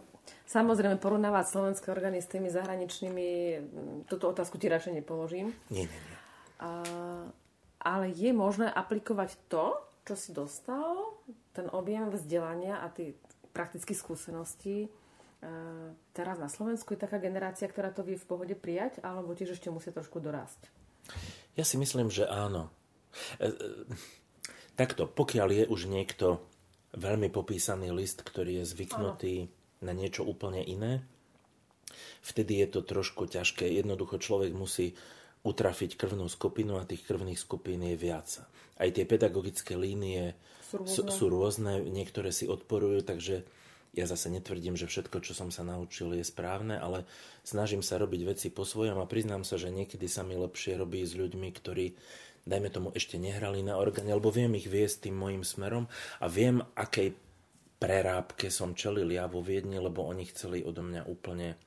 samozrejme, 0.48 1.02
porovnávať 1.02 1.46
slovenské 1.52 1.88
orgány 1.92 2.24
s 2.24 2.32
tými 2.32 2.48
zahraničnými, 2.52 3.28
túto 4.08 4.32
otázku 4.32 4.58
ti 4.62 4.68
radšej 4.72 5.04
nepoložím. 5.04 5.54
Nie, 5.72 5.86
nie, 5.86 6.00
nie. 6.00 6.18
Uh, 6.58 7.30
ale 7.78 8.10
je 8.12 8.34
možné 8.34 8.68
aplikovať 8.68 9.38
to, 9.48 9.78
čo 10.08 10.16
si 10.18 10.32
dostal, 10.34 11.20
ten 11.54 11.70
objem 11.70 12.10
vzdelania 12.10 12.82
a 12.82 12.90
tie 12.90 13.14
praktické 13.54 13.94
skúsenosti 13.94 14.90
teraz 16.14 16.38
na 16.42 16.50
Slovensku 16.50 16.98
je 16.98 17.04
taká 17.06 17.22
generácia, 17.22 17.70
ktorá 17.70 17.94
to 17.94 18.02
vie 18.02 18.18
v 18.18 18.26
pohode 18.26 18.56
prijať, 18.58 18.98
alebo 19.06 19.38
tiež 19.38 19.54
ešte 19.54 19.70
musia 19.70 19.94
trošku 19.94 20.18
dorásť? 20.18 20.66
Ja 21.54 21.64
si 21.64 21.78
myslím, 21.78 22.10
že 22.10 22.26
áno. 22.26 22.74
E, 23.38 23.50
e, 23.50 23.52
takto, 24.74 25.06
pokiaľ 25.06 25.48
je 25.54 25.66
už 25.70 25.90
niekto 25.90 26.42
veľmi 26.98 27.30
popísaný 27.30 27.94
list, 27.94 28.26
ktorý 28.26 28.62
je 28.62 28.66
zvyknutý 28.66 29.36
áno. 29.46 29.54
Na 29.82 29.94
niečo 29.94 30.26
úplne 30.26 30.62
iné, 30.64 31.06
vtedy 32.26 32.60
je 32.66 32.68
to 32.78 32.82
trošku 32.84 33.30
ťažké. 33.30 33.68
Jednoducho 33.68 34.20
človek 34.20 34.52
musí 34.52 34.98
utrafiť 35.46 35.96
krvnú 35.96 36.28
skupinu 36.28 36.76
a 36.82 36.88
tých 36.88 37.08
krvných 37.08 37.40
skupín 37.40 37.80
je 37.86 37.96
viac. 37.96 38.28
Aj 38.78 38.90
tie 38.92 39.08
pedagogické 39.08 39.80
línie 39.80 40.36
sú 40.62 40.84
rôzne, 40.84 40.92
sú, 40.92 41.02
sú 41.08 41.26
rôzne 41.32 41.72
niektoré 41.88 42.36
si 42.36 42.46
odporujú, 42.50 43.06
takže 43.06 43.48
ja 43.96 44.06
zase 44.06 44.30
netvrdím, 44.30 44.78
že 44.78 44.86
všetko, 44.86 45.24
čo 45.26 45.34
som 45.34 45.50
sa 45.50 45.66
naučil, 45.66 46.14
je 46.14 46.26
správne, 46.28 46.78
ale 46.78 47.08
snažím 47.42 47.82
sa 47.82 47.98
robiť 47.98 48.22
veci 48.30 48.48
po 48.54 48.68
svojom 48.68 49.02
a 49.02 49.10
priznám 49.10 49.42
sa, 49.42 49.58
že 49.58 49.74
niekedy 49.74 50.06
sa 50.06 50.22
mi 50.22 50.38
lepšie 50.38 50.78
robí 50.78 51.02
s 51.02 51.18
ľuďmi, 51.18 51.50
ktorí 51.56 51.98
dajme 52.46 52.70
tomu 52.70 52.90
ešte 52.94 53.18
nehrali 53.18 53.66
na 53.66 53.80
orgáne, 53.80 54.14
alebo 54.14 54.30
viem 54.30 54.54
ich 54.56 54.70
viesť 54.70 55.10
tým 55.10 55.16
môjim 55.18 55.44
smerom 55.44 55.90
a 56.22 56.26
viem, 56.30 56.62
akej 56.78 57.18
prerábke 57.78 58.50
som 58.50 58.74
čelil 58.74 59.10
ja 59.14 59.30
vo 59.30 59.46
Viedni, 59.46 59.78
lebo 59.78 60.06
oni 60.06 60.26
chceli 60.30 60.66
odo 60.66 60.82
mňa 60.82 61.06
úplne 61.06 61.58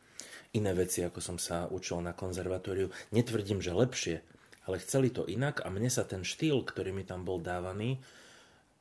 iné 0.51 0.73
veci, 0.75 1.07
ako 1.07 1.23
som 1.23 1.37
sa 1.39 1.71
učil 1.71 2.03
na 2.03 2.11
konzervatóriu. 2.11 2.91
Netvrdím, 3.15 3.63
že 3.63 3.71
lepšie, 3.71 4.17
ale 4.67 4.83
chceli 4.83 5.15
to 5.15 5.27
inak 5.27 5.63
a 5.63 5.71
mne 5.71 5.87
sa 5.87 6.03
ten 6.03 6.27
štýl, 6.27 6.67
ktorý 6.67 6.91
mi 6.91 7.07
tam 7.07 7.23
bol 7.23 7.39
dávaný, 7.39 8.03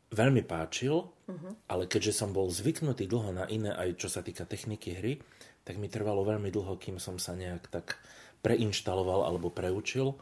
veľmi 0.09 0.41
páčil, 0.41 1.05
uh-huh. 1.05 1.53
ale 1.69 1.85
keďže 1.85 2.25
som 2.25 2.33
bol 2.33 2.49
zvyknutý 2.49 3.05
dlho 3.05 3.29
na 3.29 3.45
iné, 3.45 3.69
aj 3.69 4.01
čo 4.01 4.09
sa 4.09 4.25
týka 4.25 4.49
techniky 4.49 4.97
hry, 4.97 5.21
tak 5.61 5.77
mi 5.77 5.85
trvalo 5.85 6.25
veľmi 6.25 6.49
dlho, 6.49 6.81
kým 6.81 6.97
som 6.97 7.21
sa 7.21 7.37
nejak 7.37 7.69
tak 7.69 8.01
preinštaloval 8.41 9.29
alebo 9.29 9.53
preučil. 9.53 10.17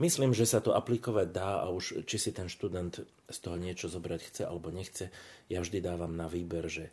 Myslím, 0.00 0.32
že 0.32 0.48
sa 0.48 0.64
to 0.64 0.72
aplikovať 0.72 1.28
dá 1.28 1.60
a 1.60 1.68
už 1.68 2.08
či 2.08 2.16
si 2.16 2.32
ten 2.32 2.48
študent 2.48 3.04
z 3.04 3.38
toho 3.44 3.60
niečo 3.60 3.92
zobrať 3.92 4.20
chce 4.32 4.42
alebo 4.48 4.72
nechce, 4.72 5.12
ja 5.52 5.60
vždy 5.60 5.84
dávam 5.84 6.16
na 6.16 6.24
výber, 6.24 6.72
že 6.72 6.88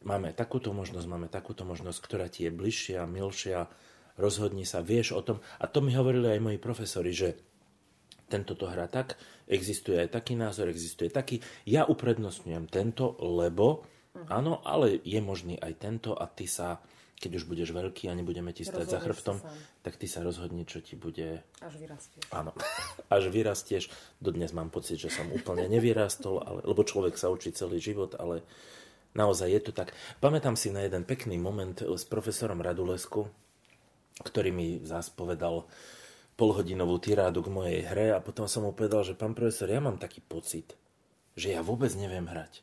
máme 0.00 0.32
takúto 0.32 0.72
možnosť, 0.72 1.04
máme 1.04 1.28
takúto 1.28 1.68
možnosť, 1.68 1.98
ktorá 2.00 2.32
ti 2.32 2.48
je 2.48 2.56
bližšia, 2.56 3.04
milšia, 3.04 3.68
rozhodni 4.16 4.64
sa, 4.64 4.80
vieš 4.80 5.12
o 5.12 5.20
tom. 5.20 5.44
A 5.60 5.68
to 5.68 5.84
mi 5.84 5.92
hovorili 5.92 6.32
aj 6.32 6.40
moji 6.40 6.56
profesori, 6.56 7.12
že 7.12 7.36
tento 8.26 8.56
to 8.56 8.66
hrá 8.66 8.88
tak, 8.88 9.20
existuje 9.46 10.00
aj 10.00 10.16
taký 10.16 10.34
názor, 10.34 10.72
existuje 10.72 11.12
taký. 11.12 11.44
Ja 11.68 11.84
uprednostňujem 11.86 12.72
tento, 12.72 13.20
lebo 13.20 13.84
áno, 14.32 14.64
ale 14.64 14.98
je 15.04 15.20
možný 15.20 15.60
aj 15.60 15.72
tento 15.76 16.16
a 16.16 16.24
ty 16.24 16.48
sa, 16.48 16.80
keď 17.16 17.40
už 17.40 17.44
budeš 17.48 17.72
veľký 17.72 18.12
a 18.12 18.16
nebudeme 18.16 18.52
ti 18.52 18.62
stať 18.62 18.92
za 18.92 19.00
chrbtom, 19.00 19.40
tak 19.80 19.96
ty 19.96 20.04
sa 20.04 20.20
rozhodni, 20.20 20.68
čo 20.68 20.84
ti 20.84 21.00
bude... 21.00 21.40
Až 21.64 21.80
vyrastieš. 21.80 22.22
Áno, 22.28 22.52
až 23.08 23.32
vyrastieš. 23.32 23.88
Dodnes 24.20 24.52
mám 24.52 24.68
pocit, 24.68 25.00
že 25.00 25.08
som 25.08 25.24
úplne 25.32 25.64
nevyrastol, 25.72 26.44
ale, 26.44 26.60
lebo 26.68 26.84
človek 26.84 27.16
sa 27.16 27.32
učí 27.32 27.56
celý 27.56 27.80
život, 27.80 28.12
ale 28.20 28.44
naozaj 29.16 29.48
je 29.48 29.60
to 29.64 29.72
tak. 29.72 29.96
Pamätám 30.20 30.60
si 30.60 30.68
na 30.68 30.84
jeden 30.84 31.08
pekný 31.08 31.40
moment 31.40 31.80
s 31.80 32.04
profesorom 32.04 32.60
Radulesku, 32.60 33.24
ktorý 34.20 34.52
mi 34.52 34.68
zás 34.84 35.08
povedal, 35.08 35.64
polhodinovú 36.36 37.00
tirádu 37.00 37.40
k 37.40 37.48
mojej 37.48 37.80
hre 37.88 38.12
a 38.12 38.20
potom 38.20 38.44
som 38.44 38.68
mu 38.68 38.76
povedal, 38.76 39.00
že 39.08 39.16
pán 39.16 39.32
profesor, 39.32 39.72
ja 39.72 39.80
mám 39.80 39.96
taký 39.96 40.20
pocit, 40.20 40.76
že 41.32 41.56
ja 41.56 41.64
vôbec 41.64 41.88
neviem 41.96 42.28
hrať. 42.28 42.60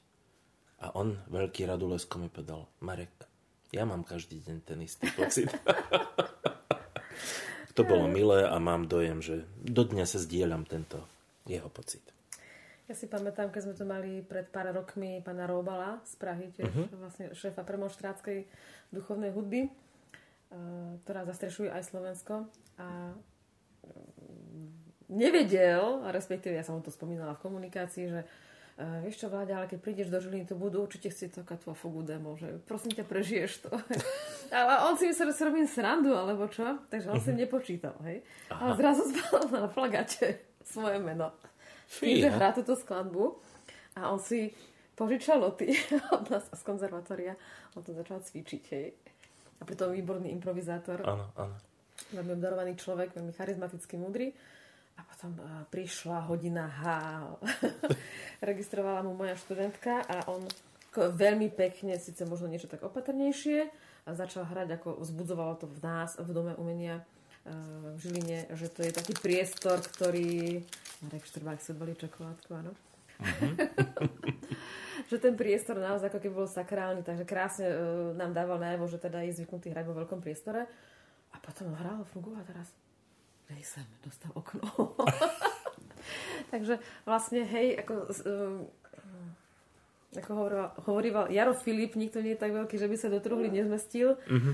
A 0.86 0.94
on, 0.94 1.18
veľký 1.26 1.66
Radulesko, 1.66 2.22
mi 2.22 2.30
povedal, 2.30 2.70
Marek, 2.86 3.33
ja 3.74 3.84
mám 3.90 4.06
každý 4.06 4.38
deň 4.38 4.58
ten 4.62 4.80
istý 4.86 5.10
pocit. 5.18 5.50
to 7.78 7.82
bolo 7.82 8.06
milé 8.06 8.46
a 8.46 8.54
mám 8.62 8.86
dojem, 8.86 9.18
že 9.20 9.50
dodnes 9.58 10.14
sa 10.14 10.22
zdieľam 10.22 10.70
tento 10.70 11.02
jeho 11.50 11.68
pocit. 11.74 12.06
Ja 12.86 12.94
si 12.94 13.10
pamätám, 13.10 13.50
keď 13.50 13.62
sme 13.66 13.74
tu 13.74 13.86
mali 13.90 14.22
pred 14.22 14.46
pár 14.54 14.70
rokmi 14.70 15.26
pána 15.26 15.50
Róbala 15.50 15.98
z 16.06 16.14
Prahy, 16.22 16.54
tiež 16.54 16.70
uh-huh. 16.70 16.88
vlastne 17.02 17.26
šéfa 17.34 17.66
premonštrátskej 17.66 18.46
duchovnej 18.94 19.34
hudby, 19.34 19.66
uh, 19.66 20.94
ktorá 21.02 21.26
zastrešuje 21.26 21.74
aj 21.74 21.84
Slovensko. 21.90 22.46
A 22.78 23.16
mm, 23.88 24.70
nevedel, 25.16 26.06
respektíve 26.12 26.54
ja 26.54 26.62
som 26.68 26.78
mu 26.78 26.84
to 26.84 26.92
spomínala 26.94 27.40
v 27.40 27.44
komunikácii, 27.48 28.06
že 28.12 28.22
uh, 28.22 28.53
vieš 29.06 29.22
čo, 29.22 29.28
Vláďa, 29.30 29.62
ale 29.62 29.68
keď 29.70 29.80
prídeš 29.80 30.10
do 30.10 30.18
Žiliny, 30.18 30.50
to 30.50 30.58
budú 30.58 30.82
určite 30.82 31.14
chcieť 31.14 31.46
taká 31.46 31.56
tvoja 31.62 31.78
fogu 31.78 32.02
demo, 32.02 32.34
že 32.38 32.58
prosím 32.66 32.98
ťa, 32.98 33.06
prežiješ 33.06 33.70
to. 33.70 33.72
ale 34.56 34.90
on 34.90 34.98
si 34.98 35.10
myslel, 35.10 35.30
že 35.30 35.38
si 35.38 35.44
robím 35.46 35.68
srandu, 35.70 36.14
alebo 36.18 36.50
čo, 36.50 36.82
takže 36.90 37.14
on 37.14 37.22
uh-huh. 37.22 37.28
si 37.28 37.32
mhm. 37.34 37.40
nepočítal, 37.46 37.96
hej. 38.06 38.26
Aha. 38.50 38.60
Ale 38.60 38.72
zrazu 38.82 39.02
spal 39.14 39.46
na 39.54 39.70
plagáte 39.70 40.42
svoje 40.66 40.98
meno 40.98 41.30
že 42.02 42.30
hrá 42.30 42.56
túto 42.56 42.74
skladbu 42.74 43.38
a 43.94 44.10
on 44.10 44.18
si 44.18 44.50
požičal 44.98 45.38
noty 45.38 45.78
od 46.16 46.26
nás 46.32 46.46
z 46.50 46.62
konzervatória. 46.66 47.38
On 47.78 47.86
to 47.86 47.94
začal 47.94 48.22
cvičiť, 48.22 48.64
hej. 48.74 48.88
A 49.62 49.64
pritom 49.66 49.94
výborný 49.94 50.34
improvizátor. 50.34 51.06
Áno, 51.06 51.30
áno. 51.38 51.56
Veľmi 52.14 52.38
obdarovaný 52.38 52.74
človek, 52.78 53.14
veľmi 53.14 53.34
charizmatický, 53.34 53.96
múdry. 54.02 54.34
A 54.94 55.02
potom 55.02 55.34
uh, 55.42 55.66
prišla 55.74 56.30
hodina 56.30 56.70
H. 56.70 56.84
Registrovala 58.44 59.08
mu 59.08 59.16
moja 59.16 59.40
študentka 59.40 60.04
a 60.04 60.28
on 60.28 60.44
veľmi 60.94 61.48
pekne, 61.56 61.96
síce 61.96 62.28
možno 62.28 62.52
niečo 62.52 62.68
tak 62.68 62.84
opatrnejšie, 62.84 63.72
a 64.04 64.10
začal 64.12 64.44
hrať, 64.44 64.84
ako 64.84 65.00
vzbudzovalo 65.00 65.64
to 65.64 65.66
v 65.72 65.80
nás, 65.80 66.20
v 66.20 66.30
Dome 66.36 66.54
umenia 66.60 67.08
v 67.44 67.98
Žiline, 68.00 68.48
že 68.56 68.72
to 68.72 68.88
je 68.88 68.92
taký 68.96 69.16
priestor, 69.20 69.84
ktorý 69.84 70.64
Marek 71.04 71.28
Štrbák 71.28 71.60
si 71.60 71.76
odbalí 71.76 71.92
čokoládku, 72.00 72.56
áno. 72.56 72.72
Uh-huh. 73.20 73.54
že 75.12 75.20
ten 75.20 75.36
priestor 75.36 75.76
naozaj 75.76 76.08
ako 76.08 76.24
keby 76.24 76.34
bol 76.40 76.48
sakrálny, 76.48 77.04
takže 77.04 77.28
krásne 77.28 77.68
uh, 77.68 77.76
nám 78.16 78.32
dával 78.32 78.64
najavo, 78.64 78.88
že 78.88 78.96
teda 78.96 79.28
je 79.28 79.44
zvyknutý 79.44 79.76
hrať 79.76 79.86
vo 79.92 79.96
veľkom 80.00 80.24
priestore. 80.24 80.64
A 81.36 81.38
potom 81.44 81.76
hral 81.76 82.08
fugu 82.16 82.32
a 82.40 82.48
teraz 82.48 82.72
hej 83.52 83.64
sem, 83.68 83.88
dostal 84.00 84.32
okno. 84.32 84.64
takže 86.54 86.80
vlastne 87.06 87.46
hej, 87.46 87.80
ako 87.82 87.94
uh, 88.10 88.62
ako 90.14 90.32
hovoril, 90.38 90.66
hovoril 90.86 91.14
Jaro 91.34 91.58
Filip, 91.58 91.98
nikto 91.98 92.22
nie 92.22 92.38
je 92.38 92.42
tak 92.46 92.54
veľký, 92.54 92.78
že 92.78 92.86
by 92.86 92.96
sa 93.02 93.10
do 93.10 93.18
truhly 93.18 93.50
nezmestil. 93.50 94.22
Uh-huh. 94.30 94.54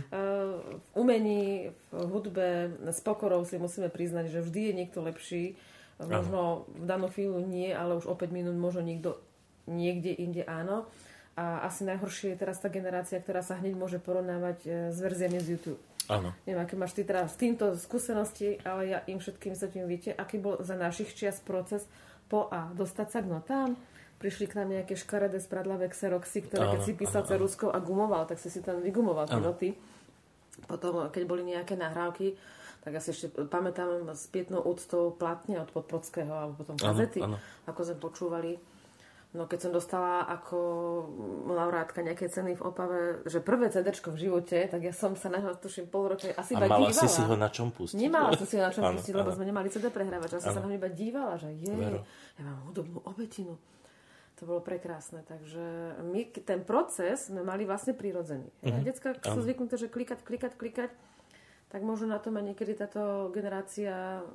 v 0.80 0.88
umení, 0.96 1.76
v 1.92 2.08
hudbe, 2.08 2.72
s 2.88 3.00
pokorou 3.04 3.44
si 3.44 3.60
musíme 3.60 3.92
priznať, 3.92 4.32
že 4.32 4.40
vždy 4.40 4.72
je 4.72 4.74
niekto 4.74 5.04
lepší. 5.04 5.60
Možno 6.00 6.64
v 6.80 6.86
danú 6.88 7.12
chvíľu 7.12 7.44
nie, 7.44 7.76
ale 7.76 8.00
už 8.00 8.08
o 8.08 8.16
5 8.16 8.32
minút 8.32 8.56
možno 8.56 8.80
niekto 8.80 9.20
niekde 9.68 10.16
inde 10.16 10.48
áno. 10.48 10.88
A 11.36 11.68
asi 11.68 11.88
najhoršie 11.88 12.36
je 12.36 12.42
teraz 12.42 12.60
tá 12.60 12.68
generácia, 12.68 13.20
ktorá 13.20 13.40
sa 13.40 13.60
hneď 13.60 13.76
môže 13.76 14.00
porovnávať 14.00 14.58
e, 14.68 14.70
s 14.92 14.98
verziami 15.00 15.40
z 15.40 15.56
YouTube. 15.56 15.82
Áno. 16.10 16.34
Neviem, 16.44 16.66
aké 16.66 16.74
máš 16.74 16.98
ty 16.98 17.06
teraz 17.06 17.38
s 17.38 17.40
týmto 17.40 17.78
skúsenosti, 17.78 18.58
ale 18.66 18.82
ja 18.90 19.00
im 19.06 19.22
všetkým 19.22 19.54
sa 19.54 19.70
tým 19.70 19.86
viete, 19.86 20.10
aký 20.12 20.42
bol 20.42 20.58
za 20.60 20.74
našich 20.74 21.14
čias 21.14 21.38
proces 21.38 21.86
po 22.26 22.50
A 22.50 22.74
dostať 22.74 23.08
sa 23.14 23.20
k 23.22 23.30
notám 23.30 23.78
prišli 24.20 24.52
k 24.52 24.60
nám 24.60 24.70
nejaké 24.76 25.00
škaredé 25.00 25.40
spradlavé 25.40 25.88
xeroxy, 25.88 26.44
ktoré 26.44 26.76
keď 26.76 26.82
si 26.84 26.94
písal 26.94 27.24
ceruskou 27.24 27.72
a 27.72 27.80
gumoval, 27.80 28.28
tak 28.28 28.38
si 28.38 28.52
si 28.52 28.60
tam 28.60 28.84
vygumoval 28.84 29.32
tie 29.32 29.40
noty. 29.40 29.70
Potom, 30.68 31.08
keď 31.08 31.24
boli 31.24 31.48
nejaké 31.48 31.80
nahrávky, 31.80 32.36
tak 32.84 33.00
ja 33.00 33.00
si 33.00 33.16
ešte 33.16 33.32
pamätám 33.48 34.12
s 34.12 34.28
pietnou 34.28 34.60
úctou 34.60 35.16
platne 35.16 35.64
od 35.64 35.72
Podprodského 35.72 36.32
alebo 36.36 36.60
potom 36.60 36.76
kazety, 36.76 37.24
ako 37.64 37.80
sme 37.88 37.98
počúvali. 37.98 38.52
No 39.30 39.46
keď 39.46 39.70
som 39.70 39.72
dostala 39.72 40.26
ako 40.26 40.58
laureátka 41.54 42.02
nejaké 42.02 42.34
ceny 42.34 42.58
v 42.58 42.66
Opave, 42.66 43.22
že 43.30 43.46
prvé 43.46 43.70
CD 43.70 43.94
v 43.94 44.18
živote, 44.18 44.58
tak 44.66 44.82
ja 44.82 44.90
som 44.90 45.14
sa 45.14 45.30
na 45.30 45.38
ho, 45.38 45.54
tuším, 45.54 45.86
pol 45.86 46.18
roka 46.18 46.34
asi 46.34 46.58
a 46.58 46.66
iba 46.66 46.66
mala 46.66 46.90
dívala. 46.90 47.06
si 47.06 47.08
si 47.14 47.22
ho 47.22 47.36
na 47.38 47.50
čom 47.54 47.70
pustiť? 47.70 47.94
Nemala 47.94 48.34
som 48.34 48.50
si 48.50 48.58
ho 48.58 48.66
na 48.66 48.74
čom 48.74 48.90
pustiť, 48.90 49.14
lebo 49.14 49.30
sme 49.30 49.46
nemali 49.46 49.70
CD 49.70 49.94
prehrávač. 49.94 50.34
Ja 50.34 50.42
som 50.42 50.58
sa 50.58 50.66
na 50.66 50.74
iba 50.74 50.90
dívala, 50.90 51.38
že 51.38 51.54
je, 51.54 51.70
ja 51.70 52.42
mám 52.42 52.74
hudobnú 52.74 53.06
obetinu 53.06 53.54
to 54.40 54.48
bolo 54.48 54.64
prekrásne. 54.64 55.20
Takže 55.28 56.00
my 56.00 56.32
ten 56.32 56.64
proces 56.64 57.28
sme 57.28 57.44
mali 57.44 57.68
vlastne 57.68 57.92
prirodzený. 57.92 58.48
Mm-hmm. 58.64 58.72
A 58.72 58.86
detská 58.88 59.10
sú 59.20 59.44
zvyknuté, 59.44 59.76
že 59.76 59.92
klikať, 59.92 60.24
klikať, 60.24 60.56
klikať, 60.56 60.92
tak 61.70 61.86
možno 61.86 62.10
na 62.10 62.18
tom 62.18 62.34
aj 62.42 62.50
niekedy 62.50 62.74
táto 62.74 63.30
generácia 63.30 64.26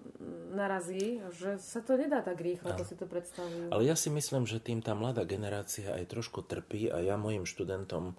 narazí, 0.55 1.19
že 1.35 1.59
sa 1.59 1.83
to 1.83 1.99
nedá 1.99 2.23
tak 2.23 2.39
rýchlo, 2.39 2.71
ako 2.71 2.85
si 2.87 2.95
to 2.95 3.11
predstavujú. 3.11 3.75
Ale 3.75 3.83
ja 3.83 3.99
si 3.99 4.07
myslím, 4.07 4.47
že 4.47 4.63
tým 4.63 4.79
tá 4.79 4.95
mladá 4.95 5.27
generácia 5.27 5.91
aj 5.99 6.15
trošku 6.15 6.47
trpí 6.47 6.87
a 6.95 7.03
ja 7.03 7.19
mojim 7.19 7.43
študentom 7.43 8.15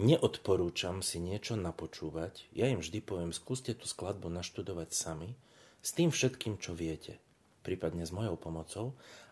neodporúčam 0.00 1.04
si 1.04 1.20
niečo 1.20 1.60
napočúvať. 1.60 2.48
Ja 2.56 2.72
im 2.72 2.80
vždy 2.80 3.04
poviem, 3.04 3.36
skúste 3.36 3.76
tú 3.76 3.84
skladbu 3.84 4.32
naštudovať 4.32 4.96
sami, 4.96 5.36
s 5.84 5.92
tým 5.92 6.08
všetkým, 6.08 6.56
čo 6.56 6.72
viete, 6.72 7.20
prípadne 7.60 8.08
s 8.08 8.16
mojou 8.16 8.40
pomocou. 8.40 8.86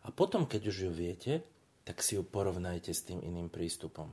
A 0.04 0.12
potom, 0.12 0.44
keď 0.44 0.68
už 0.68 0.76
ju 0.86 0.90
viete, 0.92 1.32
tak 1.88 2.04
si 2.04 2.18
ju 2.18 2.22
porovnajte 2.26 2.92
s 2.92 3.00
tým 3.06 3.24
iným 3.24 3.48
prístupom. 3.48 4.12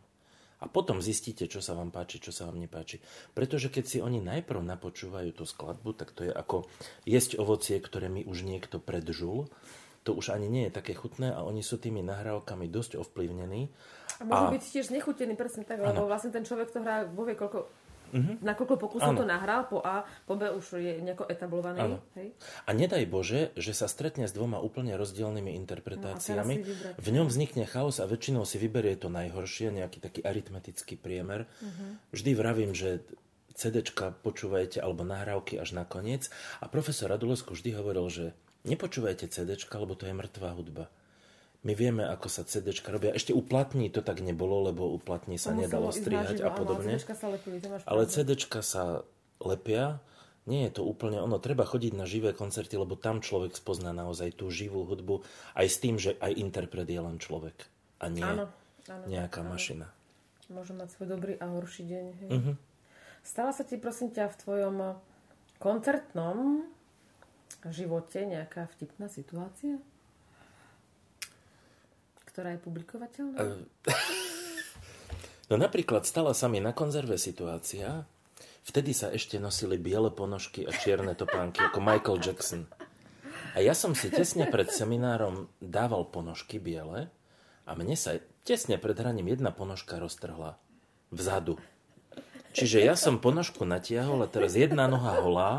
A 0.63 0.71
potom 0.71 1.03
zistíte, 1.03 1.51
čo 1.51 1.59
sa 1.59 1.75
vám 1.75 1.91
páči, 1.91 2.23
čo 2.23 2.31
sa 2.31 2.47
vám 2.47 2.55
nepáči. 2.55 3.03
Pretože 3.35 3.67
keď 3.67 3.83
si 3.83 3.97
oni 3.99 4.23
najprv 4.23 4.63
napočúvajú 4.63 5.35
tú 5.35 5.43
skladbu, 5.43 5.91
tak 5.99 6.15
to 6.15 6.23
je 6.23 6.31
ako 6.31 6.63
jesť 7.03 7.35
ovocie, 7.35 7.83
ktoré 7.83 8.07
mi 8.07 8.23
už 8.23 8.47
niekto 8.47 8.79
predžul. 8.79 9.51
To 10.07 10.15
už 10.15 10.31
ani 10.31 10.47
nie 10.47 10.63
je 10.67 10.75
také 10.75 10.95
chutné 10.95 11.35
a 11.35 11.43
oni 11.43 11.59
sú 11.59 11.79
tými 11.79 11.99
nahrávkami 11.99 12.71
dosť 12.71 12.95
ovplyvnení. 12.95 13.67
A 14.19 14.23
môžu 14.23 14.45
a... 14.47 14.53
byť 14.55 14.63
tiež 14.63 14.85
znechutení, 14.87 15.35
presne 15.35 15.67
tak, 15.67 15.83
lebo 15.83 16.07
vlastne 16.07 16.31
ten 16.31 16.47
človek 16.47 16.71
to 16.71 16.79
hrá, 16.79 17.03
bovie 17.07 17.35
koľko 17.35 17.67
Mm-hmm. 18.13 18.45
Nakoľko 18.45 18.75
pokusov 18.77 19.17
to 19.17 19.25
nahral, 19.25 19.65
po 19.65 19.81
A, 19.81 20.05
po 20.29 20.37
B 20.37 20.53
už 20.53 20.77
je 20.77 21.01
nejako 21.01 21.25
etablovaný. 21.25 21.97
Hej? 22.13 22.37
A 22.63 22.69
nedaj 22.77 23.09
Bože, 23.09 23.49
že 23.57 23.73
sa 23.73 23.89
stretne 23.89 24.29
s 24.29 24.33
dvoma 24.37 24.61
úplne 24.61 24.93
rozdielnymi 24.93 25.57
interpretáciami. 25.65 26.55
No, 26.61 27.01
v 27.01 27.09
ňom 27.09 27.27
vznikne 27.27 27.65
chaos 27.65 27.97
a 27.97 28.05
väčšinou 28.05 28.45
si 28.45 28.61
vyberie 28.61 28.93
to 28.93 29.09
najhoršie, 29.09 29.73
nejaký 29.73 29.97
taký 29.97 30.21
aritmetický 30.21 30.93
priemer. 30.93 31.49
Mm-hmm. 31.49 31.89
Vždy 32.13 32.31
vravím, 32.37 32.71
že 32.77 33.01
CDčka 33.53 34.13
počúvajte 34.21 34.81
alebo 34.81 35.05
nahrávky 35.05 35.61
až 35.61 35.73
na 35.77 35.85
koniec. 35.85 36.29
A 36.61 36.69
profesor 36.69 37.09
Radulesko 37.09 37.53
vždy 37.53 37.73
hovoril, 37.77 38.05
že 38.09 38.25
nepočúvajte 38.65 39.29
CDčka, 39.29 39.77
lebo 39.77 39.93
to 39.93 40.09
je 40.09 40.13
mŕtvá 40.13 40.49
hudba. 40.57 40.89
My 41.63 41.73
vieme, 41.79 42.03
ako 42.03 42.27
sa 42.27 42.43
CD 42.43 42.75
robia. 42.91 43.15
Ešte 43.15 43.31
u 43.31 43.39
platní 43.39 43.87
to 43.87 44.03
tak 44.03 44.19
nebolo, 44.19 44.67
lebo 44.67 44.91
u 44.91 44.99
platní 44.99 45.39
sa 45.39 45.55
nedalo 45.55 45.95
strihať 45.95 46.43
a 46.43 46.51
podobne. 46.51 46.99
Ale 47.87 48.03
CD 48.11 48.35
sa 48.59 49.07
lepia. 49.39 50.03
Nie 50.43 50.67
je 50.67 50.75
to 50.75 50.81
úplne 50.83 51.23
ono. 51.23 51.39
Treba 51.39 51.63
chodiť 51.63 51.95
na 51.95 52.03
živé 52.03 52.35
koncerty, 52.35 52.75
lebo 52.75 52.99
tam 52.99 53.23
človek 53.23 53.55
spozná 53.55 53.95
naozaj 53.95 54.35
tú 54.35 54.51
živú 54.51 54.83
hudbu. 54.83 55.23
Aj 55.55 55.63
s 55.63 55.79
tým, 55.79 55.95
že 55.95 56.19
aj 56.19 56.35
interpret 56.35 56.83
je 56.83 56.99
len 56.99 57.15
človek. 57.15 57.55
A 58.03 58.11
nie 58.11 58.27
áno, 58.27 58.51
áno, 58.91 59.03
nejaká 59.07 59.39
áno. 59.39 59.55
mašina. 59.55 59.87
Môže 60.51 60.75
mať 60.75 60.91
svoj 60.99 61.15
dobrý 61.15 61.39
a 61.39 61.47
horší 61.47 61.87
deň. 61.87 62.05
Hej. 62.19 62.29
Uh-huh. 62.35 62.55
Stala 63.23 63.55
sa 63.55 63.63
ti, 63.63 63.79
prosím 63.79 64.11
ťa, 64.11 64.35
v 64.35 64.39
tvojom 64.43 64.75
koncertnom 65.63 66.67
živote 67.71 68.27
nejaká 68.27 68.67
vtipná 68.75 69.07
situácia? 69.07 69.79
Ktorá 72.33 72.57
je 72.57 72.59
publikovateľná? 72.65 73.37
No 75.51 75.59
napríklad 75.59 76.07
stala 76.07 76.31
sa 76.33 76.47
mi 76.47 76.63
na 76.63 76.71
konzerve 76.71 77.19
situácia, 77.19 78.07
vtedy 78.63 78.95
sa 78.95 79.11
ešte 79.11 79.37
nosili 79.37 79.75
biele 79.75 80.09
ponožky 80.09 80.63
a 80.65 80.71
čierne 80.71 81.13
topánky 81.13 81.61
ako 81.61 81.83
Michael 81.83 82.17
Jackson. 82.23 82.65
A 83.53 83.61
ja 83.61 83.77
som 83.77 83.93
si 83.93 84.09
tesne 84.09 84.49
pred 84.49 84.71
seminárom 84.71 85.51
dával 85.61 86.09
ponožky 86.09 86.57
biele 86.57 87.11
a 87.69 87.71
mne 87.77 87.93
sa 87.93 88.17
tesne 88.47 88.81
pred 88.81 88.97
hraním 88.97 89.29
jedna 89.29 89.53
ponožka 89.53 89.99
roztrhla 90.01 90.57
vzadu. 91.13 91.59
Čiže 92.55 92.81
ja 92.81 92.97
som 92.97 93.21
ponožku 93.21 93.61
natiahol 93.67 94.25
a 94.25 94.31
teraz 94.31 94.57
jedna 94.57 94.89
noha 94.89 95.21
holá 95.21 95.51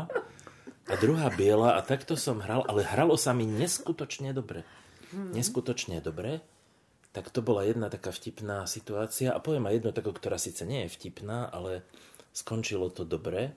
a 0.91 0.93
druhá 0.99 1.31
biela 1.31 1.77
a 1.77 1.85
takto 1.85 2.19
som 2.19 2.43
hral, 2.43 2.67
ale 2.67 2.83
hralo 2.83 3.15
sa 3.15 3.31
mi 3.31 3.47
neskutočne 3.47 4.35
dobre. 4.35 4.67
Neskutočne 5.13 6.03
dobre 6.03 6.43
tak 7.15 7.31
to 7.31 7.39
bola 7.39 7.63
jedna 7.63 7.87
taká 7.87 8.11
vtipná 8.11 8.67
situácia. 8.67 9.31
A 9.31 9.39
poviem 9.39 9.71
aj 9.71 9.79
jednu 9.79 9.91
takú, 9.95 10.11
ktorá 10.11 10.35
síce 10.35 10.67
nie 10.67 10.83
je 10.83 10.93
vtipná, 10.99 11.47
ale 11.47 11.87
skončilo 12.35 12.91
to 12.91 13.07
dobre. 13.07 13.55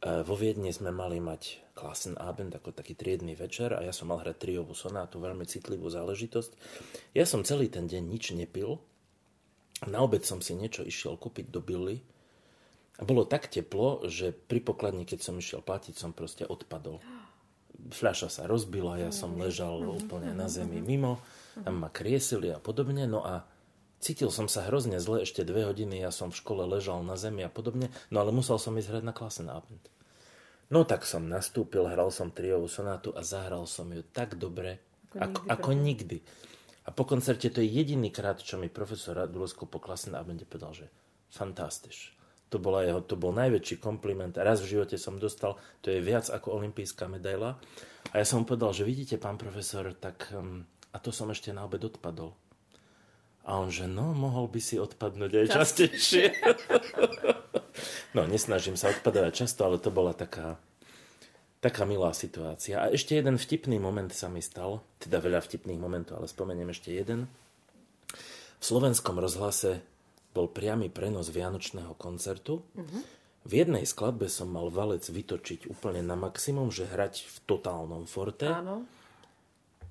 E, 0.00 0.24
vo 0.24 0.32
Viedne 0.32 0.72
sme 0.72 0.88
mali 0.88 1.20
mať 1.20 1.60
Klassenabend, 1.76 2.56
ako 2.56 2.72
taký 2.72 2.96
triedny 2.96 3.36
večer 3.36 3.76
a 3.76 3.84
ja 3.84 3.92
som 3.92 4.08
mal 4.08 4.24
hrať 4.24 4.48
triovú 4.48 4.72
sonátu, 4.72 5.20
veľmi 5.20 5.44
citlivú 5.44 5.92
záležitosť. 5.92 6.56
Ja 7.12 7.28
som 7.28 7.44
celý 7.44 7.68
ten 7.68 7.84
deň 7.84 8.08
nič 8.08 8.32
nepil. 8.32 8.80
Na 9.84 10.00
obed 10.00 10.24
som 10.24 10.40
si 10.40 10.56
niečo 10.56 10.80
išiel 10.80 11.20
kúpiť 11.20 11.52
do 11.52 11.60
Billy. 11.60 12.00
Bolo 13.04 13.28
tak 13.28 13.52
teplo, 13.52 14.08
že 14.08 14.32
pri 14.32 14.64
pokladni, 14.64 15.04
keď 15.04 15.20
som 15.20 15.36
išiel 15.36 15.60
platiť, 15.60 15.92
som 15.92 16.16
proste 16.16 16.48
odpadol 16.48 17.04
fľaša 17.90 18.28
sa 18.30 18.42
rozbila, 18.46 19.00
ja 19.00 19.10
som 19.10 19.34
ležal 19.34 19.82
úplne 19.82 20.30
na 20.36 20.46
zemi 20.46 20.78
mimo, 20.78 21.18
tam 21.60 21.84
ma 21.84 21.92
kriesili 21.92 22.48
a 22.48 22.56
podobne, 22.56 23.04
no 23.04 23.20
a 23.20 23.44
cítil 24.00 24.32
som 24.32 24.48
sa 24.48 24.64
hrozne 24.66 24.96
zle, 24.98 25.28
ešte 25.28 25.44
dve 25.44 25.68
hodiny 25.68 26.00
ja 26.00 26.08
som 26.08 26.32
v 26.32 26.40
škole 26.40 26.64
ležal 26.64 27.04
na 27.04 27.20
zemi 27.20 27.44
a 27.44 27.52
podobne, 27.52 27.92
no 28.08 28.24
ale 28.24 28.32
musel 28.32 28.56
som 28.56 28.72
ísť 28.72 28.88
hrať 28.88 29.04
na 29.04 29.14
Klassenabend. 29.14 29.84
No 30.72 30.88
tak 30.88 31.04
som 31.04 31.28
nastúpil, 31.28 31.84
hral 31.84 32.08
som 32.08 32.32
triovú 32.32 32.64
sonátu 32.64 33.12
a 33.12 33.20
zahral 33.20 33.68
som 33.68 33.92
ju 33.92 34.00
tak 34.00 34.40
dobre, 34.40 34.80
ako, 35.12 35.44
ako, 35.44 35.52
ako 35.52 35.70
nikdy. 35.76 36.18
A 36.82 36.90
po 36.90 37.04
koncerte 37.04 37.52
to 37.52 37.60
je 37.60 37.68
jediný 37.68 38.08
krát, 38.08 38.40
čo 38.40 38.56
mi 38.56 38.72
profesor 38.72 39.14
Radulesku 39.20 39.68
po 39.68 39.78
Klassenabende 39.78 40.48
povedal, 40.48 40.72
že 40.72 40.86
fantastiš. 41.30 42.16
To, 42.50 42.60
bola 42.60 42.84
jeho, 42.84 43.00
to 43.00 43.16
bol 43.16 43.32
najväčší 43.32 43.80
kompliment. 43.80 44.36
Raz 44.36 44.60
v 44.60 44.76
živote 44.76 45.00
som 45.00 45.16
dostal, 45.16 45.56
to 45.80 45.88
je 45.88 46.04
viac 46.04 46.28
ako 46.28 46.60
olimpijská 46.60 47.08
medaila. 47.08 47.56
A 48.12 48.20
ja 48.20 48.26
som 48.28 48.42
mu 48.42 48.44
povedal, 48.44 48.76
že 48.76 48.84
vidíte, 48.84 49.16
pán 49.16 49.40
profesor, 49.40 49.88
tak 49.96 50.28
um, 50.36 50.64
a 50.92 50.96
to 51.00 51.10
som 51.10 51.32
ešte 51.32 51.50
na 51.56 51.64
obed 51.64 51.80
odpadol. 51.80 52.36
A 53.42 53.58
on, 53.58 53.74
že 53.74 53.90
no, 53.90 54.14
mohol 54.14 54.46
by 54.46 54.60
si 54.62 54.78
odpadnúť 54.78 55.32
aj 55.34 55.46
častejšie. 55.50 56.24
no, 58.16 58.22
nesnažím 58.30 58.78
sa 58.78 58.94
odpadať 58.94 59.34
často, 59.34 59.66
ale 59.66 59.82
to 59.82 59.90
bola 59.90 60.14
taká, 60.14 60.62
taká 61.58 61.82
milá 61.82 62.14
situácia. 62.14 62.78
A 62.78 62.94
ešte 62.94 63.18
jeden 63.18 63.34
vtipný 63.34 63.82
moment 63.82 64.14
sa 64.14 64.30
mi 64.30 64.38
stal, 64.38 64.86
teda 65.02 65.18
veľa 65.18 65.42
vtipných 65.42 65.80
momentov, 65.82 66.22
ale 66.22 66.30
spomeniem 66.30 66.70
ešte 66.70 66.94
jeden. 66.94 67.26
V 68.62 68.62
slovenskom 68.62 69.18
rozhlase 69.18 69.82
bol 70.30 70.46
priamy 70.46 70.86
prenos 70.86 71.34
Vianočného 71.34 71.98
koncertu. 71.98 72.62
Uh-huh. 72.78 73.02
V 73.42 73.52
jednej 73.58 73.82
skladbe 73.82 74.30
som 74.30 74.54
mal 74.54 74.70
valec 74.70 75.02
vytočiť 75.02 75.66
úplne 75.66 75.98
na 75.98 76.14
maximum, 76.14 76.70
že 76.70 76.86
hrať 76.86 77.26
v 77.26 77.36
totálnom 77.50 78.06
forte. 78.06 78.46
Áno. 78.46 78.86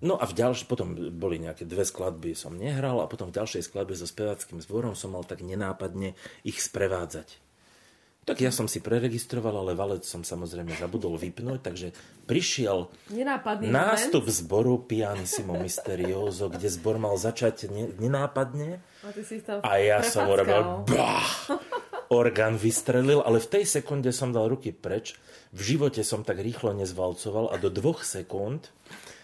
No 0.01 0.17
a 0.17 0.25
v 0.25 0.33
ďalšej, 0.33 0.65
potom 0.65 0.97
boli 1.13 1.37
nejaké 1.37 1.69
dve 1.69 1.85
skladby 1.85 2.33
som 2.33 2.57
nehral 2.57 2.97
a 3.01 3.09
potom 3.09 3.29
v 3.29 3.37
ďalšej 3.37 3.69
skladbe 3.69 3.93
so 3.93 4.09
speváckým 4.09 4.57
zborom 4.57 4.97
som 4.97 5.13
mal 5.13 5.21
tak 5.21 5.45
nenápadne 5.45 6.17
ich 6.41 6.57
sprevádzať. 6.57 7.37
Tak 8.21 8.37
ja 8.37 8.53
som 8.53 8.69
si 8.69 8.85
preregistroval, 8.85 9.65
ale 9.65 9.73
valec 9.73 10.05
som 10.05 10.21
samozrejme 10.21 10.77
zabudol 10.77 11.17
vypnúť, 11.17 11.59
takže 11.65 11.87
prišiel 12.29 12.85
Nenápadný 13.09 13.73
nástup 13.73 14.29
moment. 14.29 14.37
zboru 14.37 14.73
Pianissimo 14.85 15.57
Misterioso, 15.57 16.53
kde 16.53 16.69
zbor 16.69 17.01
mal 17.01 17.17
začať 17.17 17.73
nenápadne. 17.97 18.77
A, 19.01 19.09
ty 19.09 19.25
si 19.25 19.41
tam 19.41 19.65
a 19.65 19.73
ja 19.81 20.05
som 20.05 20.29
urobil 20.29 20.85
orgán 22.13 22.61
vystrelil, 22.61 23.25
ale 23.25 23.41
v 23.41 23.57
tej 23.57 23.65
sekunde 23.65 24.13
som 24.13 24.29
dal 24.29 24.53
ruky 24.53 24.69
preč. 24.69 25.17
V 25.49 25.73
živote 25.73 26.05
som 26.05 26.21
tak 26.21 26.45
rýchlo 26.45 26.77
nezvalcoval 26.77 27.49
a 27.49 27.57
do 27.57 27.73
dvoch 27.73 28.05
sekúnd 28.05 28.69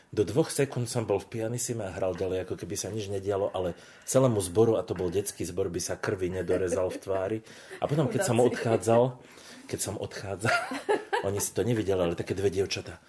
do 0.07 0.23
dvoch 0.23 0.47
sekúnd 0.47 0.87
som 0.87 1.03
bol 1.03 1.19
v 1.19 1.39
pianissime 1.39 1.83
a 1.83 1.91
hral 1.91 2.15
ďalej, 2.15 2.47
ako 2.47 2.55
keby 2.55 2.75
sa 2.79 2.87
nič 2.87 3.11
nedialo, 3.11 3.51
ale 3.51 3.75
celému 4.07 4.39
zboru, 4.39 4.79
a 4.79 4.85
to 4.87 4.95
bol 4.95 5.11
detský 5.11 5.43
zbor, 5.43 5.67
by 5.67 5.83
sa 5.83 5.99
krvi 5.99 6.31
nedorezal 6.31 6.87
v 6.87 6.97
tvári. 7.03 7.37
A 7.83 7.91
potom, 7.91 8.07
keď 8.07 8.21
som 8.23 8.39
odchádzal, 8.39 9.19
keď 9.67 9.79
som 9.83 9.95
odchádzal, 9.99 10.57
oni 11.27 11.39
si 11.43 11.51
to 11.51 11.67
nevideli, 11.67 11.99
ale 11.99 12.15
také 12.15 12.31
dve 12.31 12.47
dievčatá. 12.47 13.03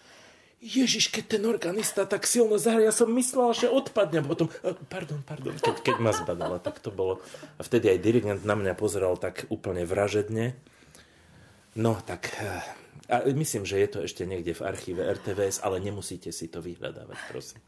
Ježiš, 0.58 1.14
keď 1.14 1.38
ten 1.38 1.44
organista 1.46 2.02
tak 2.02 2.26
silno 2.26 2.58
zahra, 2.58 2.90
ja 2.90 2.90
som 2.90 3.06
myslel, 3.14 3.54
že 3.54 3.70
odpadne. 3.70 4.18
A 4.18 4.26
potom, 4.26 4.50
e, 4.66 4.74
pardon, 4.90 5.22
pardon, 5.22 5.54
keď, 5.54 5.86
keď 5.86 5.96
ma 6.02 6.10
zbadala, 6.10 6.58
tak 6.58 6.82
to 6.82 6.90
bolo. 6.90 7.22
A 7.56 7.62
vtedy 7.62 7.94
aj 7.94 8.02
dirigent 8.02 8.42
na 8.42 8.58
mňa 8.58 8.74
pozeral 8.74 9.14
tak 9.14 9.46
úplne 9.54 9.86
vražedne. 9.86 10.58
No, 11.78 11.94
tak 12.02 12.34
e, 12.42 12.58
a 13.08 13.24
myslím, 13.24 13.64
že 13.64 13.80
je 13.80 13.88
to 13.88 13.98
ešte 14.04 14.28
niekde 14.28 14.52
v 14.52 14.68
archíve 14.68 15.00
RTVS, 15.00 15.64
ale 15.64 15.80
nemusíte 15.80 16.28
si 16.28 16.52
to 16.52 16.60
vyhľadávať, 16.60 17.18
prosím. 17.32 17.60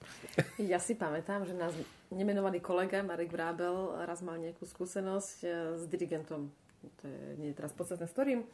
Ja 0.60 0.76
si 0.76 0.92
pamätám, 0.92 1.48
že 1.48 1.56
nás 1.56 1.72
nemenovaný 2.12 2.60
kolega 2.60 3.00
Marek 3.00 3.32
Vrábel 3.32 4.04
raz 4.04 4.20
mal 4.20 4.36
nejakú 4.36 4.68
skúsenosť 4.68 5.36
e, 5.40 5.48
s 5.80 5.82
dirigentom, 5.88 6.52
to 7.00 7.04
je 7.08 7.20
nie 7.40 7.48
je 7.50 7.56
teraz 7.56 7.72
podstatné, 7.72 8.04
s 8.04 8.12
ktorým, 8.12 8.44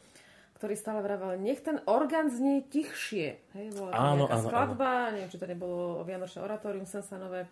ktorý 0.55 0.73
stále 0.79 1.03
vravel, 1.03 1.35
nech 1.35 1.59
ten 1.59 1.83
orgán 1.91 2.31
znie 2.31 2.63
tichšie. 2.63 3.35
Hej, 3.51 3.67
bola 3.75 3.91
áno, 3.91 4.31
áno, 4.31 4.47
skladba, 4.47 5.11
áno. 5.11 5.19
neviem, 5.19 5.29
či 5.29 5.43
to 5.43 5.47
nebolo 5.51 6.01
Vianočné 6.07 6.39
oratórium 6.39 6.87
Sensanové. 6.87 7.51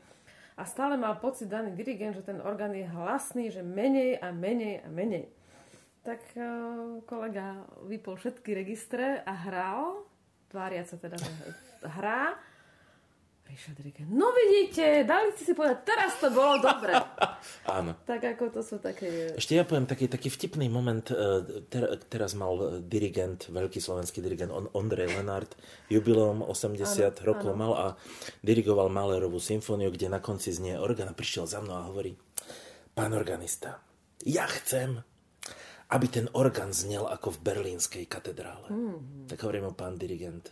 A 0.56 0.64
stále 0.64 0.96
mal 0.96 1.20
pocit 1.20 1.52
daný 1.52 1.76
dirigent, 1.76 2.16
že 2.16 2.24
ten 2.24 2.40
orgán 2.40 2.72
je 2.72 2.88
hlasný, 2.88 3.52
že 3.52 3.60
menej 3.60 4.16
a 4.16 4.32
menej 4.32 4.80
a 4.80 4.88
menej 4.88 5.28
tak 6.06 6.22
uh, 6.38 7.02
kolega 7.10 7.66
vypol 7.90 8.14
všetky 8.22 8.54
registre 8.54 9.26
a 9.26 9.34
hral, 9.34 10.06
tváriať 10.54 10.86
sa 10.94 10.98
teda, 11.02 11.18
že 11.18 11.32
hrá. 11.98 12.38
Prišiel 13.46 13.78
dirigent, 13.78 14.10
no 14.10 14.34
vidíte, 14.34 15.06
dali 15.06 15.30
ste 15.38 15.46
si 15.46 15.54
povedať, 15.54 15.86
teraz 15.86 16.18
to 16.18 16.34
bolo 16.34 16.58
dobre. 16.58 16.98
Áno. 17.78 17.94
Tak 18.02 18.34
ako 18.34 18.50
to 18.50 18.62
sú 18.66 18.82
také... 18.82 19.38
Ešte 19.38 19.54
ja 19.54 19.62
poviem 19.62 19.86
taký, 19.86 20.10
taký 20.10 20.34
vtipný 20.34 20.66
moment. 20.66 21.06
E, 21.14 21.62
ter, 21.70 21.86
teraz 22.10 22.34
mal 22.34 22.82
dirigent, 22.82 23.46
veľký 23.54 23.78
slovenský 23.78 24.26
dirigent 24.26 24.50
Ondrej 24.50 25.14
Lenart, 25.14 25.54
jubileum 25.94 26.42
80 26.42 26.90
áno, 26.90 27.22
rokov 27.22 27.54
áno. 27.54 27.62
mal 27.62 27.74
a 27.78 27.88
dirigoval 28.42 28.90
Malerovú 28.90 29.38
symfóniu, 29.38 29.94
kde 29.94 30.10
na 30.10 30.18
konci 30.18 30.50
znie 30.50 30.82
orgán 30.82 31.14
prišiel 31.14 31.46
za 31.46 31.62
mnou 31.62 31.78
a 31.78 31.86
hovorí, 31.86 32.18
pán 32.98 33.14
organista, 33.14 33.78
ja 34.26 34.50
chcem, 34.50 35.06
aby 35.90 36.08
ten 36.10 36.26
orgán 36.34 36.74
znel 36.74 37.06
ako 37.06 37.38
v 37.38 37.40
berlínskej 37.46 38.06
katedrále. 38.10 38.68
Mm. 38.74 39.30
Tak 39.30 39.38
hovorím 39.46 39.70
mu 39.70 39.74
pán 39.78 40.02
dirigent. 40.02 40.50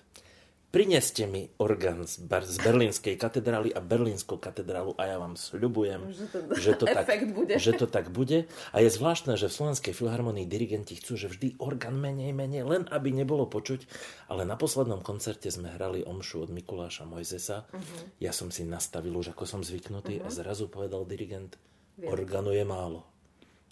Prineste 0.73 1.29
mi 1.29 1.45
orgán 1.61 2.01
z, 2.09 2.25
bar- 2.25 2.49
z 2.49 2.57
berlínskej 2.57 3.13
katedrály 3.13 3.69
a 3.69 3.77
berlínsku 3.77 4.41
katedrálu 4.41 4.97
a 4.97 5.05
ja 5.05 5.21
vám 5.21 5.37
sľubujem, 5.37 6.09
že 6.09 6.25
to, 6.33 6.37
že 6.57 6.71
to, 6.81 6.85
tak, 6.89 7.05
bude. 7.29 7.53
že 7.61 7.71
to 7.77 7.85
tak 7.85 8.09
bude. 8.09 8.49
A 8.73 8.81
je 8.81 8.89
zvláštne, 8.89 9.37
že 9.37 9.53
v 9.53 9.57
Slovenskej 9.61 9.93
filharmonii 9.93 10.49
dirigenti 10.49 10.97
chcú, 10.97 11.13
že 11.13 11.29
vždy 11.29 11.61
orgán 11.61 11.93
menej, 12.01 12.33
menej, 12.33 12.65
len 12.65 12.89
aby 12.89 13.13
nebolo 13.13 13.45
počuť. 13.45 13.85
Ale 14.33 14.49
na 14.49 14.57
poslednom 14.57 15.05
koncerte 15.05 15.53
sme 15.53 15.69
hrali 15.77 16.01
omšu 16.01 16.41
od 16.41 16.49
Mikuláša 16.49 17.05
Mojzesa. 17.05 17.69
Uh-huh. 17.69 18.09
Ja 18.17 18.33
som 18.33 18.49
si 18.49 18.65
nastavil 18.65 19.13
už, 19.13 19.37
ako 19.37 19.45
som 19.45 19.61
zvyknutý 19.61 20.25
uh-huh. 20.25 20.33
a 20.33 20.33
zrazu 20.33 20.73
povedal 20.73 21.05
dirigent, 21.05 21.53
orgánu 22.01 22.49
je 22.49 22.65
málo. 22.65 23.05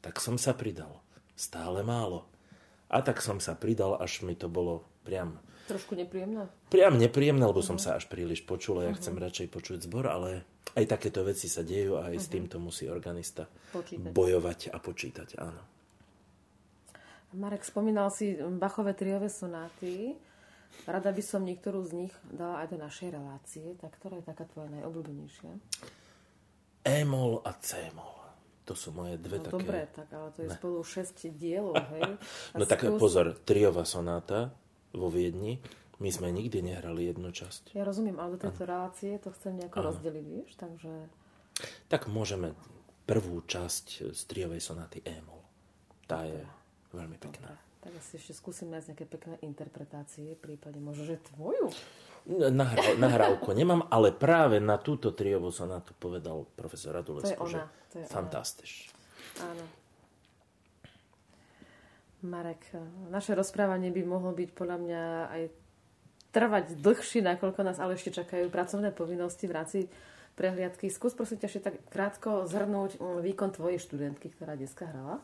Tak 0.05 0.21
som 0.21 0.37
sa 0.37 0.53
pridal 0.53 1.01
stále 1.41 1.81
málo. 1.81 2.29
A 2.93 3.01
tak 3.01 3.25
som 3.25 3.41
sa 3.41 3.57
pridal, 3.57 3.97
až 3.97 4.21
mi 4.21 4.37
to 4.37 4.45
bolo 4.45 4.85
priam... 5.01 5.41
Trošku 5.65 5.97
nepríjemné? 5.97 6.45
Priam 6.69 7.01
nepríjemné, 7.01 7.41
lebo 7.41 7.65
uh-huh. 7.65 7.73
som 7.73 7.77
sa 7.81 7.97
až 7.97 8.05
príliš 8.05 8.45
počul 8.45 8.83
a 8.83 8.85
ja 8.85 8.93
uh-huh. 8.93 9.01
chcem 9.01 9.15
radšej 9.17 9.47
počuť 9.49 9.77
zbor, 9.89 10.05
ale 10.05 10.45
aj 10.77 10.85
takéto 10.85 11.25
veci 11.25 11.49
sa 11.49 11.65
dejú 11.65 11.97
a 11.97 12.11
aj 12.11 12.15
uh-huh. 12.19 12.25
s 12.27 12.27
týmto 12.29 12.61
musí 12.61 12.85
organista 12.85 13.49
počítať. 13.73 14.13
bojovať 14.13 14.59
a 14.69 14.77
počítať, 14.77 15.29
áno. 15.41 15.63
Marek, 17.31 17.63
spomínal 17.63 18.11
si 18.11 18.35
Bachové 18.35 18.91
triové 18.91 19.31
sonáty. 19.31 20.19
Rada 20.83 21.15
by 21.15 21.23
som 21.23 21.47
niektorú 21.47 21.79
z 21.87 21.91
nich 22.05 22.13
dala 22.27 22.67
aj 22.67 22.75
do 22.75 22.77
našej 22.79 23.09
relácie. 23.15 23.65
Tak 23.79 23.95
ktorá 23.95 24.19
je 24.19 24.27
taká 24.27 24.43
tvoja 24.51 24.67
najobľúbenejšia? 24.75 25.51
E-mol 26.83 27.39
a 27.47 27.55
C-mol. 27.55 28.20
To 28.71 28.73
sú 28.79 28.95
moje 28.95 29.19
dve 29.19 29.43
no, 29.43 29.51
také... 29.51 29.53
Dobre, 29.59 29.79
tak 29.91 30.07
ale 30.15 30.31
to 30.31 30.47
je 30.47 30.49
ne. 30.49 30.55
spolu 30.55 30.79
6 30.79 31.27
dielov, 31.35 31.75
hej? 31.91 32.15
A 32.55 32.57
no 32.57 32.63
tak 32.63 32.87
skús... 32.87 32.95
pozor, 32.95 33.35
triová 33.43 33.83
sonáta 33.83 34.55
vo 34.95 35.11
Viedni, 35.11 35.59
my 35.99 36.07
sme 36.07 36.31
nikdy 36.31 36.63
nehrali 36.63 37.11
jednu 37.11 37.35
časť. 37.35 37.75
Ja 37.75 37.83
rozumiem, 37.83 38.15
ale 38.15 38.39
do 38.39 38.47
tejto 38.47 38.63
relácie 38.63 39.19
to 39.19 39.35
chcem 39.35 39.59
nejako 39.59 39.83
ano. 39.83 39.87
rozdeliť, 39.91 40.25
vieš, 40.25 40.51
takže... 40.55 40.91
Tak 41.91 42.07
môžeme 42.07 42.55
prvú 43.03 43.43
časť 43.43 44.15
z 44.15 44.21
triovej 44.23 44.63
sonáty 44.63 45.03
E-mol. 45.03 45.43
Tá 46.07 46.23
je 46.23 46.39
veľmi 46.95 47.19
pekná. 47.19 47.51
Dobre. 47.51 47.70
Tak 47.81 47.91
asi 47.97 48.21
ešte 48.21 48.37
skúsim 48.37 48.69
nájsť 48.69 48.87
nejaké 48.93 49.05
pekné 49.09 49.35
interpretácie, 49.41 50.37
prípade 50.37 50.77
možno, 50.77 51.05
že 51.09 51.17
tvoju. 51.33 51.73
Nahrá, 52.29 52.93
nahrávku 53.01 53.49
nemám, 53.57 53.89
ale 53.89 54.13
práve 54.13 54.61
na 54.61 54.77
túto 54.77 55.09
triovú 55.09 55.49
sonátu 55.49 55.97
povedal 55.97 56.45
profesor 56.53 56.93
Radulesku, 56.93 57.41
že 57.49 57.65
fantastiš. 58.05 58.93
Áno. 59.41 59.65
Marek, 62.21 62.69
naše 63.09 63.33
rozprávanie 63.33 63.89
by 63.89 64.05
mohlo 64.05 64.29
byť 64.37 64.49
podľa 64.53 64.77
mňa 64.77 65.01
aj 65.33 65.43
trvať 66.29 66.65
dlhšie, 66.77 67.25
nakoľko 67.25 67.61
nás 67.65 67.81
ale 67.81 67.97
ešte 67.97 68.21
čakajú 68.21 68.53
pracovné 68.53 68.93
povinnosti 68.93 69.49
v 69.49 69.55
rámci 69.57 69.79
prehliadky. 70.37 70.87
Skús 70.87 71.17
prosím 71.17 71.43
ťa 71.43 71.47
ešte 71.49 71.61
tak 71.65 71.75
krátko 71.91 72.47
zhrnúť 72.47 72.97
mm, 72.97 73.19
výkon 73.25 73.51
tvojej 73.51 73.81
študentky, 73.81 74.31
ktorá 74.31 74.55
dneska 74.55 74.87
hrala. 74.87 75.19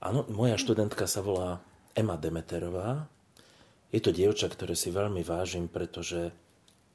Áno, 0.00 0.24
moja 0.32 0.56
študentka 0.56 1.04
sa 1.04 1.20
volá 1.20 1.60
Ema 1.92 2.16
Demeterová. 2.16 3.04
Je 3.92 4.00
to 4.00 4.16
dievča, 4.16 4.48
ktoré 4.48 4.72
si 4.72 4.88
veľmi 4.88 5.20
vážim, 5.20 5.68
pretože 5.68 6.32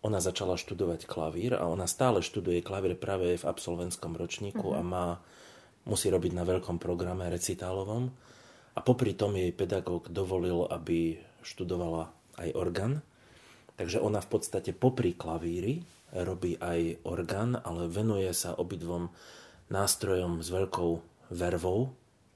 ona 0.02 0.18
začala 0.18 0.58
študovať 0.58 1.06
klavír 1.06 1.54
a 1.54 1.70
ona 1.70 1.86
stále 1.86 2.26
študuje 2.26 2.66
klavír 2.66 2.98
práve 2.98 3.38
v 3.38 3.46
absolventskom 3.46 4.18
ročníku 4.18 4.74
uh-huh. 4.74 4.82
a 4.82 4.82
má, 4.82 5.06
musí 5.86 6.10
robiť 6.10 6.34
na 6.34 6.50
veľkom 6.50 6.82
programe 6.82 7.30
recitálovom. 7.30 8.10
A 8.74 8.80
popri 8.82 9.14
tom 9.14 9.38
jej 9.38 9.54
pedagóg 9.54 10.10
dovolil, 10.10 10.66
aby 10.66 11.22
študovala 11.46 12.10
aj 12.42 12.50
orgán. 12.58 13.06
Takže 13.78 14.02
ona 14.02 14.18
v 14.18 14.30
podstate 14.34 14.74
popri 14.74 15.14
klavíri 15.14 15.86
robí 16.10 16.58
aj 16.58 17.06
orgán, 17.06 17.54
ale 17.62 17.86
venuje 17.86 18.34
sa 18.34 18.58
obidvom 18.58 19.14
nástrojom 19.70 20.42
s 20.42 20.50
veľkou 20.50 20.92
vervou, 21.30 21.94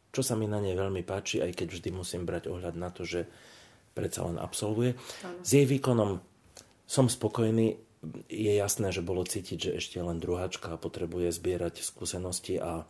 čo 0.10 0.22
sa 0.26 0.34
mi 0.34 0.50
na 0.50 0.58
nej 0.58 0.74
veľmi 0.74 1.06
páči, 1.06 1.42
aj 1.42 1.54
keď 1.54 1.68
vždy 1.70 1.90
musím 1.94 2.24
brať 2.26 2.50
ohľad 2.50 2.76
na 2.76 2.90
to, 2.90 3.06
že 3.06 3.30
predsa 3.94 4.26
len 4.26 4.38
absolvuje. 4.42 4.98
Ano. 5.26 5.42
S 5.46 5.50
jej 5.54 5.66
výkonom 5.66 6.22
som 6.90 7.06
spokojný. 7.06 7.78
Je 8.32 8.54
jasné, 8.56 8.96
že 8.96 9.04
bolo 9.04 9.28
cítiť, 9.28 9.60
že 9.60 9.72
ešte 9.84 10.00
len 10.00 10.24
druháčka 10.24 10.80
potrebuje 10.80 11.36
zbierať 11.36 11.84
skúsenosti 11.84 12.56
a 12.56 12.88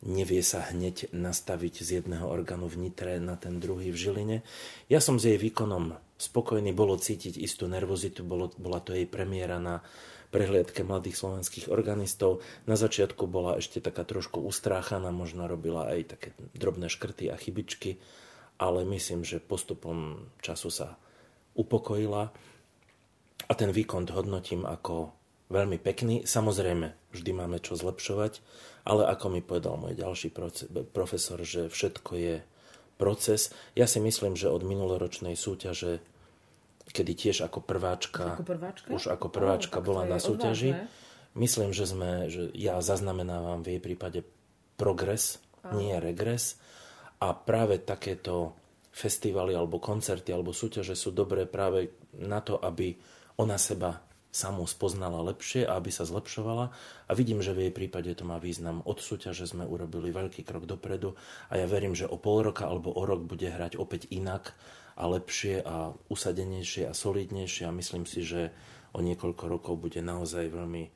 nevie 0.00 0.40
sa 0.40 0.64
hneď 0.72 1.12
nastaviť 1.12 1.84
z 1.84 1.88
jedného 2.00 2.24
orgánu 2.24 2.64
v 2.64 2.88
Nitre 2.88 3.20
na 3.20 3.36
ten 3.36 3.60
druhý 3.60 3.92
v 3.92 4.00
Žiline. 4.00 4.36
Ja 4.88 5.04
som 5.04 5.20
s 5.20 5.28
jej 5.28 5.36
výkonom 5.36 5.96
spokojný, 6.16 6.72
bolo 6.72 6.96
cítiť 6.96 7.36
istú 7.36 7.68
nervozitu, 7.68 8.24
bolo, 8.24 8.48
bola 8.56 8.80
to 8.80 8.96
jej 8.96 9.04
premiéra 9.04 9.60
na 9.60 9.84
prehliadke 10.30 10.82
mladých 10.82 11.18
slovenských 11.18 11.70
organistov. 11.70 12.44
Na 12.66 12.74
začiatku 12.74 13.26
bola 13.30 13.58
ešte 13.58 13.78
taká 13.82 14.02
trošku 14.02 14.42
ustráchaná, 14.42 15.10
možno 15.14 15.46
robila 15.46 15.88
aj 15.90 16.18
také 16.18 16.28
drobné 16.56 16.90
škrty 16.90 17.30
a 17.30 17.36
chybičky, 17.38 17.98
ale 18.56 18.84
myslím, 18.88 19.22
že 19.22 19.42
postupom 19.42 20.28
času 20.40 20.68
sa 20.72 20.88
upokojila 21.56 22.32
a 23.46 23.52
ten 23.52 23.70
výkon 23.70 24.08
hodnotím 24.10 24.64
ako 24.64 25.12
veľmi 25.52 25.78
pekný. 25.78 26.26
Samozrejme, 26.26 27.14
vždy 27.14 27.30
máme 27.30 27.62
čo 27.62 27.78
zlepšovať, 27.78 28.42
ale 28.82 29.06
ako 29.06 29.26
mi 29.30 29.40
povedal 29.40 29.78
môj 29.78 29.94
ďalší 29.94 30.34
profesor, 30.90 31.38
že 31.46 31.70
všetko 31.70 32.12
je 32.18 32.36
proces. 32.96 33.52
Ja 33.78 33.86
si 33.86 34.02
myslím, 34.02 34.34
že 34.34 34.50
od 34.50 34.64
minuloročnej 34.64 35.36
súťaže 35.36 36.02
kedy 36.90 37.12
tiež 37.14 37.46
ako 37.46 37.62
prváčka, 37.62 38.38
ako 38.38 38.44
prváčka? 38.46 38.88
už 38.92 39.04
ako 39.10 39.26
prváčka 39.30 39.78
oh, 39.80 39.84
bola 39.84 40.02
na 40.06 40.18
súťaži. 40.22 40.74
Odvážne. 40.74 41.04
Myslím, 41.36 41.70
že 41.76 41.84
sme, 41.84 42.32
že 42.32 42.48
ja 42.56 42.80
zaznamenávam 42.80 43.60
v 43.60 43.76
jej 43.76 43.80
prípade 43.82 44.20
progres, 44.80 45.42
oh. 45.66 45.76
nie 45.76 45.92
regres. 46.00 46.56
A 47.20 47.32
práve 47.32 47.80
takéto 47.80 48.56
festivaly 48.96 49.52
alebo 49.52 49.76
koncerty 49.76 50.32
alebo 50.32 50.56
súťaže 50.56 50.96
sú 50.96 51.12
dobré 51.12 51.44
práve 51.44 51.92
na 52.16 52.40
to, 52.40 52.56
aby 52.56 52.96
ona 53.36 53.60
seba 53.60 54.00
samú 54.36 54.68
spoznala 54.68 55.24
lepšie 55.32 55.64
a 55.64 55.80
aby 55.80 55.88
sa 55.88 56.04
zlepšovala. 56.04 56.68
A 57.08 57.12
vidím, 57.16 57.40
že 57.40 57.56
v 57.56 57.68
jej 57.68 57.72
prípade 57.72 58.12
to 58.12 58.28
má 58.28 58.36
význam. 58.36 58.84
Od 58.84 59.00
súťaže 59.00 59.48
sme 59.48 59.64
urobili 59.64 60.12
veľký 60.12 60.44
krok 60.44 60.68
dopredu 60.68 61.16
a 61.48 61.56
ja 61.56 61.64
verím, 61.64 61.96
že 61.96 62.04
o 62.04 62.20
pol 62.20 62.44
roka 62.44 62.68
alebo 62.68 62.92
o 62.92 63.02
rok 63.08 63.24
bude 63.24 63.48
hrať 63.48 63.80
opäť 63.80 64.12
inak 64.12 64.52
a 64.96 65.04
lepšie 65.04 65.60
a 65.60 65.92
usadenejšie 66.08 66.88
a 66.88 66.96
solidnejšie 66.96 67.68
a 67.68 67.76
myslím 67.76 68.08
si, 68.08 68.24
že 68.24 68.50
o 68.96 69.04
niekoľko 69.04 69.44
rokov 69.44 69.74
bude 69.76 70.00
naozaj 70.00 70.48
veľmi 70.48 70.88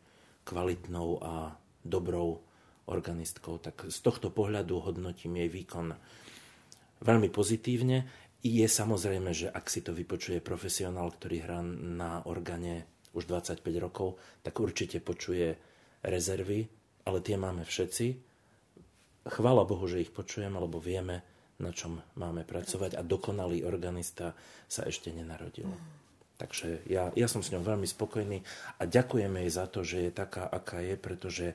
kvalitnou 0.48 1.20
a 1.20 1.55
dobrou 1.84 2.40
organistkou. 2.88 3.61
Tak 3.61 3.92
z 3.92 3.98
tohto 4.01 4.32
pohľadu 4.32 4.80
hodnotím 4.80 5.36
jej 5.36 5.51
výkon 5.53 5.92
veľmi 7.05 7.28
pozitívne. 7.28 8.09
Je 8.40 8.64
samozrejme, 8.64 9.36
že 9.36 9.53
ak 9.53 9.68
si 9.68 9.84
to 9.84 9.92
vypočuje 9.92 10.40
profesionál, 10.40 11.12
ktorý 11.12 11.36
hrá 11.44 11.61
na 11.61 12.24
organe 12.24 12.88
už 13.12 13.28
25 13.28 13.61
rokov, 13.76 14.16
tak 14.40 14.57
určite 14.57 14.96
počuje 15.05 15.61
rezervy, 16.01 16.64
ale 17.05 17.18
tie 17.20 17.36
máme 17.36 17.68
všetci. 17.68 18.07
Chvála 19.28 19.68
Bohu, 19.68 19.84
že 19.84 20.01
ich 20.01 20.09
počujeme, 20.09 20.57
lebo 20.57 20.80
vieme, 20.80 21.20
na 21.61 21.70
čom 21.70 22.00
máme 22.16 22.42
pracovať 22.42 22.96
a 22.96 23.06
dokonalý 23.06 23.62
organista 23.62 24.32
sa 24.66 24.88
ešte 24.88 25.12
nenarodil. 25.12 25.68
Mm. 25.68 26.00
Takže 26.40 26.88
ja, 26.88 27.12
ja 27.12 27.28
som 27.28 27.44
s 27.44 27.52
ňou 27.52 27.61
veľmi 27.61 27.84
spokojný 27.84 28.40
a 28.80 28.88
ďakujem 28.88 29.28
jej 29.44 29.50
za 29.52 29.68
to, 29.68 29.84
že 29.84 30.08
je 30.08 30.12
taká, 30.12 30.48
aká 30.48 30.80
je, 30.80 30.96
pretože 30.96 31.46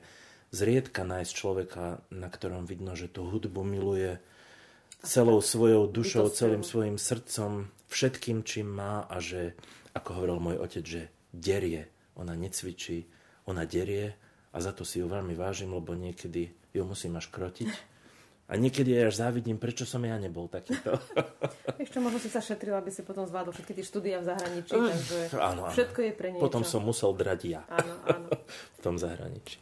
zriedka 0.54 1.02
nájsť 1.02 1.32
človeka, 1.34 2.06
na 2.14 2.30
ktorom 2.30 2.70
vidno, 2.70 2.94
že 2.94 3.10
tú 3.10 3.26
hudbu 3.26 3.66
miluje 3.66 4.22
celou 5.02 5.42
svojou 5.42 5.90
dušou, 5.90 6.30
celým 6.30 6.62
svojim 6.62 7.02
srdcom, 7.02 7.66
všetkým, 7.90 8.46
čím 8.46 8.78
má 8.78 9.10
a 9.10 9.18
že, 9.18 9.58
ako 9.90 10.22
hovoril 10.22 10.38
môj 10.38 10.56
otec, 10.62 10.84
že 10.86 11.02
derie. 11.34 11.90
Ona 12.14 12.38
necvičí, 12.38 13.10
ona 13.50 13.66
derie 13.66 14.14
a 14.54 14.56
za 14.62 14.70
to 14.70 14.86
si 14.86 15.02
ju 15.02 15.10
veľmi 15.10 15.34
vážim, 15.34 15.74
lebo 15.74 15.98
niekedy 15.98 16.54
ju 16.72 16.82
musím 16.86 17.18
až 17.18 17.26
krotiť 17.28 17.95
a 18.46 18.52
niekedy 18.54 18.94
aj 18.94 19.10
až 19.10 19.14
závidím, 19.26 19.58
prečo 19.58 19.82
som 19.82 19.98
ja 20.06 20.14
nebol 20.22 20.46
takýto. 20.46 20.94
Ešte 21.82 21.98
možno 21.98 22.22
si 22.22 22.30
sa 22.30 22.38
šetril, 22.38 22.78
aby 22.78 22.94
si 22.94 23.02
potom 23.02 23.26
zvládol 23.26 23.50
všetky 23.50 23.74
tie 23.74 23.84
štúdia 23.84 24.22
v 24.22 24.30
zahraničí, 24.30 24.70
takže 24.70 25.18
áno, 25.42 25.66
áno. 25.66 25.74
všetko 25.74 25.98
je 25.98 26.12
pre 26.14 26.28
niečo. 26.30 26.44
Potom 26.46 26.62
som 26.62 26.86
musel 26.86 27.10
drať 27.18 27.40
ja 27.42 27.62
áno, 27.66 27.94
áno. 28.06 28.28
v 28.78 28.80
tom 28.82 29.02
zahraničí. 29.02 29.58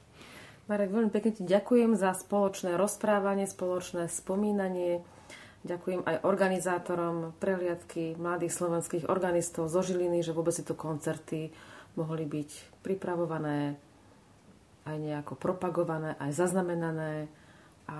Marek, 0.69 0.93
veľmi 0.93 1.13
pekne 1.13 1.33
ti 1.33 1.45
ďakujem 1.45 1.93
za 1.97 2.13
spoločné 2.17 2.77
rozprávanie, 2.77 3.45
spoločné 3.49 4.09
spomínanie. 4.09 5.05
Ďakujem 5.65 6.05
aj 6.05 6.17
organizátorom 6.29 7.33
prehliadky 7.41 8.21
mladých 8.21 8.53
slovenských 8.53 9.09
organistov 9.09 9.73
zo 9.73 9.81
Žiliny, 9.81 10.21
že 10.21 10.37
vôbec 10.37 10.53
tieto 10.53 10.77
koncerty 10.77 11.53
mohli 11.97 12.29
byť 12.29 12.81
pripravované, 12.85 13.81
aj 14.85 14.97
nejako 15.01 15.41
propagované, 15.41 16.21
aj 16.21 16.37
zaznamenané 16.37 17.33
a 17.89 17.97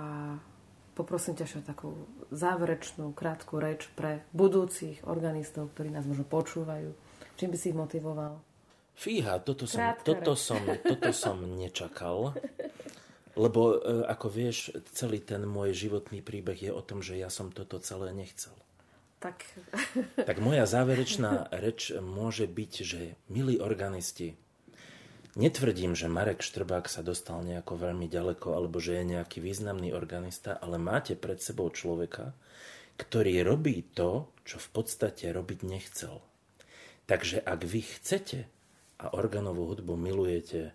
poprosím 0.95 1.35
ťa 1.35 1.59
o 1.59 1.67
takú 1.67 1.89
záverečnú, 2.31 3.11
krátku 3.11 3.59
reč 3.59 3.91
pre 3.93 4.23
budúcich 4.31 5.03
organistov, 5.03 5.75
ktorí 5.75 5.91
nás 5.91 6.07
možno 6.07 6.23
počúvajú. 6.23 6.95
Čím 7.35 7.49
by 7.51 7.57
si 7.59 7.75
ich 7.75 7.77
motivoval? 7.77 8.39
Fíha, 8.95 9.43
toto 9.43 9.67
som, 9.67 9.91
toto, 10.07 10.39
som, 10.39 10.63
toto 10.79 11.11
som 11.11 11.35
nečakal. 11.59 12.31
Lebo, 13.35 13.75
e, 13.75 14.07
ako 14.07 14.31
vieš, 14.31 14.71
celý 14.95 15.19
ten 15.19 15.43
môj 15.43 15.75
životný 15.75 16.23
príbeh 16.23 16.55
je 16.55 16.71
o 16.71 16.79
tom, 16.79 17.03
že 17.03 17.19
ja 17.19 17.27
som 17.27 17.51
toto 17.51 17.83
celé 17.83 18.15
nechcel. 18.15 18.55
Tak. 19.19 19.43
tak 20.15 20.37
moja 20.39 20.63
záverečná 20.63 21.51
reč 21.51 21.91
môže 21.91 22.47
byť, 22.47 22.73
že 22.79 23.19
milí 23.27 23.59
organisti, 23.59 24.39
Netvrdím, 25.35 25.99
že 25.99 26.07
Marek 26.07 26.39
Štrbák 26.39 26.87
sa 26.87 27.03
dostal 27.03 27.43
nejako 27.43 27.75
veľmi 27.75 28.07
ďaleko 28.07 28.55
alebo 28.55 28.79
že 28.79 29.03
je 29.03 29.19
nejaký 29.19 29.43
významný 29.43 29.91
organista, 29.91 30.55
ale 30.55 30.79
máte 30.79 31.19
pred 31.19 31.43
sebou 31.43 31.67
človeka, 31.67 32.31
ktorý 32.95 33.43
robí 33.43 33.83
to, 33.91 34.31
čo 34.47 34.63
v 34.63 34.69
podstate 34.71 35.27
robiť 35.35 35.59
nechcel. 35.67 36.23
Takže 37.03 37.43
ak 37.43 37.67
vy 37.67 37.83
chcete 37.83 38.47
a 38.95 39.11
organovú 39.11 39.75
hudbu 39.75 39.99
milujete 39.99 40.71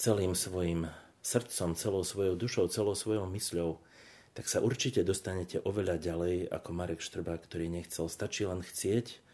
celým 0.00 0.32
svojim 0.32 0.88
srdcom, 1.20 1.76
celou 1.76 2.02
svojou 2.08 2.40
dušou, 2.40 2.72
celou 2.72 2.96
svojou 2.96 3.28
mysľou, 3.28 3.84
tak 4.32 4.48
sa 4.48 4.64
určite 4.64 5.04
dostanete 5.04 5.60
oveľa 5.60 6.00
ďalej 6.00 6.48
ako 6.48 6.70
Marek 6.72 7.04
Štrbák, 7.04 7.44
ktorý 7.44 7.68
nechcel. 7.68 8.08
Stačí 8.08 8.48
len 8.48 8.64
chcieť 8.64 9.27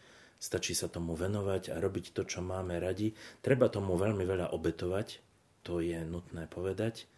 Stačí 0.44 0.76
sa 0.76 0.92
tomu 0.92 1.16
venovať 1.16 1.72
a 1.72 1.80
robiť 1.80 2.12
to, 2.12 2.28
čo 2.28 2.44
máme 2.44 2.76
radi. 2.76 3.16
Treba 3.40 3.72
tomu 3.72 3.96
veľmi 3.96 4.28
veľa 4.28 4.52
obetovať, 4.52 5.24
to 5.64 5.80
je 5.80 5.96
nutné 6.04 6.44
povedať, 6.52 7.08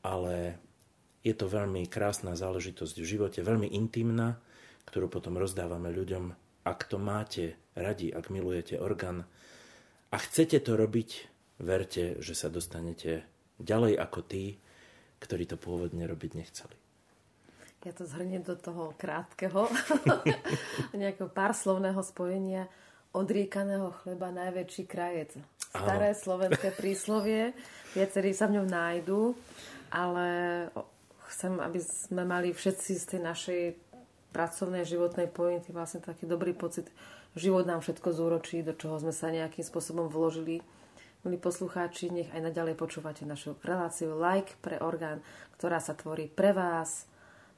ale 0.00 0.56
je 1.20 1.36
to 1.36 1.52
veľmi 1.52 1.84
krásna 1.92 2.32
záležitosť 2.32 2.96
v 2.96 3.10
živote, 3.12 3.44
veľmi 3.44 3.68
intimná, 3.76 4.40
ktorú 4.88 5.12
potom 5.12 5.36
rozdávame 5.36 5.92
ľuďom. 5.92 6.32
Ak 6.64 6.88
to 6.88 6.96
máte 6.96 7.60
radi, 7.76 8.08
ak 8.08 8.32
milujete 8.32 8.80
orgán 8.80 9.28
a 10.08 10.16
chcete 10.16 10.56
to 10.64 10.72
robiť, 10.72 11.28
verte, 11.60 12.16
že 12.24 12.32
sa 12.32 12.48
dostanete 12.48 13.28
ďalej 13.60 14.00
ako 14.00 14.24
tí, 14.24 14.56
ktorí 15.20 15.44
to 15.44 15.60
pôvodne 15.60 16.08
robiť 16.08 16.30
nechceli. 16.40 16.81
Ja 17.82 17.90
to 17.90 18.06
zhrniem 18.06 18.46
do 18.46 18.54
toho 18.54 18.94
krátkeho, 18.94 19.66
nejakého 20.94 21.26
pár 21.26 21.50
slovného 21.50 21.98
spojenia. 22.06 22.70
Odriekaného 23.10 23.90
chleba 24.00 24.30
najväčší 24.30 24.86
krajec. 24.86 25.34
Staré 25.58 26.14
Áno. 26.14 26.20
slovenské 26.22 26.70
príslovie, 26.78 27.50
viacerí 27.98 28.30
sa 28.32 28.46
v 28.46 28.62
ňom 28.62 28.68
nájdu, 28.70 29.34
ale 29.90 30.26
chcem, 31.34 31.58
aby 31.58 31.82
sme 31.82 32.22
mali 32.22 32.54
všetci 32.54 32.92
z 33.02 33.04
tej 33.04 33.20
našej 33.20 33.62
pracovnej 34.30 34.86
životnej 34.86 35.26
pointy 35.28 35.74
vlastne 35.74 36.00
taký 36.00 36.24
dobrý 36.24 36.54
pocit, 36.54 36.86
život 37.34 37.66
nám 37.66 37.82
všetko 37.82 38.08
zúročí, 38.14 38.62
do 38.62 38.78
čoho 38.78 38.96
sme 39.02 39.10
sa 39.10 39.34
nejakým 39.34 39.66
spôsobom 39.66 40.06
vložili. 40.06 40.62
Milí 41.26 41.38
poslucháči, 41.38 42.14
nech 42.14 42.30
aj 42.30 42.46
naďalej 42.46 42.78
počúvate 42.78 43.26
našu 43.26 43.58
reláciu 43.66 44.14
Like 44.14 44.54
pre 44.62 44.78
orgán, 44.78 45.18
ktorá 45.58 45.82
sa 45.82 45.98
tvorí 45.98 46.30
pre 46.30 46.54
vás, 46.54 47.10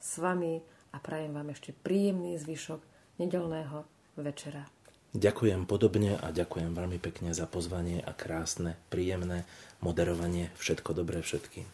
s 0.05 0.21
vami 0.21 0.61
a 0.93 0.97
prajem 1.01 1.33
vám 1.33 1.49
ešte 1.49 1.73
príjemný 1.73 2.37
zvyšok 2.37 2.77
nedelného 3.17 3.89
večera. 4.21 4.69
Ďakujem 5.17 5.65
podobne 5.65 6.21
a 6.21 6.29
ďakujem 6.29 6.77
veľmi 6.77 7.01
pekne 7.01 7.33
za 7.33 7.49
pozvanie 7.49 8.05
a 8.05 8.13
krásne, 8.13 8.77
príjemné 8.93 9.49
moderovanie. 9.81 10.53
Všetko 10.61 10.93
dobré 10.93 11.25
všetkým. 11.25 11.65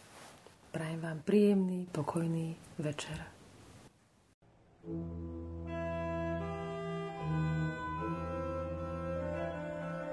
Prajem 0.71 0.99
vám 1.03 1.19
príjemný, 1.27 1.91
pokojný 1.91 2.55
večer. 2.79 3.19
thank 4.81 4.95
you 4.95 5.41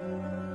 Thank 0.01 0.43
you. 0.43 0.48